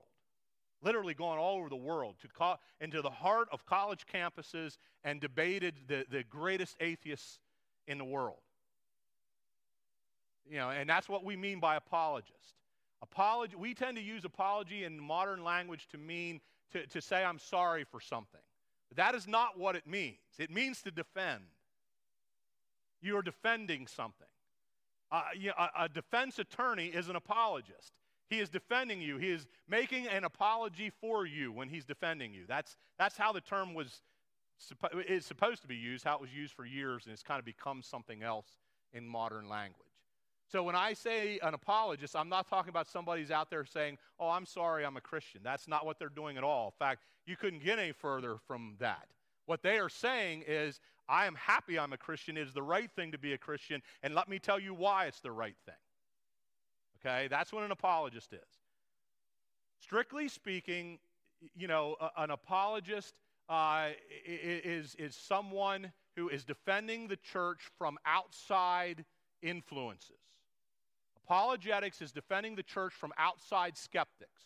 Literally 0.81 1.13
gone 1.13 1.37
all 1.37 1.57
over 1.57 1.69
the 1.69 1.75
world 1.75 2.15
to 2.21 2.27
co- 2.27 2.57
into 2.79 3.01
the 3.01 3.09
heart 3.09 3.47
of 3.51 3.65
college 3.65 4.05
campuses 4.13 4.77
and 5.03 5.19
debated 5.19 5.75
the, 5.87 6.05
the 6.09 6.23
greatest 6.23 6.75
atheists 6.79 7.39
in 7.87 7.97
the 7.97 8.05
world. 8.05 8.37
You 10.49 10.57
know, 10.57 10.69
and 10.69 10.87
that's 10.87 11.09
what 11.09 11.23
we 11.23 11.35
mean 11.35 11.59
by 11.59 11.75
apologist. 11.75 12.55
Apology, 13.01 13.55
we 13.55 13.73
tend 13.73 13.97
to 13.97 14.03
use 14.03 14.25
apology 14.25 14.83
in 14.83 14.99
modern 14.99 15.43
language 15.43 15.87
to 15.91 15.97
mean 15.97 16.41
to, 16.71 16.85
to 16.87 17.01
say 17.01 17.23
I'm 17.23 17.39
sorry 17.39 17.83
for 17.83 17.99
something. 17.99 18.41
That 18.95 19.15
is 19.15 19.27
not 19.27 19.59
what 19.59 19.75
it 19.75 19.87
means. 19.87 20.17
It 20.39 20.49
means 20.51 20.81
to 20.83 20.91
defend. 20.91 21.43
You 23.01 23.17
are 23.17 23.21
defending 23.21 23.87
something. 23.87 24.27
Uh, 25.11 25.23
you 25.37 25.49
know, 25.49 25.53
a, 25.57 25.83
a 25.83 25.89
defense 25.89 26.39
attorney 26.39 26.87
is 26.87 27.09
an 27.09 27.15
apologist. 27.15 27.93
He 28.29 28.39
is 28.39 28.49
defending 28.49 29.01
you. 29.01 29.17
He 29.17 29.29
is 29.29 29.45
making 29.69 30.07
an 30.07 30.23
apology 30.23 30.91
for 31.01 31.25
you 31.25 31.51
when 31.51 31.69
he's 31.69 31.85
defending 31.85 32.33
you. 32.33 32.45
That's, 32.47 32.75
that's 32.97 33.17
how 33.17 33.31
the 33.31 33.41
term 33.41 33.73
was 33.73 34.01
is 35.07 35.25
supposed 35.25 35.61
to 35.61 35.67
be 35.67 35.75
used, 35.75 36.05
how 36.05 36.15
it 36.15 36.21
was 36.21 36.33
used 36.33 36.53
for 36.53 36.65
years, 36.65 37.03
and 37.05 37.13
it's 37.13 37.23
kind 37.23 37.39
of 37.39 37.45
become 37.45 37.81
something 37.81 38.23
else 38.23 38.47
in 38.93 39.05
modern 39.05 39.49
language. 39.49 39.84
So 40.47 40.63
when 40.63 40.75
I 40.75 40.93
say 40.93 41.39
an 41.41 41.53
apologist, 41.53 42.15
I'm 42.15 42.29
not 42.29 42.47
talking 42.47 42.69
about 42.69 42.87
somebody 42.87 43.21
who's 43.21 43.31
out 43.31 43.49
there 43.49 43.65
saying, 43.65 43.97
Oh, 44.19 44.29
I'm 44.29 44.45
sorry, 44.45 44.85
I'm 44.85 44.97
a 44.97 45.01
Christian. 45.01 45.41
That's 45.43 45.67
not 45.67 45.85
what 45.85 45.97
they're 45.97 46.09
doing 46.09 46.37
at 46.37 46.43
all. 46.43 46.67
In 46.67 46.85
fact, 46.85 47.03
you 47.25 47.35
couldn't 47.35 47.63
get 47.63 47.79
any 47.79 47.91
further 47.91 48.37
from 48.47 48.75
that. 48.79 49.07
What 49.47 49.63
they 49.63 49.77
are 49.79 49.89
saying 49.89 50.43
is, 50.47 50.79
I 51.07 51.25
am 51.25 51.35
happy 51.35 51.77
I'm 51.77 51.93
a 51.93 51.97
Christian. 51.97 52.37
It 52.37 52.47
is 52.47 52.53
the 52.53 52.63
right 52.63 52.89
thing 52.95 53.11
to 53.11 53.17
be 53.17 53.33
a 53.33 53.37
Christian, 53.37 53.81
and 54.01 54.15
let 54.15 54.27
me 54.27 54.39
tell 54.39 54.59
you 54.59 54.73
why 54.73 55.05
it's 55.05 55.19
the 55.19 55.31
right 55.31 55.55
thing. 55.65 55.75
Okay? 56.99 57.27
That's 57.27 57.53
what 57.53 57.63
an 57.63 57.71
apologist 57.71 58.33
is. 58.33 58.39
Strictly 59.79 60.27
speaking, 60.27 60.97
you 61.55 61.67
know, 61.67 61.95
an 62.17 62.31
apologist 62.31 63.13
uh, 63.49 63.89
is, 64.25 64.95
is 64.95 65.15
someone 65.15 65.91
who 66.15 66.29
is 66.29 66.43
defending 66.43 67.07
the 67.07 67.17
church 67.17 67.69
from 67.77 67.97
outside 68.05 69.05
influences. 69.43 70.24
Apologetics 71.25 72.01
is 72.01 72.11
defending 72.11 72.55
the 72.55 72.63
church 72.63 72.93
from 72.93 73.11
outside 73.17 73.77
skeptics, 73.77 74.43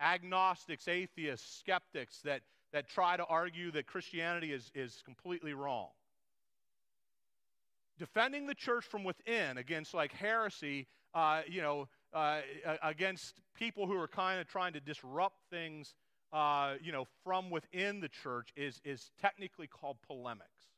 agnostics, 0.00 0.88
atheists, 0.88 1.58
skeptics 1.58 2.20
that, 2.24 2.40
that 2.72 2.88
try 2.88 3.16
to 3.16 3.24
argue 3.26 3.70
that 3.70 3.86
Christianity 3.86 4.52
is, 4.52 4.70
is 4.74 5.00
completely 5.04 5.54
wrong. 5.54 5.88
Defending 7.98 8.46
the 8.46 8.54
church 8.54 8.84
from 8.84 9.04
within 9.04 9.58
against 9.58 9.94
like 9.94 10.12
heresy, 10.12 10.88
uh, 11.14 11.42
you 11.48 11.62
know, 11.62 11.86
uh, 12.12 12.40
against 12.82 13.40
people 13.54 13.86
who 13.86 13.94
are 13.94 14.08
kind 14.08 14.40
of 14.40 14.48
trying 14.48 14.72
to 14.72 14.80
disrupt 14.80 15.36
things 15.50 15.94
uh, 16.32 16.74
you 16.80 16.92
know, 16.92 17.06
from 17.24 17.50
within 17.50 18.00
the 18.00 18.08
church 18.08 18.50
is, 18.56 18.80
is 18.84 19.10
technically 19.20 19.66
called 19.66 19.96
polemics. 20.06 20.69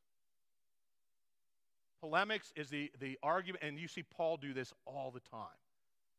Polemics 2.02 2.52
is 2.56 2.68
the, 2.68 2.90
the 2.98 3.16
argument, 3.22 3.62
and 3.62 3.78
you 3.78 3.86
see 3.86 4.02
Paul 4.02 4.36
do 4.36 4.52
this 4.52 4.72
all 4.86 5.12
the 5.12 5.20
time. 5.20 5.56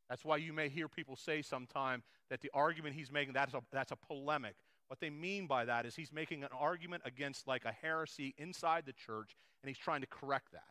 That's 0.10 0.24
why 0.24 0.38
you 0.38 0.54
may 0.54 0.70
hear 0.70 0.88
people 0.88 1.16
say 1.16 1.42
sometime 1.42 2.04
that 2.30 2.42
the 2.42 2.50
argument 2.54 2.96
he's 2.96 3.12
making, 3.12 3.34
that's 3.34 3.54
a, 3.54 3.62
that's 3.72 3.92
a 3.92 3.96
polemic. 3.96 4.56
What 4.88 5.00
they 5.00 5.10
mean 5.10 5.46
by 5.46 5.66
that 5.66 5.86
is 5.86 5.96
he's 5.96 6.14
making 6.14 6.44
an 6.44 6.50
argument 6.58 7.04
against 7.06 7.48
like 7.48 7.66
a 7.66 7.72
heresy 7.72 8.34
inside 8.38 8.86
the 8.86 8.94
church, 8.94 9.36
and 9.62 9.70
he's 9.70 9.78
trying 9.78 10.02
to 10.02 10.08
correct 10.08 10.52
that 10.54 10.62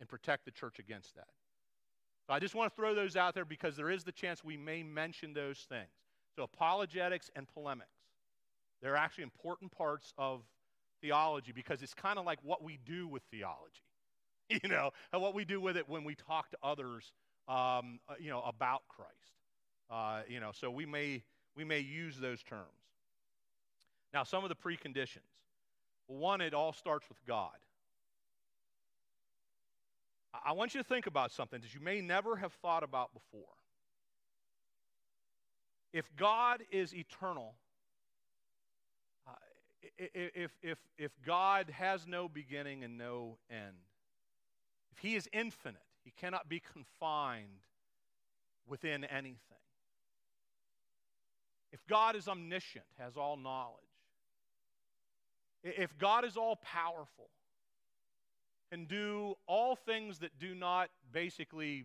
and 0.00 0.08
protect 0.08 0.44
the 0.44 0.50
church 0.50 0.78
against 0.78 1.14
that. 1.16 1.28
So 2.26 2.34
I 2.34 2.38
just 2.38 2.54
want 2.54 2.70
to 2.70 2.76
throw 2.76 2.94
those 2.94 3.16
out 3.16 3.34
there 3.34 3.44
because 3.44 3.76
there 3.76 3.90
is 3.90 4.04
the 4.04 4.12
chance 4.12 4.44
we 4.44 4.56
may 4.56 4.82
mention 4.82 5.32
those 5.32 5.58
things. 5.68 5.90
So 6.36 6.44
apologetics 6.44 7.30
and 7.34 7.48
polemics. 7.48 7.88
They're 8.80 8.96
actually 8.96 9.24
important 9.24 9.72
parts 9.72 10.12
of 10.18 10.42
theology 11.00 11.52
because 11.52 11.82
it's 11.82 11.94
kind 11.94 12.18
of 12.18 12.24
like 12.24 12.38
what 12.42 12.62
we 12.62 12.78
do 12.84 13.08
with 13.08 13.22
theology, 13.30 13.82
you 14.62 14.68
know, 14.68 14.90
and 15.12 15.22
what 15.22 15.34
we 15.34 15.44
do 15.44 15.60
with 15.60 15.76
it 15.76 15.88
when 15.88 16.04
we 16.04 16.14
talk 16.14 16.50
to 16.50 16.58
others, 16.62 17.12
um, 17.48 18.00
uh, 18.08 18.14
you 18.18 18.30
know, 18.30 18.42
about 18.42 18.82
Christ. 18.88 19.12
Uh, 19.90 20.22
you 20.28 20.40
know, 20.40 20.50
so 20.52 20.70
we 20.70 20.86
may 20.86 21.22
we 21.56 21.64
may 21.64 21.80
use 21.80 22.16
those 22.16 22.42
terms. 22.42 22.66
Now, 24.14 24.24
some 24.24 24.42
of 24.42 24.48
the 24.48 24.54
preconditions. 24.54 25.20
One, 26.06 26.40
it 26.40 26.54
all 26.54 26.72
starts 26.72 27.08
with 27.08 27.18
God. 27.26 27.50
I 30.44 30.52
want 30.52 30.74
you 30.74 30.80
to 30.80 30.88
think 30.88 31.06
about 31.06 31.30
something 31.30 31.60
that 31.60 31.74
you 31.74 31.80
may 31.80 32.00
never 32.00 32.36
have 32.36 32.52
thought 32.54 32.82
about 32.82 33.12
before. 33.12 33.54
If 35.92 36.10
God 36.16 36.62
is 36.70 36.94
eternal, 36.94 37.54
uh, 39.26 39.32
if, 39.98 40.50
if, 40.62 40.78
if 40.96 41.12
God 41.24 41.68
has 41.70 42.06
no 42.06 42.28
beginning 42.28 42.82
and 42.82 42.96
no 42.96 43.36
end, 43.50 43.76
if 44.92 44.98
He 44.98 45.16
is 45.16 45.28
infinite, 45.32 45.82
He 46.04 46.12
cannot 46.20 46.48
be 46.48 46.60
confined 46.60 47.66
within 48.66 49.04
anything. 49.04 49.38
If 51.72 51.86
God 51.86 52.16
is 52.16 52.28
omniscient, 52.28 52.84
has 52.98 53.16
all 53.16 53.36
knowledge, 53.36 53.78
if 55.64 55.96
God 55.98 56.24
is 56.24 56.36
all 56.36 56.56
powerful, 56.56 57.28
can 58.70 58.84
do 58.86 59.34
all 59.46 59.76
things 59.76 60.18
that 60.18 60.38
do 60.38 60.54
not 60.54 60.90
basically 61.12 61.84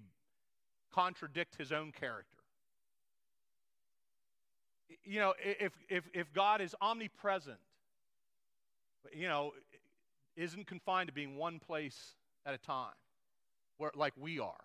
contradict 0.93 1.55
his 1.58 1.72
own 1.72 1.91
character. 1.91 2.38
You 5.03 5.20
know, 5.20 5.34
if, 5.43 5.74
if, 5.89 6.05
if 6.14 6.34
God 6.34 6.62
is 6.62 6.76
omnipresent, 6.82 7.60
you 9.14 9.28
know, 9.28 9.51
isn't 10.36 10.66
confined 10.66 11.08
to 11.08 11.14
being 11.14 11.36
one 11.36 11.60
place 11.60 12.16
at 12.48 12.56
a 12.56 12.58
time, 12.58 12.93
where 13.78 13.91
like 13.93 14.14
we 14.18 14.39
are. 14.39 14.56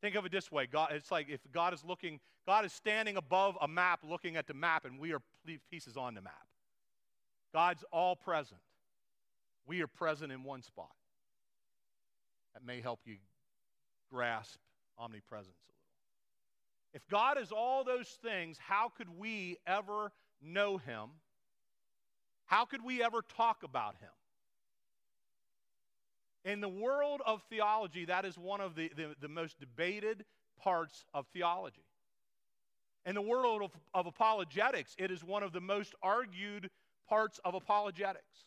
Think 0.00 0.14
of 0.14 0.24
it 0.24 0.32
this 0.32 0.50
way: 0.50 0.66
God, 0.66 0.92
it's 0.92 1.10
like 1.10 1.28
if 1.28 1.40
God 1.52 1.74
is 1.74 1.84
looking, 1.84 2.20
God 2.46 2.64
is 2.64 2.72
standing 2.72 3.18
above 3.18 3.58
a 3.60 3.68
map, 3.68 4.00
looking 4.08 4.36
at 4.36 4.46
the 4.46 4.54
map, 4.54 4.86
and 4.86 4.98
we 4.98 5.12
are 5.12 5.20
pieces 5.70 5.98
on 5.98 6.14
the 6.14 6.22
map. 6.22 6.46
God's 7.52 7.84
all 7.92 8.16
present. 8.16 8.60
We 9.66 9.82
are 9.82 9.86
present 9.86 10.32
in 10.32 10.42
one 10.42 10.62
spot. 10.62 10.90
That 12.54 12.64
may 12.64 12.80
help 12.80 13.00
you 13.04 13.16
grasp 14.10 14.58
omnipresence 14.98 15.56
a 15.56 15.68
little. 15.68 15.82
If 16.94 17.08
God 17.08 17.38
is 17.38 17.52
all 17.52 17.84
those 17.84 18.08
things, 18.22 18.56
how 18.58 18.88
could 18.88 19.08
we 19.18 19.58
ever 19.66 20.12
know 20.42 20.78
Him? 20.78 21.10
How 22.52 22.66
could 22.66 22.84
we 22.84 23.02
ever 23.02 23.22
talk 23.22 23.62
about 23.62 23.94
him? 23.96 24.10
In 26.44 26.60
the 26.60 26.68
world 26.68 27.20
of 27.24 27.42
theology, 27.48 28.04
that 28.06 28.24
is 28.24 28.36
one 28.36 28.60
of 28.60 28.74
the, 28.74 28.90
the, 28.96 29.14
the 29.20 29.28
most 29.28 29.60
debated 29.60 30.24
parts 30.60 31.04
of 31.14 31.26
theology. 31.32 31.84
In 33.04 33.14
the 33.14 33.22
world 33.22 33.62
of, 33.62 33.70
of 33.94 34.06
apologetics, 34.06 34.94
it 34.98 35.10
is 35.10 35.24
one 35.24 35.42
of 35.42 35.52
the 35.52 35.60
most 35.60 35.94
argued 36.02 36.70
parts 37.08 37.40
of 37.44 37.54
apologetics. 37.54 38.46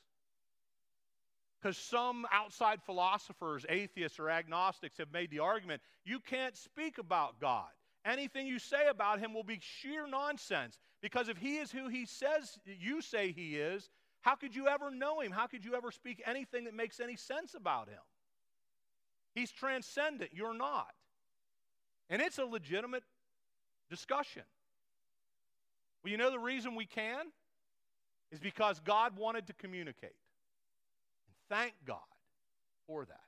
Because 1.62 1.78
some 1.78 2.28
outside 2.32 2.80
philosophers, 2.86 3.66
atheists, 3.70 4.20
or 4.20 4.30
agnostics 4.30 4.98
have 4.98 5.12
made 5.12 5.32
the 5.32 5.40
argument 5.40 5.82
you 6.06 6.20
can't 6.20 6.56
speak 6.56 6.98
about 6.98 7.40
God. 7.40 7.70
Anything 8.06 8.46
you 8.46 8.60
say 8.60 8.88
about 8.88 9.20
him 9.20 9.34
will 9.34 9.44
be 9.44 9.60
sheer 9.62 10.06
nonsense. 10.06 10.78
Because 11.02 11.28
if 11.28 11.38
he 11.38 11.58
is 11.58 11.72
who 11.72 11.90
he 11.90 12.06
says 12.06 12.60
you 12.66 13.02
say 13.02 13.32
he 13.32 13.56
is, 13.56 13.90
how 14.26 14.34
could 14.34 14.56
you 14.56 14.68
ever 14.68 14.90
know 14.90 15.20
him? 15.20 15.32
How 15.32 15.46
could 15.46 15.64
you 15.64 15.76
ever 15.76 15.92
speak 15.92 16.20
anything 16.26 16.64
that 16.64 16.74
makes 16.74 17.00
any 17.00 17.16
sense 17.16 17.54
about 17.54 17.88
him? 17.90 18.00
He's 19.36 19.52
transcendent. 19.52 20.32
You're 20.34 20.58
not. 20.58 20.88
And 22.10 22.24
it's 22.24 22.40
a 22.40 22.44
legitimate 22.44 23.04
discussion. 23.88 24.42
Well, 26.04 26.10
you 26.10 26.18
know 26.18 26.32
the 26.32 26.40
reason 26.40 26.74
we 26.74 26.88
can? 26.88 27.28
Is 28.32 28.40
because 28.40 28.80
God 28.80 29.16
wanted 29.16 29.46
to 29.46 29.54
communicate. 29.54 30.16
And 31.28 31.36
thank 31.48 31.74
God 31.86 32.00
for 32.88 33.06
that. 33.06 33.20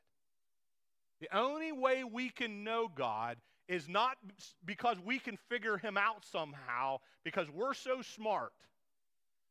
The 1.21 1.37
only 1.37 1.71
way 1.73 2.05
we 2.05 2.29
can 2.29 2.63
know 2.63 2.87
God 2.87 3.37
is 3.67 3.87
not 3.87 4.17
because 4.65 4.97
we 5.05 5.19
can 5.19 5.37
figure 5.47 5.77
him 5.77 5.95
out 5.95 6.25
somehow, 6.25 6.97
because 7.23 7.51
we're 7.51 7.75
so 7.75 8.01
smart. 8.01 8.51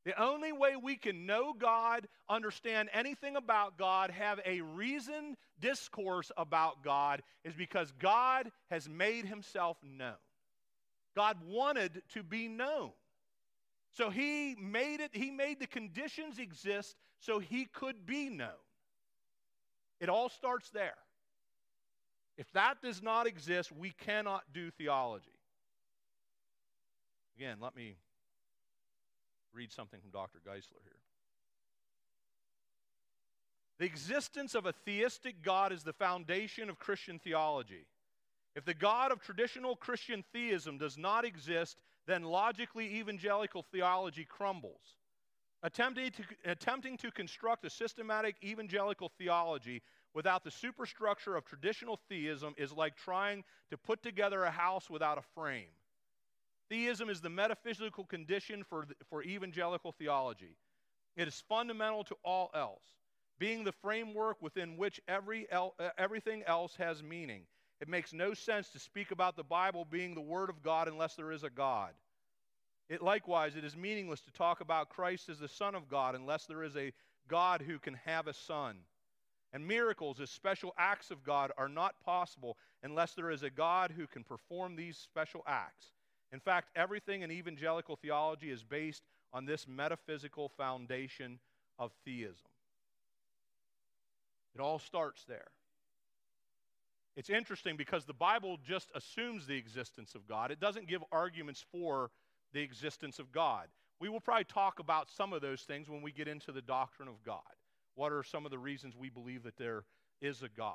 The 0.07 0.23
only 0.23 0.53
way 0.53 0.77
we 0.81 0.95
can 0.95 1.27
know 1.27 1.53
God, 1.53 2.07
understand 2.29 2.91
anything 2.93 3.35
about 3.35 3.77
God, 3.77 4.13
have 4.13 4.39
a 4.47 4.61
reasoned 4.61 5.37
discourse 5.61 6.31
about 6.37 6.85
God 6.85 7.23
is 7.43 7.55
because 7.55 7.93
God 7.99 8.53
has 8.71 8.89
made 8.89 9.27
himself 9.27 9.77
known. 9.83 10.15
God 11.17 11.39
wanted 11.45 12.03
to 12.15 12.23
be 12.23 12.47
known. 12.47 12.93
So 13.95 14.09
he 14.09 14.55
made 14.55 15.01
it, 15.01 15.11
he 15.13 15.33
made 15.33 15.59
the 15.59 15.67
conditions 15.67 16.39
exist 16.39 16.95
so 17.19 17.41
he 17.41 17.65
could 17.65 18.07
be 18.07 18.29
known. 18.29 18.63
It 19.99 20.09
all 20.09 20.29
starts 20.29 20.71
there. 20.71 20.95
If 22.39 22.53
that 22.53 22.81
does 22.81 23.03
not 23.03 23.27
exist, 23.27 23.73
we 23.73 23.91
cannot 23.91 24.45
do 24.55 24.71
theology. 24.71 25.27
Again, 27.37 27.57
let 27.61 27.75
me 27.75 27.97
read 29.57 29.73
something 29.73 30.01
from 30.01 30.11
Dr. 30.11 30.39
Geisler 30.47 30.83
here. 30.85 31.01
The 33.79 33.87
existence 33.87 34.55
of 34.55 34.67
a 34.67 34.73
theistic 34.73 35.43
God 35.43 35.73
is 35.73 35.83
the 35.83 35.93
foundation 35.93 36.71
of 36.71 36.79
Christian 36.79 37.19
theology. 37.19 37.87
If 38.55 38.65
the 38.65 38.75
God 38.75 39.13
of 39.13 39.21
traditional 39.21 39.77
Christian 39.77 40.25
theism 40.33 40.79
does 40.79 40.97
not 40.97 41.25
exist, 41.25 41.77
then 42.07 42.23
logically 42.23 42.97
evangelical 42.97 43.65
theology 43.71 44.25
crumbles. 44.25 44.97
Attempting 45.63 46.11
to, 46.13 46.23
attempting 46.51 46.97
to 46.99 47.11
construct 47.11 47.65
a 47.65 47.71
systematic 47.71 48.37
evangelical 48.43 49.11
theology 49.19 49.83
without 50.15 50.45
the 50.45 50.51
superstructure 50.51 51.37
of 51.37 51.45
traditional 51.45 51.99
theism 52.09 52.55
is 52.57 52.73
like 52.73 52.97
trying 52.97 53.45
to 53.71 53.77
put 53.77 54.03
together 54.03 54.45
a 54.45 54.51
house 54.51 54.89
without 54.89 55.19
a 55.19 55.23
frame. 55.35 55.67
Theism 56.69 57.09
is 57.09 57.21
the 57.21 57.31
metaphysical 57.31 58.05
condition 58.05 58.65
for, 58.65 58.87
for 59.09 59.23
evangelical 59.23 59.93
theology. 59.93 60.57
It 61.17 61.29
is 61.29 61.43
fundamental 61.49 62.05
to 62.05 62.17
all 62.25 62.51
else, 62.55 62.83
being 63.39 63.65
the 63.65 63.73
framework 63.73 64.43
within 64.43 64.77
which 64.77 65.01
every 65.09 65.47
el- 65.51 65.75
uh, 65.79 65.91
everything 65.97 66.43
else 66.47 66.75
has 66.77 67.03
meaning. 67.03 67.43
It 67.81 67.89
makes 67.89 68.13
no 68.13 68.35
sense 68.35 68.71
to 68.71 68.79
speak 68.79 69.11
about 69.11 69.37
the 69.37 69.45
Bible 69.45 69.85
being 69.85 70.15
the 70.15 70.21
Word 70.21 70.51
of 70.51 70.63
God 70.63 70.89
unless 70.89 71.15
there 71.15 71.33
is 71.33 71.45
a 71.45 71.51
God. 71.51 71.93
It 72.89 73.03
likewise, 73.03 73.57
it 73.57 73.65
is 73.65 73.77
meaningless 73.77 74.21
to 74.23 74.31
talk 74.33 74.61
about 74.61 74.91
Christ 74.91 75.29
as 75.29 75.39
the 75.39 75.49
Son 75.49 75.75
of 75.75 75.89
God 75.89 76.15
unless 76.15 76.47
there 76.47 76.63
is 76.63 76.77
a 76.77 76.93
God 77.29 77.63
who 77.63 77.79
can 77.79 77.95
have 78.05 78.27
a 78.27 78.33
Son. 78.33 78.77
And 79.53 79.67
miracles 79.67 80.21
as 80.21 80.31
special 80.31 80.75
acts 80.79 81.11
of 81.11 81.25
God 81.25 81.53
are 81.57 81.69
not 81.69 82.01
possible 82.05 82.57
unless 82.83 83.15
there 83.15 83.31
is 83.31 83.43
a 83.43 83.51
God 83.51 83.93
who 83.97 84.07
can 84.07 84.23
perform 84.23 84.77
these 84.77 84.97
special 84.97 85.43
acts. 85.47 85.93
In 86.33 86.41
fact, 86.41 86.71
everything 86.75 87.23
in 87.23 87.31
evangelical 87.31 87.97
theology 87.97 88.51
is 88.51 88.63
based 88.63 89.03
on 89.33 89.45
this 89.45 89.67
metaphysical 89.69 90.49
foundation 90.49 91.39
of 91.79 91.93
theism. 92.05 92.51
It 94.55 94.61
all 94.61 94.79
starts 94.79 95.25
there. 95.29 95.49
It's 97.17 97.31
interesting 97.31 97.77
because 97.77 98.05
the 98.05 98.13
Bible 98.13 98.59
just 98.67 98.91
assumes 98.95 99.47
the 99.47 99.57
existence 99.57 100.15
of 100.15 100.27
God. 100.27 100.51
It 100.51 100.61
doesn't 100.61 100.89
give 100.89 101.03
arguments 101.13 101.65
for 101.73 102.11
the 102.53 102.61
existence 102.61 103.19
of 103.19 103.33
God. 103.33 103.69
We 104.01 104.09
will 104.09 104.21
probably 104.21 104.45
talk 104.45 104.79
about 104.79 105.11
some 105.11 105.33
of 105.33 105.41
those 105.41 105.63
things 105.63 105.89
when 105.89 106.03
we 106.03 106.13
get 106.13 106.29
into 106.29 106.53
the 106.53 106.61
doctrine 106.61 107.09
of 107.09 107.23
God. 107.25 107.41
What 107.95 108.13
are 108.13 108.23
some 108.23 108.45
of 108.45 108.51
the 108.51 108.59
reasons 108.59 108.95
we 108.95 109.09
believe 109.09 109.43
that 109.45 109.57
there 109.57 109.85
is 110.21 110.43
a 110.43 110.49
God? 110.49 110.75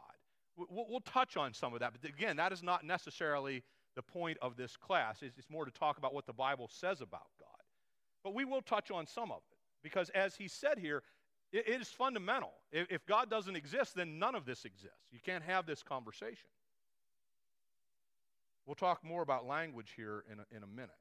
We'll, 0.57 1.01
touch 1.01 1.37
on 1.37 1.53
some 1.53 1.73
of 1.73 1.79
that, 1.79 1.93
but 1.99 2.07
again, 2.09 2.35
that 2.37 2.51
is 2.51 2.61
not 2.61 2.83
necessarily 2.83 3.63
the 3.95 4.01
point 4.01 4.37
of 4.41 4.55
this 4.55 4.77
class. 4.77 5.21
It's, 5.21 5.37
it's 5.37 5.49
more 5.49 5.65
to 5.65 5.71
talk 5.71 5.97
about 5.97 6.13
what 6.13 6.25
the 6.25 6.33
Bible 6.33 6.69
says 6.71 7.01
about 7.01 7.27
God. 7.39 7.49
But 8.23 8.33
we 8.33 8.45
will 8.45 8.61
touch 8.61 8.91
on 8.91 9.07
some 9.07 9.31
of 9.31 9.41
it 9.51 9.57
because, 9.83 10.09
as 10.09 10.35
he 10.35 10.47
said 10.47 10.77
here, 10.77 11.03
it, 11.51 11.67
is 11.67 11.89
fundamental. 11.89 12.53
If, 12.71 12.87
if 12.89 13.05
God 13.05 13.29
doesn't 13.29 13.55
exist, 13.55 13.95
then 13.95 14.19
none 14.19 14.35
of 14.35 14.45
this 14.45 14.63
exists. 14.65 15.07
You 15.11 15.19
can't 15.23 15.43
have 15.43 15.65
this 15.65 15.83
conversation. 15.83 16.49
We'll 18.65 18.75
talk 18.75 19.03
more 19.03 19.21
about 19.21 19.47
language 19.47 19.93
here 19.95 20.23
in 20.31 20.39
a, 20.39 20.55
in 20.55 20.63
a 20.63 20.67
minute. 20.67 20.91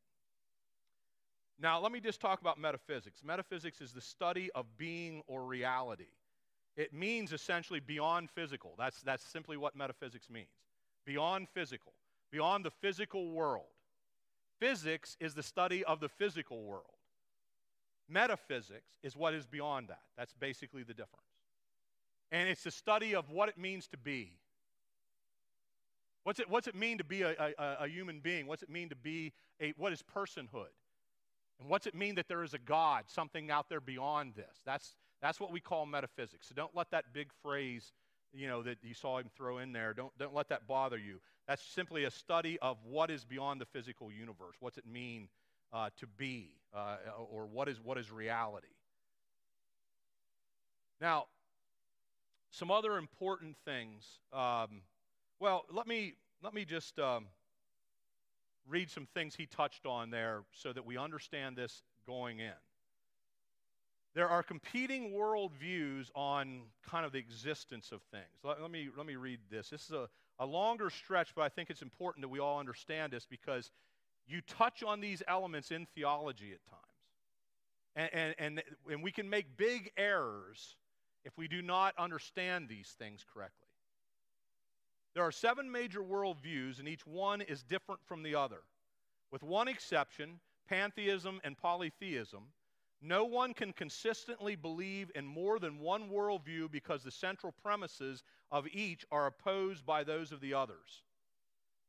Now, 1.61 1.79
let 1.79 1.93
me 1.93 2.01
just 2.01 2.21
talk 2.21 2.41
about 2.41 2.59
metaphysics. 2.59 3.21
Metaphysics 3.23 3.83
is 3.83 3.93
the 3.93 4.01
study 4.01 4.51
of 4.55 4.65
being 4.79 5.23
or 5.27 5.45
reality. 5.45 6.07
It 6.77 6.95
means 6.95 7.35
essentially 7.35 7.81
beyond 7.81 8.31
physical. 8.31 8.75
That's, 8.79 9.03
that's 9.03 9.23
simply 9.23 9.59
what 9.59 9.77
metaphysics 9.77 10.31
means 10.31 10.49
beyond 11.05 11.49
physical 11.49 11.93
beyond 12.31 12.65
the 12.65 12.71
physical 12.71 13.31
world. 13.31 13.67
Physics 14.59 15.17
is 15.21 15.35
the 15.35 15.43
study 15.43 15.85
of 15.85 16.01
the 16.01 16.09
physical 16.09 16.63
world. 16.63 16.85
Metaphysics 18.09 18.91
is 19.03 19.17
what 19.17 19.35
is 19.35 19.47
beyond 19.47 19.89
that. 19.89 20.03
That's 20.19 20.35
basically 20.35 20.83
the 20.83 20.95
difference. 20.95 21.27
And 22.33 22.49
it's 22.49 22.65
the 22.65 22.71
study 22.71 23.15
of 23.15 23.31
what 23.31 23.49
it 23.49 23.59
means 23.59 23.89
to 23.89 23.97
be. 23.97 24.33
What's 26.25 26.39
it, 26.39 26.51
what's 26.51 26.67
it 26.67 26.75
mean 26.75 26.99
to 26.99 27.05
be 27.05 27.23
a, 27.23 27.35
a, 27.59 27.77
a 27.85 27.89
human 27.89 28.21
being? 28.21 28.47
What's 28.47 28.63
it 28.63 28.71
mean 28.71 28.91
to 28.91 28.97
be 28.97 29.33
a, 29.61 29.73
what 29.77 29.93
is 29.93 30.03
personhood? 30.03 30.75
And 31.59 31.69
what's 31.69 31.87
it 31.87 31.95
mean 31.95 32.15
that 32.17 32.29
there 32.29 32.43
is 32.43 32.55
a 32.55 32.59
God, 32.59 33.05
something 33.07 33.51
out 33.51 33.69
there 33.69 33.81
beyond 33.81 34.35
this? 34.35 34.61
That's, 34.65 34.95
that's 35.23 35.41
what 35.41 35.53
we 35.53 35.61
call 35.61 35.87
metaphysics. 35.87 36.49
So 36.49 36.55
don't 36.55 36.75
let 36.75 36.91
that 36.91 37.07
big 37.13 37.31
phrase, 37.43 37.93
you 38.33 38.49
know, 38.49 38.63
that 38.63 38.79
you 38.83 38.95
saw 38.95 39.19
him 39.19 39.31
throw 39.35 39.59
in 39.59 39.73
there, 39.73 39.93
don't, 39.95 40.17
don't 40.19 40.35
let 40.35 40.49
that 40.51 40.67
bother 40.67 40.99
you. 40.99 41.21
That's 41.51 41.65
simply 41.65 42.05
a 42.05 42.13
study 42.13 42.61
of 42.63 42.77
what 42.89 43.11
is 43.11 43.25
beyond 43.25 43.61
the 43.61 43.65
physical 43.65 44.09
universe. 44.13 44.55
What's 44.61 44.79
it 44.79 44.87
mean 44.87 45.27
uh, 45.73 45.91
to 45.97 46.07
be, 46.07 46.53
uh, 46.73 46.99
or 47.29 47.47
what 47.47 47.69
is, 47.69 47.81
what 47.83 47.99
is 47.99 48.09
reality? 48.13 48.69
Now, 51.01 51.25
some 52.53 52.71
other 52.71 52.99
important 52.99 53.57
things. 53.65 54.21
Um, 54.33 54.83
well, 55.41 55.65
let 55.73 55.89
me, 55.89 56.15
let 56.41 56.55
me 56.55 56.65
just 56.65 57.01
um, 57.01 57.27
read 58.69 58.89
some 58.89 59.09
things 59.13 59.35
he 59.35 59.47
touched 59.47 59.87
on 59.87 60.11
there 60.11 60.43
so 60.53 60.73
that 60.73 60.87
we 60.87 60.97
understand 60.97 61.57
this 61.57 61.83
going 62.07 62.39
in. 62.39 62.53
There 64.15 64.29
are 64.29 64.45
competing 64.45 65.11
worldviews 65.11 66.11
on 66.15 66.61
kind 66.89 67.05
of 67.05 67.11
the 67.11 67.19
existence 67.19 67.91
of 67.91 68.03
things. 68.13 68.39
Let, 68.45 68.63
let, 68.63 68.71
me, 68.71 68.89
let 68.97 69.05
me 69.05 69.17
read 69.17 69.41
this. 69.51 69.71
This 69.71 69.87
is 69.87 69.91
a, 69.91 70.09
a 70.41 70.47
longer 70.47 70.91
stretch, 70.91 71.35
but 71.37 71.43
I 71.43 71.51
think 71.51 71.71
it's 71.71 71.83
important 71.83 72.23
that 72.23 72.29
we 72.29 72.41
all 72.41 72.59
understand 72.59 73.13
this 73.13 73.27
because 73.27 73.71
you 74.27 74.41
touch 74.41 74.83
on 74.83 75.01
these 75.01 75.23
elements 75.29 75.71
in 75.71 75.87
theology 75.95 76.53
at 76.53 76.65
times. 76.67 76.81
And, 77.95 78.11
and, 78.15 78.35
and, 78.39 78.63
and 78.91 79.03
we 79.03 79.13
can 79.13 79.29
make 79.29 79.57
big 79.57 79.91
errors 79.97 80.77
if 81.25 81.37
we 81.37 81.47
do 81.47 81.61
not 81.61 81.95
understand 81.99 82.69
these 82.69 82.95
things 82.99 83.25
correctly. 83.33 83.69
There 85.15 85.25
are 85.25 85.33
seven 85.33 85.71
major 85.71 86.01
worldviews, 86.01 86.79
and 86.79 86.89
each 86.89 87.07
one 87.07 87.43
is 87.43 87.63
different 87.63 88.01
from 88.07 88.23
the 88.23 88.35
other. 88.35 88.61
With 89.31 89.43
one 89.43 89.69
exception, 89.69 90.41
pantheism 90.69 91.41
and 91.45 91.59
polytheism, 91.59 92.45
no 93.03 93.25
one 93.25 93.55
can 93.55 93.73
consistently 93.73 94.57
believe 94.57 95.11
in 95.15 95.27
more 95.27 95.59
than 95.59 95.79
one 95.79 96.11
worldview 96.11 96.71
because 96.71 97.03
the 97.03 97.11
central 97.11 97.53
premises 97.63 98.23
of 98.51 98.67
each 98.73 99.07
are 99.11 99.27
opposed 99.27 99.87
by 99.87 100.05
those 100.05 100.33
of 100.33 100.41
the 100.41 100.53
others. 100.53 101.03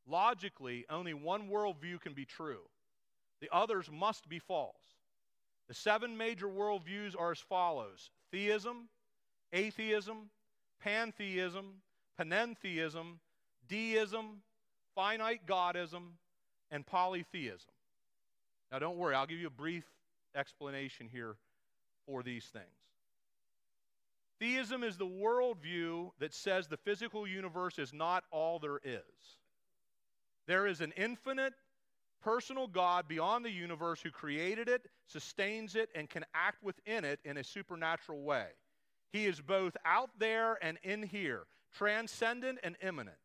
Logically, 0.08 0.86
only 0.90 1.14
one 1.14 1.50
worldview 1.50 2.00
can 2.00 2.14
be 2.14 2.26
true, 2.26 2.62
the 3.42 3.50
others 3.52 3.90
must 3.92 4.30
be 4.30 4.40
false. 4.40 4.96
The 5.68 5.74
seven 5.74 6.18
major 6.18 6.48
worldviews 6.48 7.16
are 7.18 7.32
as 7.32 7.40
follows 7.40 8.10
theism, 8.32 8.90
atheism, 9.54 10.30
pantheism, 10.82 11.82
panentheism, 12.20 13.20
deism, 13.68 14.42
finite 14.96 15.46
godism, 15.46 16.14
and 16.72 16.86
polytheism. 16.86 17.72
Now, 18.72 18.80
don't 18.80 18.98
worry, 18.98 19.16
I'll 19.16 19.28
give 19.28 19.40
you 19.40 19.48
a 19.48 19.52
brief 19.52 19.84
explanation 20.36 21.10
here 21.12 21.36
for 22.06 22.24
these 22.24 22.46
things. 22.46 22.66
Theism 24.40 24.84
is 24.84 24.98
the 24.98 25.06
worldview 25.06 26.12
that 26.20 26.34
says 26.34 26.68
the 26.68 26.78
physical 26.78 27.28
universe 27.28 27.78
is 27.78 27.94
not 27.94 28.24
all 28.32 28.58
there 28.58 28.80
is. 28.84 29.02
There 30.48 30.66
is 30.66 30.82
an 30.82 30.94
infinite, 30.98 31.54
personal 32.24 32.68
God 32.68 33.08
beyond 33.08 33.46
the 33.46 33.52
universe 33.52 34.02
who 34.02 34.10
created 34.10 34.68
it, 34.68 34.88
sustains 35.06 35.76
it, 35.76 35.90
and 35.94 36.10
can 36.10 36.26
act 36.34 36.64
within 36.64 37.06
it 37.06 37.20
in 37.24 37.38
a 37.38 37.44
supernatural 37.44 38.24
way. 38.24 38.48
He 39.12 39.26
is 39.26 39.42
both 39.42 39.78
out 39.86 40.10
there 40.18 40.58
and 40.64 40.80
in 40.84 41.04
here. 41.04 41.46
transcendent 41.72 42.60
and 42.64 42.76
immanent. 42.82 43.18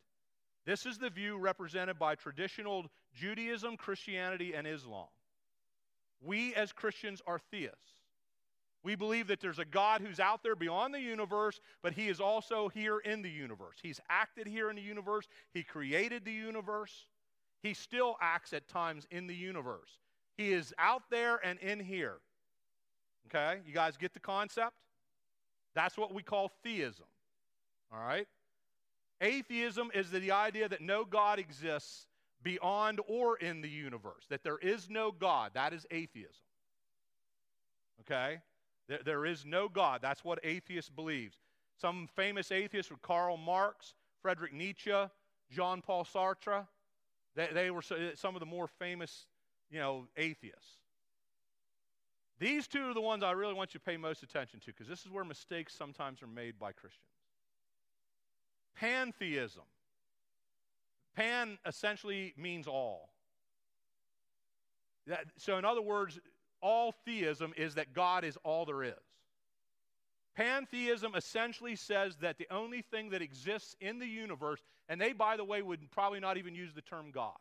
This 0.64 0.86
is 0.86 0.98
the 0.98 1.10
view 1.10 1.38
represented 1.38 1.98
by 1.98 2.14
traditional 2.14 2.86
Judaism, 3.14 3.76
Christianity, 3.76 4.54
and 4.54 4.66
Islam. 4.66 5.08
We 6.22 6.54
as 6.54 6.72
Christians 6.72 7.20
are 7.26 7.40
theists. 7.50 7.92
We 8.82 8.94
believe 8.94 9.26
that 9.28 9.40
there's 9.40 9.58
a 9.58 9.64
God 9.64 10.00
who's 10.00 10.20
out 10.20 10.44
there 10.44 10.54
beyond 10.54 10.94
the 10.94 11.00
universe, 11.00 11.60
but 11.82 11.92
he 11.92 12.08
is 12.08 12.20
also 12.20 12.68
here 12.68 12.98
in 12.98 13.20
the 13.20 13.30
universe. 13.30 13.78
He's 13.82 14.00
acted 14.08 14.46
here 14.46 14.70
in 14.70 14.76
the 14.76 14.82
universe, 14.82 15.26
he 15.52 15.62
created 15.62 16.24
the 16.24 16.32
universe. 16.32 17.06
He 17.62 17.74
still 17.74 18.16
acts 18.20 18.52
at 18.52 18.68
times 18.68 19.08
in 19.10 19.26
the 19.26 19.34
universe. 19.34 19.98
He 20.36 20.52
is 20.52 20.72
out 20.78 21.02
there 21.10 21.44
and 21.44 21.58
in 21.58 21.80
here. 21.80 22.18
Okay? 23.26 23.60
You 23.66 23.72
guys 23.74 23.96
get 23.96 24.14
the 24.14 24.20
concept? 24.20 24.76
That's 25.74 25.98
what 25.98 26.14
we 26.14 26.22
call 26.22 26.52
theism. 26.62 27.06
All 27.92 27.98
right? 27.98 28.28
Atheism 29.20 29.90
is 29.94 30.10
the 30.10 30.30
idea 30.30 30.68
that 30.68 30.80
no 30.80 31.04
God 31.04 31.38
exists 31.38 32.06
beyond 32.46 33.00
or 33.08 33.36
in 33.38 33.60
the 33.60 33.68
universe, 33.68 34.24
that 34.30 34.44
there 34.44 34.58
is 34.58 34.88
no 34.88 35.10
God. 35.10 35.50
That 35.54 35.72
is 35.72 35.84
atheism. 35.90 36.44
Okay? 38.02 38.38
There, 38.88 39.00
there 39.04 39.26
is 39.26 39.44
no 39.44 39.68
God. 39.68 39.98
That's 40.00 40.24
what 40.24 40.38
atheists 40.44 40.88
believe. 40.88 41.34
Some 41.76 42.08
famous 42.14 42.52
atheists 42.52 42.88
were 42.88 42.98
Karl 43.02 43.36
Marx, 43.36 43.94
Friedrich 44.22 44.52
Nietzsche, 44.52 44.94
Jean 45.50 45.82
Paul 45.82 46.04
Sartre. 46.04 46.68
They, 47.34 47.48
they 47.52 47.70
were 47.72 47.82
some 47.82 48.36
of 48.36 48.40
the 48.40 48.46
more 48.46 48.68
famous, 48.68 49.26
you 49.68 49.80
know, 49.80 50.06
atheists. 50.16 50.78
These 52.38 52.68
two 52.68 52.90
are 52.90 52.94
the 52.94 53.00
ones 53.00 53.24
I 53.24 53.32
really 53.32 53.54
want 53.54 53.74
you 53.74 53.80
to 53.80 53.84
pay 53.84 53.96
most 53.96 54.22
attention 54.22 54.60
to 54.60 54.66
because 54.66 54.86
this 54.86 55.00
is 55.00 55.10
where 55.10 55.24
mistakes 55.24 55.74
sometimes 55.74 56.22
are 56.22 56.28
made 56.28 56.60
by 56.60 56.70
Christians. 56.70 57.02
Pantheism. 58.76 59.64
Pan 61.16 61.58
essentially 61.66 62.34
means 62.36 62.66
all. 62.66 63.10
That, 65.06 65.24
so, 65.38 65.56
in 65.56 65.64
other 65.64 65.82
words, 65.82 66.20
all 66.60 66.92
theism 67.04 67.54
is 67.56 67.74
that 67.76 67.94
God 67.94 68.24
is 68.24 68.36
all 68.44 68.64
there 68.64 68.82
is. 68.82 68.92
Pantheism 70.36 71.14
essentially 71.14 71.76
says 71.76 72.16
that 72.16 72.36
the 72.36 72.46
only 72.50 72.82
thing 72.82 73.10
that 73.10 73.22
exists 73.22 73.74
in 73.80 73.98
the 73.98 74.06
universe, 74.06 74.60
and 74.88 75.00
they, 75.00 75.12
by 75.12 75.36
the 75.36 75.44
way, 75.44 75.62
would 75.62 75.90
probably 75.90 76.20
not 76.20 76.36
even 76.36 76.54
use 76.54 76.74
the 76.74 76.82
term 76.82 77.10
God, 77.10 77.38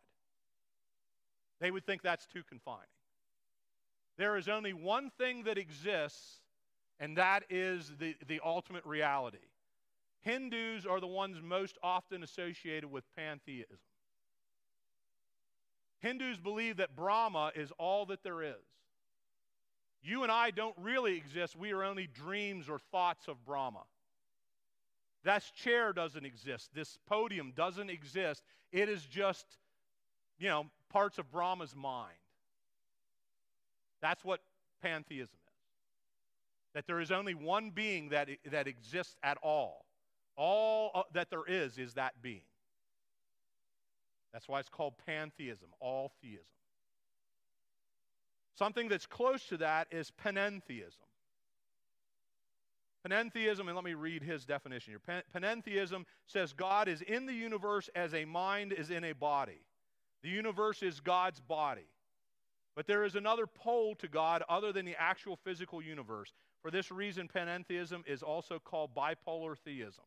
they 1.60 1.72
would 1.72 1.86
think 1.86 2.02
that's 2.02 2.26
too 2.26 2.44
confining. 2.48 2.86
There 4.18 4.38
is 4.38 4.48
only 4.48 4.72
one 4.72 5.12
thing 5.18 5.44
that 5.44 5.58
exists, 5.58 6.40
and 7.00 7.18
that 7.18 7.44
is 7.50 7.92
the, 8.00 8.16
the 8.28 8.40
ultimate 8.46 8.86
reality. 8.86 9.40
Hindus 10.26 10.88
are 10.88 11.00
the 11.00 11.08
ones 11.08 11.38
most 11.42 11.78
often 11.84 12.24
associated 12.24 12.92
with 12.92 13.04
pantheism. 13.16 13.78
Hindus 16.00 16.40
believe 16.40 16.78
that 16.78 16.96
Brahma 16.96 17.52
is 17.56 17.72
all 17.78 18.08
that 18.08 18.24
there 18.24 18.42
is. 18.42 18.56
You 20.02 20.24
and 20.24 20.32
I 20.32 20.50
don't 20.50 20.76
really 20.82 21.16
exist. 21.16 21.56
We 21.56 21.72
are 21.74 21.84
only 21.84 22.08
dreams 22.08 22.68
or 22.68 22.80
thoughts 22.92 23.28
of 23.28 23.46
Brahma. 23.46 23.84
That 25.24 25.44
chair 25.56 25.94
doesn't 25.94 26.26
exist. 26.26 26.72
This 26.74 26.98
podium 27.08 27.54
doesn't 27.56 27.92
exist. 27.92 28.44
It 28.72 28.90
is 28.90 29.04
just, 29.06 29.46
you 30.40 30.50
know, 30.50 30.66
parts 30.90 31.20
of 31.20 31.32
Brahma's 31.32 31.76
mind. 31.76 32.18
That's 34.02 34.26
what 34.26 34.42
pantheism 34.82 35.38
is. 35.48 35.54
That 36.74 36.88
there 36.88 37.00
is 37.00 37.12
only 37.12 37.36
one 37.36 37.70
being 37.70 38.10
that, 38.10 38.28
that 38.52 38.68
exists 38.68 39.16
at 39.24 39.38
all. 39.44 39.85
All 40.36 40.92
uh, 40.94 41.04
that 41.14 41.30
there 41.30 41.46
is 41.48 41.78
is 41.78 41.94
that 41.94 42.22
being. 42.22 42.42
That's 44.34 44.50
why 44.50 44.60
it's 44.60 44.70
called 44.70 44.96
pantheism, 45.06 45.70
all 45.80 46.12
theism. 46.22 46.46
Something 48.58 48.90
that's 48.90 49.06
close 49.06 49.46
to 49.48 49.58
that 49.58 49.88
is 49.92 50.12
panentheism. 50.24 51.06
Panentheism, 53.08 53.68
and 53.68 53.76
let 53.76 53.84
me 53.84 53.94
read 53.94 54.24
his 54.24 54.46
definition 54.46 54.94
here. 54.94 55.22
Panentheism 55.34 56.06
says 56.26 56.54
God 56.54 56.88
is 56.88 57.02
in 57.02 57.26
the 57.26 57.34
universe 57.34 57.90
as 57.96 58.14
a 58.14 58.26
mind 58.26 58.74
is 58.74 58.90
in 58.90 59.04
a 59.04 59.14
body. 59.14 59.62
The 60.24 60.30
universe 60.30 60.82
is 60.82 61.00
God's 61.00 61.40
body. 61.40 61.88
But 62.76 62.88
there 62.88 63.06
is 63.06 63.16
another 63.16 63.46
pole 63.48 63.96
to 63.96 64.08
God 64.08 64.44
other 64.50 64.74
than 64.74 64.86
the 64.86 65.00
actual 65.00 65.38
physical 65.38 65.82
universe. 65.82 66.34
For 66.62 66.72
this 66.72 66.92
reason, 66.92 67.30
panentheism 67.34 68.06
is 68.08 68.24
also 68.24 68.60
called 68.60 68.96
bipolar 68.96 69.56
theism. 69.58 70.04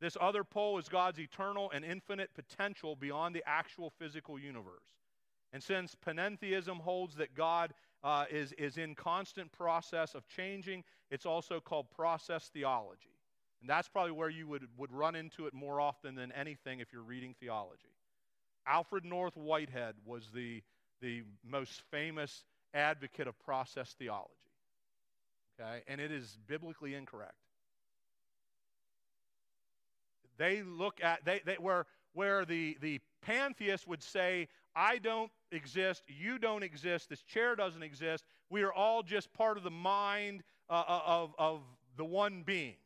This 0.00 0.16
other 0.20 0.44
pole 0.44 0.78
is 0.78 0.88
God's 0.88 1.18
eternal 1.18 1.70
and 1.74 1.84
infinite 1.84 2.30
potential 2.34 2.96
beyond 2.96 3.34
the 3.34 3.42
actual 3.46 3.90
physical 3.90 4.38
universe. 4.38 4.84
And 5.52 5.62
since 5.62 5.94
panentheism 6.06 6.80
holds 6.80 7.16
that 7.16 7.34
God 7.34 7.74
uh, 8.02 8.24
is, 8.30 8.52
is 8.52 8.78
in 8.78 8.94
constant 8.94 9.52
process 9.52 10.14
of 10.14 10.26
changing, 10.28 10.84
it's 11.10 11.26
also 11.26 11.60
called 11.60 11.90
process 11.90 12.48
theology. 12.52 13.18
And 13.60 13.68
that's 13.68 13.88
probably 13.88 14.12
where 14.12 14.30
you 14.30 14.46
would, 14.46 14.66
would 14.78 14.92
run 14.92 15.14
into 15.14 15.46
it 15.46 15.52
more 15.52 15.80
often 15.80 16.14
than 16.14 16.32
anything 16.32 16.80
if 16.80 16.92
you're 16.92 17.02
reading 17.02 17.34
theology. 17.38 17.94
Alfred 18.66 19.04
North 19.04 19.36
Whitehead 19.36 19.96
was 20.06 20.30
the, 20.32 20.62
the 21.02 21.22
most 21.44 21.82
famous 21.90 22.44
advocate 22.72 23.26
of 23.26 23.38
process 23.38 23.94
theology. 23.98 24.30
Okay? 25.60 25.82
And 25.88 26.00
it 26.00 26.10
is 26.10 26.38
biblically 26.46 26.94
incorrect. 26.94 27.34
They 30.40 30.62
look 30.62 31.04
at, 31.04 31.22
they, 31.26 31.42
they, 31.44 31.56
where, 31.56 31.84
where 32.14 32.46
the, 32.46 32.78
the 32.80 32.98
pantheist 33.20 33.86
would 33.86 34.02
say, 34.02 34.48
I 34.74 34.96
don't 34.96 35.30
exist, 35.52 36.02
you 36.08 36.38
don't 36.38 36.62
exist, 36.62 37.10
this 37.10 37.20
chair 37.20 37.54
doesn't 37.54 37.82
exist. 37.82 38.24
We 38.48 38.62
are 38.62 38.72
all 38.72 39.02
just 39.02 39.30
part 39.34 39.58
of 39.58 39.64
the 39.64 39.70
mind 39.70 40.42
uh, 40.70 40.82
uh, 40.88 41.00
of, 41.04 41.34
of 41.38 41.60
the 41.98 42.06
one 42.06 42.42
being. 42.42 42.76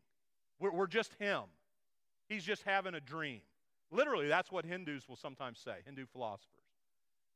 We're, 0.58 0.72
we're 0.72 0.88
just 0.88 1.14
him. 1.20 1.42
He's 2.28 2.42
just 2.42 2.64
having 2.64 2.94
a 2.94 3.00
dream. 3.00 3.42
Literally, 3.92 4.26
that's 4.26 4.50
what 4.50 4.64
Hindus 4.64 5.08
will 5.08 5.14
sometimes 5.14 5.60
say, 5.60 5.76
Hindu 5.84 6.06
philosophers. 6.06 6.48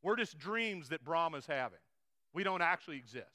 We're 0.02 0.16
just 0.16 0.36
dreams 0.36 0.88
that 0.88 1.04
Brahma's 1.04 1.46
having. 1.46 1.78
We 2.34 2.42
don't 2.42 2.62
actually 2.62 2.96
exist. 2.96 3.26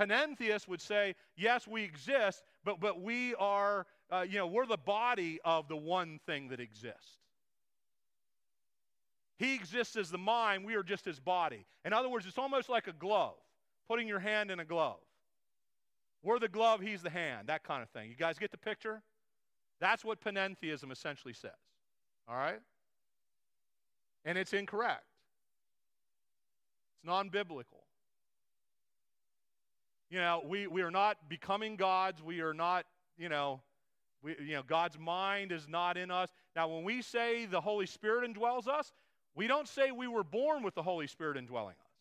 Panentheists 0.00 0.66
would 0.66 0.80
say, 0.80 1.14
yes, 1.36 1.68
we 1.68 1.82
exist, 1.82 2.42
but, 2.64 2.80
but 2.80 3.02
we 3.02 3.34
are, 3.34 3.86
uh, 4.10 4.24
you 4.26 4.38
know, 4.38 4.46
we're 4.46 4.64
the 4.64 4.78
body 4.78 5.38
of 5.44 5.68
the 5.68 5.76
one 5.76 6.18
thing 6.24 6.48
that 6.48 6.58
exists. 6.58 7.18
He 9.38 9.54
exists 9.54 9.96
as 9.96 10.10
the 10.10 10.18
mind, 10.18 10.64
we 10.64 10.74
are 10.74 10.82
just 10.82 11.04
his 11.04 11.20
body. 11.20 11.66
In 11.84 11.92
other 11.92 12.08
words, 12.08 12.24
it's 12.24 12.38
almost 12.38 12.70
like 12.70 12.86
a 12.86 12.94
glove, 12.94 13.36
putting 13.88 14.08
your 14.08 14.20
hand 14.20 14.50
in 14.50 14.60
a 14.60 14.64
glove. 14.64 15.00
We're 16.22 16.38
the 16.38 16.48
glove, 16.48 16.80
he's 16.80 17.02
the 17.02 17.10
hand, 17.10 17.48
that 17.48 17.62
kind 17.62 17.82
of 17.82 17.90
thing. 17.90 18.08
You 18.08 18.16
guys 18.16 18.38
get 18.38 18.50
the 18.50 18.58
picture? 18.58 19.02
That's 19.80 20.02
what 20.02 20.22
panentheism 20.22 20.90
essentially 20.90 21.34
says. 21.34 21.50
All 22.26 22.36
right? 22.36 22.60
And 24.24 24.38
it's 24.38 24.54
incorrect. 24.54 25.04
It's 26.94 27.06
non 27.06 27.28
biblical. 27.28 27.79
You 30.10 30.18
know, 30.18 30.42
we, 30.44 30.66
we 30.66 30.82
are 30.82 30.90
not 30.90 31.28
becoming 31.28 31.76
gods. 31.76 32.22
We 32.22 32.40
are 32.40 32.52
not, 32.52 32.84
you 33.16 33.28
know, 33.28 33.60
we, 34.22 34.36
you 34.44 34.54
know, 34.54 34.62
God's 34.66 34.98
mind 34.98 35.52
is 35.52 35.68
not 35.68 35.96
in 35.96 36.10
us. 36.10 36.28
Now, 36.56 36.68
when 36.68 36.82
we 36.82 37.00
say 37.00 37.46
the 37.46 37.60
Holy 37.60 37.86
Spirit 37.86 38.28
indwells 38.28 38.66
us, 38.66 38.92
we 39.34 39.46
don't 39.46 39.68
say 39.68 39.92
we 39.92 40.08
were 40.08 40.24
born 40.24 40.62
with 40.62 40.74
the 40.74 40.82
Holy 40.82 41.06
Spirit 41.06 41.36
indwelling 41.36 41.76
us. 41.80 41.92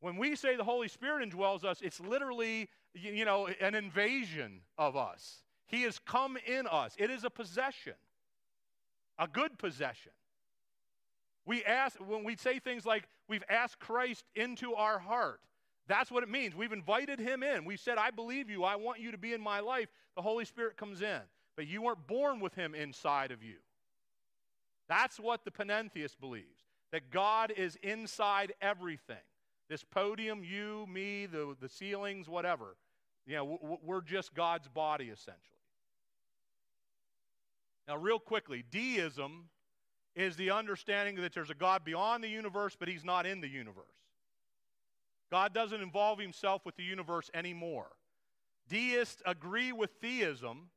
When 0.00 0.16
we 0.16 0.36
say 0.36 0.56
the 0.56 0.64
Holy 0.64 0.88
Spirit 0.88 1.28
indwells 1.28 1.64
us, 1.64 1.80
it's 1.80 2.00
literally, 2.00 2.68
you 2.92 3.24
know, 3.24 3.46
an 3.60 3.74
invasion 3.74 4.60
of 4.76 4.96
us. 4.96 5.42
He 5.66 5.82
has 5.82 5.98
come 5.98 6.36
in 6.46 6.66
us. 6.66 6.94
It 6.98 7.10
is 7.10 7.24
a 7.24 7.30
possession, 7.30 7.94
a 9.18 9.26
good 9.26 9.58
possession. 9.58 10.12
We 11.46 11.64
ask, 11.64 11.96
when 11.98 12.24
we 12.24 12.36
say 12.36 12.58
things 12.58 12.84
like, 12.84 13.04
we've 13.28 13.44
asked 13.48 13.78
Christ 13.78 14.24
into 14.34 14.74
our 14.74 14.98
heart, 14.98 15.40
that's 15.92 16.10
what 16.10 16.22
it 16.22 16.30
means. 16.30 16.54
We've 16.54 16.72
invited 16.72 17.18
him 17.18 17.42
in. 17.42 17.64
We 17.64 17.76
said, 17.76 17.98
I 17.98 18.10
believe 18.10 18.48
you. 18.48 18.64
I 18.64 18.76
want 18.76 19.00
you 19.00 19.10
to 19.10 19.18
be 19.18 19.34
in 19.34 19.42
my 19.42 19.60
life. 19.60 19.88
The 20.16 20.22
Holy 20.22 20.44
Spirit 20.46 20.76
comes 20.76 21.02
in. 21.02 21.20
But 21.54 21.66
you 21.66 21.82
weren't 21.82 22.06
born 22.06 22.40
with 22.40 22.54
him 22.54 22.74
inside 22.74 23.30
of 23.30 23.42
you. 23.42 23.56
That's 24.88 25.20
what 25.20 25.44
the 25.44 25.50
panentheist 25.50 26.18
believes 26.18 26.46
that 26.92 27.10
God 27.10 27.52
is 27.56 27.76
inside 27.82 28.52
everything. 28.60 29.16
This 29.68 29.84
podium, 29.84 30.42
you, 30.44 30.86
me, 30.90 31.26
the, 31.26 31.56
the 31.60 31.68
ceilings, 31.68 32.28
whatever. 32.28 32.76
You 33.26 33.36
know, 33.36 33.78
we're 33.82 34.02
just 34.02 34.34
God's 34.34 34.68
body, 34.68 35.06
essentially. 35.06 35.38
Now, 37.88 37.96
real 37.96 38.18
quickly, 38.18 38.64
deism 38.70 39.48
is 40.14 40.36
the 40.36 40.50
understanding 40.50 41.16
that 41.16 41.32
there's 41.32 41.50
a 41.50 41.54
God 41.54 41.84
beyond 41.84 42.22
the 42.22 42.28
universe, 42.28 42.76
but 42.78 42.88
he's 42.88 43.04
not 43.04 43.26
in 43.26 43.40
the 43.40 43.48
universe. 43.48 44.01
God 45.32 45.54
doesn't 45.54 45.80
involve 45.80 46.18
himself 46.18 46.60
with 46.66 46.76
the 46.76 46.82
universe 46.82 47.30
anymore. 47.32 47.88
Deists 48.68 49.22
agree 49.24 49.72
with 49.72 49.90
theism 50.02 50.68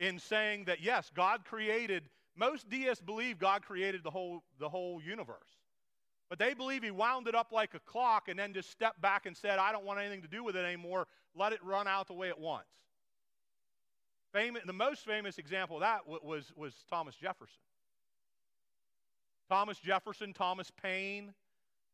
in 0.00 0.18
saying 0.18 0.64
that, 0.64 0.80
yes, 0.80 1.10
God 1.14 1.44
created, 1.44 2.08
most 2.34 2.70
deists 2.70 3.04
believe 3.04 3.38
God 3.38 3.62
created 3.62 4.02
the 4.02 4.10
whole, 4.10 4.42
the 4.58 4.70
whole 4.70 5.02
universe. 5.02 5.58
But 6.30 6.38
they 6.38 6.54
believe 6.54 6.82
he 6.82 6.90
wound 6.90 7.28
it 7.28 7.34
up 7.34 7.52
like 7.52 7.74
a 7.74 7.78
clock 7.80 8.28
and 8.28 8.38
then 8.38 8.54
just 8.54 8.70
stepped 8.70 9.02
back 9.02 9.26
and 9.26 9.36
said, 9.36 9.58
I 9.58 9.70
don't 9.70 9.84
want 9.84 10.00
anything 10.00 10.22
to 10.22 10.28
do 10.28 10.42
with 10.42 10.56
it 10.56 10.64
anymore. 10.64 11.06
Let 11.36 11.52
it 11.52 11.62
run 11.62 11.86
out 11.86 12.06
the 12.06 12.14
way 12.14 12.30
it 12.30 12.38
wants. 12.38 12.70
Famous, 14.32 14.62
the 14.64 14.72
most 14.72 15.04
famous 15.04 15.36
example 15.36 15.76
of 15.76 15.82
that 15.82 16.08
was, 16.08 16.50
was 16.56 16.72
Thomas 16.88 17.16
Jefferson. 17.16 17.60
Thomas 19.50 19.78
Jefferson, 19.78 20.32
Thomas 20.32 20.72
Paine, 20.82 21.34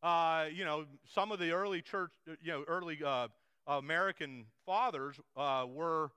uh, 0.03 0.46
you 0.53 0.64
know, 0.64 0.84
some 1.14 1.32
of 1.32 1.38
the 1.38 1.53
early 1.53 1.82
church, 1.82 2.11
you 2.42 2.53
know, 2.53 2.64
early 2.66 2.98
uh, 3.05 3.28
American 3.66 4.46
fathers 4.64 5.20
uh, 5.36 5.66
were, 5.68 6.11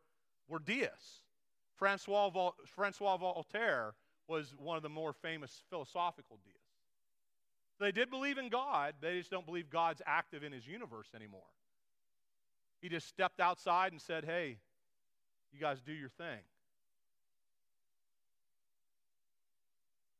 were 0.47 0.59
deists. 0.59 1.21
Francois, 1.75 2.29
Vol- 2.29 2.55
Francois 2.75 3.17
Voltaire 3.17 3.93
was 4.27 4.53
one 4.57 4.77
of 4.77 4.83
the 4.83 4.89
more 4.89 5.13
famous 5.13 5.63
philosophical 5.69 6.39
deists. 6.43 6.59
They 7.79 7.91
did 7.91 8.09
believe 8.09 8.37
in 8.37 8.49
God, 8.49 8.93
they 9.01 9.17
just 9.17 9.31
don't 9.31 9.45
believe 9.45 9.69
God's 9.69 10.01
active 10.05 10.43
in 10.43 10.51
his 10.51 10.65
universe 10.65 11.07
anymore. 11.15 11.41
He 12.81 12.89
just 12.89 13.07
stepped 13.07 13.39
outside 13.39 13.91
and 13.91 14.01
said, 14.01 14.23
Hey, 14.23 14.59
you 15.51 15.59
guys 15.59 15.81
do 15.81 15.93
your 15.93 16.09
thing. 16.09 16.39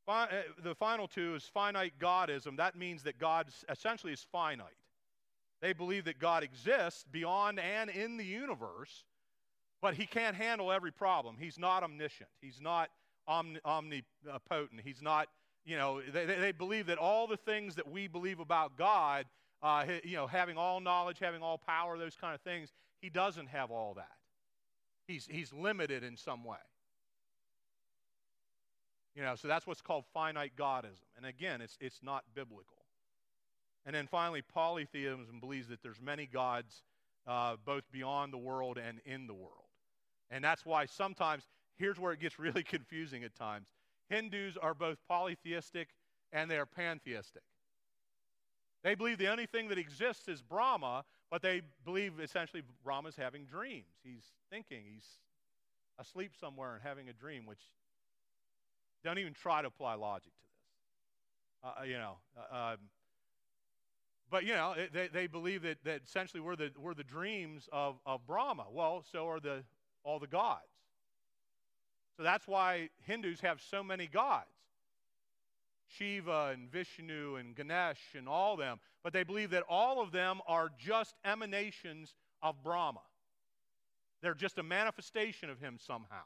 Uh, 0.08 0.28
the 0.62 0.76
final 0.76 1.08
two 1.08 1.36
is 1.36 1.44
finite 1.46 1.94
Godism. 2.00 2.58
That 2.58 2.76
means 2.76 3.04
that 3.04 3.18
God 3.18 3.48
essentially 3.70 4.12
is 4.12 4.26
finite. 4.32 4.68
They 5.62 5.72
believe 5.72 6.06
that 6.06 6.20
God 6.20 6.44
exists 6.44 7.06
beyond 7.10 7.58
and 7.58 7.90
in 7.90 8.18
the 8.18 8.26
universe, 8.26 9.06
but 9.82 9.94
he 9.94 10.06
can't 10.06 10.36
handle 10.36 10.74
every 10.74 10.92
problem. 10.92 11.38
He's 11.40 11.58
not 11.58 11.84
omniscient. 11.84 12.30
He's 12.42 12.60
not 12.60 12.90
omnipotent. 13.30 14.82
He's 14.84 15.02
not, 15.02 15.30
you 15.66 15.78
know, 15.78 16.02
they, 16.02 16.26
they 16.26 16.52
believe 16.52 16.88
that 16.88 16.98
all 16.98 17.28
the 17.28 17.38
things 17.38 17.76
that 17.76 17.90
we 17.90 18.08
believe 18.08 18.42
about 18.42 18.78
God, 18.78 19.26
uh, 19.62 19.86
you 20.04 20.18
know, 20.18 20.28
having 20.28 20.58
all 20.58 20.82
knowledge, 20.82 21.20
having 21.20 21.42
all 21.42 21.58
power, 21.58 21.98
those 21.98 22.18
kind 22.20 22.36
of 22.36 22.42
things, 22.42 22.74
he 23.02 23.10
doesn't 23.10 23.48
have 23.48 23.72
all 23.72 23.94
that. 23.94 24.12
He's, 25.08 25.26
he's 25.32 25.54
limited 25.54 26.04
in 26.04 26.18
some 26.18 26.44
way. 26.44 26.58
You 29.16 29.22
know, 29.22 29.36
so 29.36 29.48
that's 29.48 29.68
what's 29.68 29.82
called 29.82 30.06
finite 30.14 30.54
godism. 30.58 30.98
And 31.16 31.26
again, 31.26 31.62
it's, 31.62 31.78
it's 31.80 32.00
not 32.02 32.24
biblical. 32.34 32.84
And 33.86 33.96
then 33.96 34.08
finally, 34.08 34.42
polytheism 34.42 35.40
believes 35.40 35.68
that 35.68 35.84
there's 35.84 36.02
many 36.02 36.26
gods 36.26 36.84
uh, 37.28 37.58
both 37.64 37.84
beyond 37.92 38.34
the 38.34 38.38
world 38.38 38.78
and 38.78 39.00
in 39.06 39.28
the 39.28 39.34
world. 39.34 39.68
And 40.32 40.44
that's 40.44 40.66
why 40.66 40.86
sometimes, 40.86 41.44
here's 41.78 42.00
where 42.00 42.12
it 42.14 42.20
gets 42.20 42.40
really 42.40 42.64
confusing 42.64 43.24
at 43.24 43.36
times. 43.36 43.68
Hindus 44.10 44.58
are 44.58 44.74
both 44.74 44.98
polytheistic 45.08 45.90
and 46.32 46.50
they 46.50 46.58
are 46.58 46.66
pantheistic. 46.66 47.44
They 48.84 48.96
believe 48.96 49.18
the 49.18 49.30
only 49.30 49.46
thing 49.46 49.70
that 49.70 49.78
exists 49.78 50.28
is 50.28 50.42
Brahma, 50.42 51.06
but 51.32 51.42
they 51.42 51.62
believe 51.86 52.20
essentially 52.20 52.64
Brahma's 52.84 53.16
having 53.16 53.46
dreams. 53.46 53.94
He's 54.04 54.26
thinking, 54.50 54.84
he's 54.92 55.08
asleep 56.00 56.34
somewhere 56.38 56.74
and 56.74 56.84
having 56.84 57.08
a 57.08 57.14
dream, 57.14 57.46
which 57.46 57.62
don't 59.04 59.20
even 59.20 59.34
try 59.34 59.62
to 59.62 59.68
apply 59.68 59.96
logic 59.96 60.32
to 60.34 60.42
this. 60.42 61.72
Uh, 61.72 61.82
uh 61.82 61.84
you 61.84 61.98
know, 61.98 62.18
uh, 62.38 62.74
um, 62.74 62.78
but 64.30 64.46
you 64.46 64.54
know, 64.54 64.74
they, 64.92 65.08
they 65.08 65.28
believe 65.28 65.62
that, 65.62 65.78
that 65.84 66.02
essentially 66.04 66.42
we're 66.42 66.56
the, 66.56 66.72
we're 66.78 66.96
the 66.96 67.04
dreams 67.04 67.70
of, 67.72 67.98
of 68.06 68.26
Brahma. 68.26 68.66
Well, 68.72 69.04
so 69.12 69.28
are 69.28 69.40
the, 69.40 69.64
all 70.04 70.18
the 70.18 70.28
gods. 70.28 70.62
So 72.18 72.24
that's 72.24 72.48
why 72.48 72.90
Hindus 73.04 73.42
have 73.42 73.62
so 73.62 73.84
many 73.84 74.08
gods. 74.08 74.48
Shiva 75.88 76.52
and 76.54 76.72
Vishnu 76.72 77.36
and 77.36 77.56
Ganesh 77.56 78.16
and 78.18 78.28
all 78.28 78.58
them. 78.58 78.80
But 79.04 79.14
they 79.14 79.24
believe 79.24 79.52
that 79.52 79.64
all 79.70 80.02
of 80.02 80.12
them 80.12 80.40
are 80.48 80.72
just 80.80 81.16
emanations 81.24 82.16
of 82.42 82.64
Brahma. 82.64 83.02
They're 84.22 84.34
just 84.34 84.58
a 84.58 84.64
manifestation 84.64 85.50
of 85.50 85.60
him 85.60 85.78
somehow. 85.80 86.24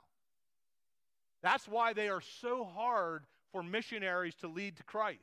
That's 1.42 1.68
why 1.68 1.94
they 1.94 2.10
are 2.10 2.22
so 2.42 2.64
hard 2.64 3.24
for 3.52 3.64
missionaries 3.64 4.36
to 4.36 4.48
lead 4.48 4.78
to 4.78 4.84
Christ. 4.84 5.22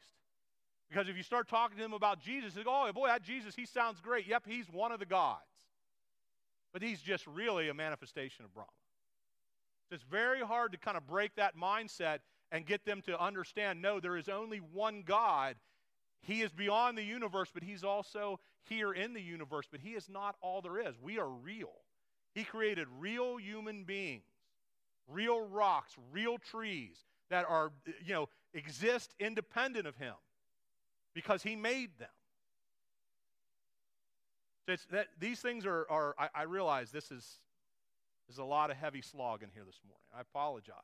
Because 0.88 1.08
if 1.08 1.16
you 1.16 1.22
start 1.22 1.48
talking 1.48 1.76
to 1.76 1.82
them 1.82 1.92
about 1.92 2.20
Jesus, 2.20 2.54
they 2.54 2.62
go, 2.62 2.86
oh, 2.86 2.92
boy, 2.92 3.08
that 3.08 3.22
Jesus, 3.22 3.54
he 3.54 3.66
sounds 3.66 4.00
great. 4.00 4.26
Yep, 4.26 4.44
he's 4.46 4.66
one 4.70 4.92
of 4.92 5.00
the 5.00 5.06
gods. 5.06 5.40
But 6.72 6.82
he's 6.82 7.00
just 7.00 7.26
really 7.26 7.68
a 7.68 7.74
manifestation 7.74 8.44
of 8.44 8.54
Brahma. 8.54 8.68
So 9.88 9.94
it's 9.94 10.04
very 10.04 10.40
hard 10.40 10.72
to 10.72 10.78
kind 10.78 10.96
of 10.96 11.06
break 11.06 11.34
that 11.36 11.56
mindset 11.56 12.18
and 12.52 12.66
get 12.66 12.84
them 12.84 13.02
to 13.02 13.20
understand 13.20 13.82
no, 13.82 14.00
there 14.00 14.16
is 14.16 14.28
only 14.28 14.58
one 14.58 15.02
God. 15.04 15.56
He 16.22 16.42
is 16.42 16.52
beyond 16.52 16.96
the 16.96 17.02
universe, 17.02 17.50
but 17.52 17.62
he's 17.62 17.84
also 17.84 18.40
here 18.62 18.92
in 18.92 19.12
the 19.12 19.20
universe, 19.20 19.66
but 19.70 19.80
he 19.80 19.90
is 19.90 20.08
not 20.08 20.36
all 20.40 20.62
there 20.62 20.78
is. 20.78 20.94
We 21.02 21.18
are 21.18 21.28
real. 21.28 21.72
He 22.34 22.44
created 22.44 22.88
real 22.98 23.36
human 23.36 23.84
beings 23.84 24.24
real 25.08 25.40
rocks, 25.40 25.94
real 26.12 26.38
trees 26.38 26.96
that 27.30 27.44
are, 27.48 27.72
you 28.04 28.12
know, 28.12 28.28
exist 28.52 29.14
independent 29.18 29.86
of 29.86 29.96
him 29.96 30.14
because 31.14 31.42
he 31.42 31.56
made 31.56 31.90
them. 31.98 32.08
So 34.66 34.76
that, 34.92 35.08
these 35.20 35.40
things 35.40 35.66
are, 35.66 35.86
are 35.90 36.14
I, 36.18 36.28
I 36.34 36.42
realize 36.44 36.90
this 36.90 37.10
is, 37.10 37.38
there's 38.28 38.38
a 38.38 38.44
lot 38.44 38.70
of 38.70 38.76
heavy 38.76 39.02
slog 39.02 39.42
in 39.42 39.50
here 39.52 39.64
this 39.64 39.80
morning. 39.86 40.06
I 40.16 40.22
apologize. 40.22 40.74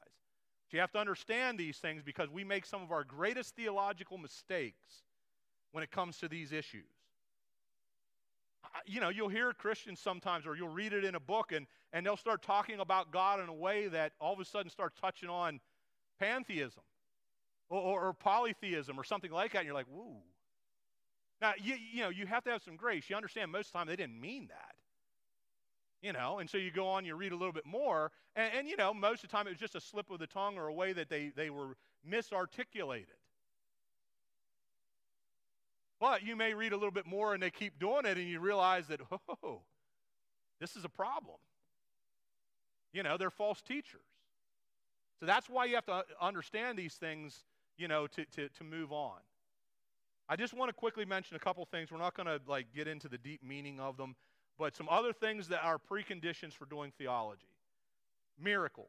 But 0.67 0.75
you 0.75 0.81
have 0.81 0.93
to 0.93 0.99
understand 0.99 1.59
these 1.59 1.79
things 1.79 2.03
because 2.03 2.29
we 2.29 2.45
make 2.45 2.67
some 2.67 2.83
of 2.83 2.93
our 2.93 3.05
greatest 3.05 3.57
theological 3.57 4.19
mistakes 4.19 5.03
when 5.73 5.83
it 5.83 5.91
comes 5.91 6.19
to 6.19 6.29
these 6.29 6.53
issues 6.53 7.00
you 8.87 9.01
know, 9.01 9.09
you'll 9.09 9.29
hear 9.29 9.53
Christians 9.53 10.01
sometimes, 10.01 10.47
or 10.47 10.57
you'll 10.57 10.69
read 10.69 10.93
it 10.93 11.05
in 11.05 11.15
a 11.15 11.21
book, 11.21 11.53
and, 11.53 11.67
and 11.93 12.05
they'll 12.05 12.17
start 12.17 12.43
talking 12.43 12.81
about 12.81 13.11
God 13.11 13.41
in 13.41 13.49
a 13.49 13.55
way 13.55 13.89
that 13.89 14.13
all 14.21 14.33
of 14.33 14.41
a 14.41 14.45
sudden 14.45 14.71
starts 14.71 14.99
touching 15.01 15.29
on 15.29 15.61
pantheism 16.19 16.83
or, 17.69 17.81
or, 17.81 18.09
or 18.09 18.13
polytheism 18.13 18.99
or 18.99 19.05
something 19.05 19.31
like 19.31 19.53
that, 19.53 19.59
and 19.59 19.67
you're 19.67 19.75
like, 19.75 19.87
woo. 19.91 20.17
Now, 21.41 21.53
you, 21.63 21.75
you 21.93 22.03
know, 22.03 22.11
you 22.11 22.27
have 22.27 22.45
to 22.45 22.51
have 22.51 22.63
some 22.63 22.77
grace. 22.77 23.09
You 23.09 23.17
understand 23.17 23.51
most 23.51 23.69
of 23.69 23.73
the 23.73 23.79
time 23.79 23.87
they 23.87 23.97
didn't 23.97 24.21
mean 24.21 24.49
that. 24.49 24.75
You 26.03 26.13
know, 26.15 26.39
and 26.39 26.49
so 26.49 26.57
you 26.57 26.71
go 26.71 26.87
on, 26.89 27.05
you 27.05 27.15
read 27.15 27.33
a 27.33 27.37
little 27.37 27.53
bit 27.53 27.67
more, 27.67 28.11
and, 28.35 28.51
and 28.57 28.69
you 28.69 28.77
know, 28.77 28.95
most 28.95 29.23
of 29.23 29.31
the 29.31 29.37
time 29.37 29.47
it 29.47 29.51
was 29.51 29.59
just 29.59 29.75
a 29.75 29.81
slip 29.81 30.11
of 30.11 30.19
the 30.19 30.27
tongue 30.27 30.57
or 30.57 30.69
a 30.69 30.73
way 30.73 30.95
that 30.95 31.11
they, 31.11 31.31
they 31.37 31.51
were 31.51 31.77
misarticulated. 32.09 33.20
But 36.01 36.23
you 36.25 36.35
may 36.35 36.55
read 36.55 36.73
a 36.73 36.77
little 36.77 36.91
bit 36.91 37.07
more 37.07 37.35
and 37.35 37.43
they 37.43 37.51
keep 37.51 37.79
doing 37.79 38.07
it, 38.07 38.17
and 38.17 38.27
you 38.27 38.41
realize 38.41 38.87
that, 38.89 39.01
oh, 39.43 39.61
this 40.59 40.75
is 40.75 40.85
a 40.85 40.89
problem. 40.89 41.37
You 42.93 43.03
know, 43.03 43.17
they're 43.17 43.31
false 43.31 43.61
teachers. 43.61 44.01
So 45.21 45.27
that's 45.27 45.51
why 45.51 45.67
you 45.67 45.75
have 45.75 45.87
to 45.87 46.05
understand 46.21 46.79
these 46.79 46.95
things, 46.95 47.45
you 47.77 47.87
know, 47.87 48.07
to, 48.07 48.25
to, 48.25 48.49
to 48.49 48.65
move 48.65 48.91
on. 48.91 49.19
I 50.29 50.37
just 50.37 50.55
want 50.55 50.71
to 50.71 50.73
quickly 50.73 51.05
mention 51.05 51.37
a 51.37 51.41
couple 51.41 51.65
things. 51.67 51.91
We're 51.91 51.99
not 51.99 52.15
going 52.15 52.27
to 52.27 52.41
like 52.47 52.73
get 52.75 52.89
into 52.89 53.09
the 53.09 53.19
deep 53.19 53.43
meaning 53.43 53.79
of 53.79 53.97
them, 53.99 54.17
but 54.59 54.75
some 54.75 54.89
other 54.89 55.13
things 55.13 55.49
that 55.49 55.63
are 55.63 55.79
preconditions 55.79 56.53
for 56.53 56.65
doing 56.65 56.93
theology. 56.97 57.49
Miracles. 58.43 58.89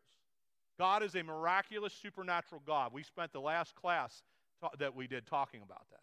God 0.80 1.04
is 1.04 1.16
a 1.16 1.24
miraculous 1.24 1.94
supernatural 1.94 2.62
God. 2.66 2.94
We 2.94 3.04
spent 3.04 3.34
the 3.34 3.42
last 3.42 3.76
class 3.76 4.24
ta- 4.62 4.70
that 4.80 4.96
we 4.96 5.08
did 5.08 5.28
talking 5.28 5.62
about 5.62 5.84
that. 5.92 6.00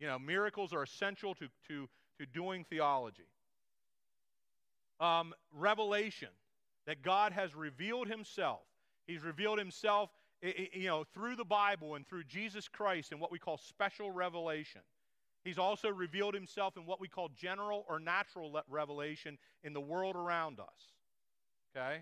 You 0.00 0.06
know, 0.06 0.18
miracles 0.18 0.72
are 0.72 0.82
essential 0.82 1.34
to, 1.36 1.48
to, 1.68 1.88
to 2.18 2.26
doing 2.26 2.64
theology. 2.68 3.28
Um, 5.00 5.32
revelation, 5.52 6.28
that 6.88 7.02
God 7.02 7.32
has 7.32 7.54
revealed 7.54 8.08
himself. 8.08 8.60
He's 9.06 9.22
revealed 9.22 9.58
himself, 9.58 10.08
you 10.42 10.86
know, 10.86 11.04
through 11.12 11.36
the 11.36 11.44
Bible 11.44 11.96
and 11.96 12.06
through 12.06 12.24
Jesus 12.24 12.66
Christ 12.66 13.12
in 13.12 13.20
what 13.20 13.30
we 13.30 13.38
call 13.38 13.58
special 13.58 14.10
revelation. 14.10 14.80
He's 15.44 15.58
also 15.58 15.88
revealed 15.90 16.34
himself 16.34 16.78
in 16.78 16.86
what 16.86 16.98
we 16.98 17.06
call 17.06 17.28
general 17.36 17.84
or 17.88 18.00
natural 18.00 18.58
revelation 18.70 19.36
in 19.64 19.74
the 19.74 19.80
world 19.80 20.16
around 20.16 20.60
us. 20.60 20.92
Okay? 21.76 21.98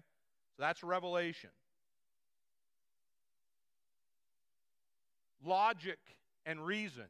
So 0.56 0.62
that's 0.62 0.84
revelation. 0.84 1.50
Logic 5.44 5.98
and 6.44 6.64
reason 6.64 7.06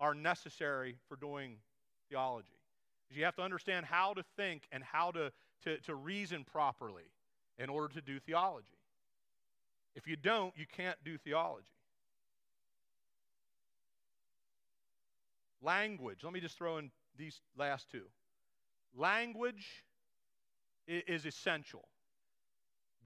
are 0.00 0.14
necessary 0.14 0.96
for 1.08 1.16
doing 1.16 1.56
theology. 2.08 2.48
You 3.10 3.24
have 3.24 3.36
to 3.36 3.42
understand 3.42 3.86
how 3.86 4.14
to 4.14 4.24
think 4.36 4.62
and 4.72 4.82
how 4.82 5.10
to, 5.12 5.32
to, 5.64 5.78
to 5.78 5.94
reason 5.94 6.44
properly 6.44 7.04
in 7.58 7.68
order 7.68 7.92
to 7.94 8.00
do 8.00 8.18
theology. 8.18 8.66
If 9.94 10.06
you 10.06 10.16
don't, 10.16 10.54
you 10.56 10.64
can't 10.74 10.96
do 11.04 11.18
theology. 11.18 11.66
Language. 15.60 16.20
Let 16.24 16.32
me 16.32 16.40
just 16.40 16.56
throw 16.56 16.78
in 16.78 16.90
these 17.16 17.40
last 17.56 17.90
two. 17.90 18.04
Language 18.96 19.84
is 20.86 21.26
essential. 21.26 21.84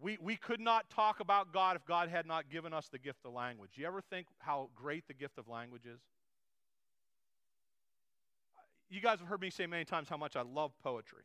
We, 0.00 0.18
we 0.20 0.36
could 0.36 0.60
not 0.60 0.88
talk 0.90 1.20
about 1.20 1.52
God 1.52 1.76
if 1.76 1.84
God 1.86 2.08
had 2.08 2.26
not 2.26 2.50
given 2.50 2.72
us 2.72 2.88
the 2.88 2.98
gift 2.98 3.20
of 3.24 3.32
language. 3.32 3.72
You 3.74 3.86
ever 3.86 4.00
think 4.00 4.26
how 4.38 4.68
great 4.74 5.06
the 5.08 5.14
gift 5.14 5.38
of 5.38 5.48
language 5.48 5.86
is? 5.86 6.00
You 8.90 9.00
guys 9.00 9.18
have 9.18 9.28
heard 9.28 9.40
me 9.40 9.50
say 9.50 9.66
many 9.66 9.84
times 9.84 10.08
how 10.08 10.16
much 10.16 10.36
I 10.36 10.42
love 10.42 10.72
poetry, 10.82 11.24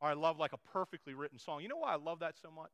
or 0.00 0.08
I 0.08 0.14
love 0.14 0.38
like 0.38 0.52
a 0.52 0.58
perfectly 0.58 1.14
written 1.14 1.38
song. 1.38 1.62
You 1.62 1.68
know 1.68 1.78
why 1.78 1.92
I 1.92 1.96
love 1.96 2.20
that 2.20 2.34
so 2.40 2.50
much? 2.50 2.72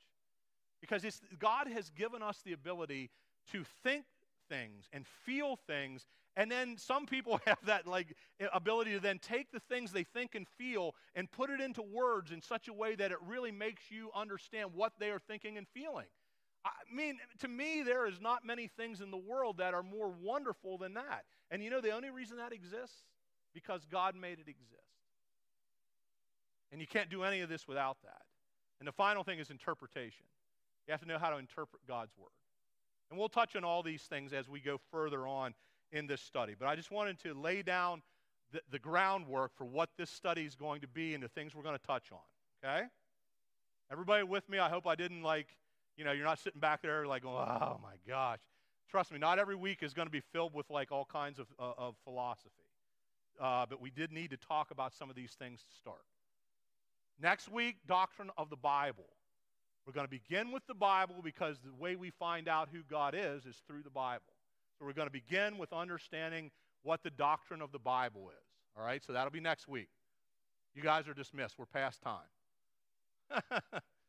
Because 0.80 1.04
it's, 1.04 1.20
God 1.38 1.68
has 1.68 1.90
given 1.90 2.22
us 2.22 2.40
the 2.44 2.52
ability 2.52 3.11
to 3.52 3.64
think 3.82 4.04
things 4.48 4.86
and 4.92 5.06
feel 5.06 5.56
things 5.66 6.06
and 6.36 6.50
then 6.50 6.76
some 6.78 7.06
people 7.06 7.40
have 7.46 7.58
that 7.66 7.86
like 7.86 8.16
ability 8.52 8.92
to 8.92 9.00
then 9.00 9.18
take 9.18 9.50
the 9.52 9.61
things 9.61 9.92
they 9.92 10.04
think 10.04 10.34
and 10.34 10.46
feel 10.58 10.94
and 11.14 11.30
put 11.30 11.50
it 11.50 11.61
into 11.61 11.82
words 11.82 12.30
in 12.30 12.40
such 12.40 12.68
a 12.68 12.72
way 12.72 12.94
that 12.94 13.11
it 13.11 13.18
really 13.26 13.52
makes 13.52 13.90
you 13.90 14.11
understand 14.14 14.70
what 14.74 14.92
they 14.98 15.11
are 15.11 15.18
thinking 15.18 15.58
and 15.58 15.66
feeling. 15.68 16.06
I 16.64 16.70
mean, 16.94 17.18
to 17.38 17.48
me, 17.48 17.82
there 17.82 18.06
is 18.06 18.20
not 18.20 18.44
many 18.44 18.68
things 18.68 19.00
in 19.00 19.11
the 19.11 19.16
world 19.16 19.58
that 19.58 19.72
are 19.72 19.82
more 19.82 20.11
wonderful 20.11 20.76
than 20.76 20.94
that. 20.94 21.24
And 21.50 21.64
you 21.64 21.70
know 21.70 21.80
the 21.80 21.92
only 21.92 22.11
reason 22.11 22.36
that 22.36 22.52
exists? 22.52 23.02
Because 23.55 23.84
God 23.90 24.14
made 24.14 24.38
it 24.38 24.48
exist. 24.48 24.80
And 26.72 26.80
you 26.80 26.86
can't 26.86 27.11
do 27.11 27.24
any 27.24 27.40
of 27.40 27.48
this 27.48 27.66
without 27.66 27.96
that. 28.05 28.22
And 28.78 28.86
the 28.86 28.92
final 28.92 29.24
thing 29.24 29.38
is 29.38 29.51
interpretation. 29.51 30.24
You 30.86 30.92
have 30.92 31.01
to 31.01 31.09
know 31.09 31.18
how 31.18 31.30
to 31.30 31.36
interpret 31.36 31.82
God's 31.86 32.12
word. 32.16 32.30
And 33.11 33.18
we'll 33.18 33.28
touch 33.28 33.57
on 33.57 33.64
all 33.64 33.82
these 33.82 34.03
things 34.03 34.32
as 34.32 34.48
we 34.48 34.61
go 34.61 34.78
further 34.90 35.26
on 35.26 35.55
in 35.92 36.07
this 36.07 36.20
study. 36.20 36.55
But 36.59 36.68
I 36.68 36.76
just 36.76 36.90
wanted 36.90 37.18
to 37.20 37.34
lay 37.34 37.62
down 37.62 38.03
the, 38.53 38.61
the 38.70 38.78
groundwork 38.78 39.53
for 39.57 39.64
what 39.64 39.90
this 39.98 40.11
study 40.11 40.44
is 40.44 40.55
going 40.55 40.80
to 40.80 40.88
be 40.88 41.14
and 41.14 41.22
the 41.22 41.28
things 41.28 41.55
we're 41.55 41.62
going 41.62 41.78
to 41.78 41.86
touch 41.86 42.11
on. 42.12 42.18
Okay? 42.64 42.86
Everybody 43.90 44.22
with 44.22 44.48
me? 44.48 44.59
I 44.59 44.68
hope 44.68 44.86
I 44.86 44.94
didn't 44.94 45.22
like, 45.22 45.48
you 45.96 46.05
know, 46.05 46.12
you're 46.12 46.24
not 46.24 46.38
sitting 46.38 46.61
back 46.61 46.82
there 46.82 47.07
like, 47.07 47.24
oh 47.24 47.80
my 47.82 47.94
gosh. 48.09 48.38
Trust 48.88 49.12
me, 49.12 49.18
not 49.18 49.38
every 49.38 49.57
week 49.57 49.82
is 49.82 49.94
going 49.94 50.07
to 50.07 50.12
be 50.12 50.22
filled 50.32 50.55
with 50.55 50.68
like 50.70 50.90
all 50.90 51.05
kinds 51.05 51.38
of, 51.38 51.46
uh, 51.59 51.72
of 51.76 51.94
philosophy. 52.05 52.59
Uh, 53.41 53.66
but 53.68 53.81
we 53.81 53.91
did 53.91 54.12
need 54.12 54.31
to 54.31 54.37
talk 54.37 54.70
about 54.70 54.95
some 54.95 55.11
of 55.11 55.16
these 55.16 55.33
things 55.33 55.61
to 55.61 55.76
start. 55.76 56.05
Next 57.20 57.51
week, 57.51 57.76
doctrine 57.87 58.31
of 58.39 58.49
the 58.51 58.57
Bible. 58.57 59.07
We're 59.87 59.93
going 59.93 60.07
to 60.07 60.11
begin 60.11 60.53
with 60.53 60.66
the 60.66 60.74
Bible 60.74 61.16
because 61.22 61.59
the 61.59 61.74
way 61.74 61.97
we 61.97 62.11
find 62.11 62.49
out 62.49 62.68
who 62.72 62.81
God 62.89 63.14
is 63.16 63.47
is 63.47 63.62
through 63.66 63.83
the 63.83 63.91
Bible. 63.91 64.33
So 64.78 64.85
we're 64.85 64.93
going 64.93 65.09
to 65.09 65.12
begin 65.12 65.59
with 65.59 65.72
understanding 65.72 66.51
what 66.83 67.03
the 67.03 67.11
doctrine 67.11 67.61
of 67.61 67.72
the 67.72 67.78
Bible 67.78 68.31
is. 68.31 68.47
All 68.76 68.85
right, 68.85 69.03
so 69.05 69.12
that'll 69.12 69.31
be 69.31 69.41
next 69.41 69.68
week. 69.68 69.89
You 70.74 70.83
guys 70.83 71.09
are 71.09 71.14
dismissed. 71.14 71.59
We're 71.59 71.66
past 71.66 72.01
time. 72.03 72.31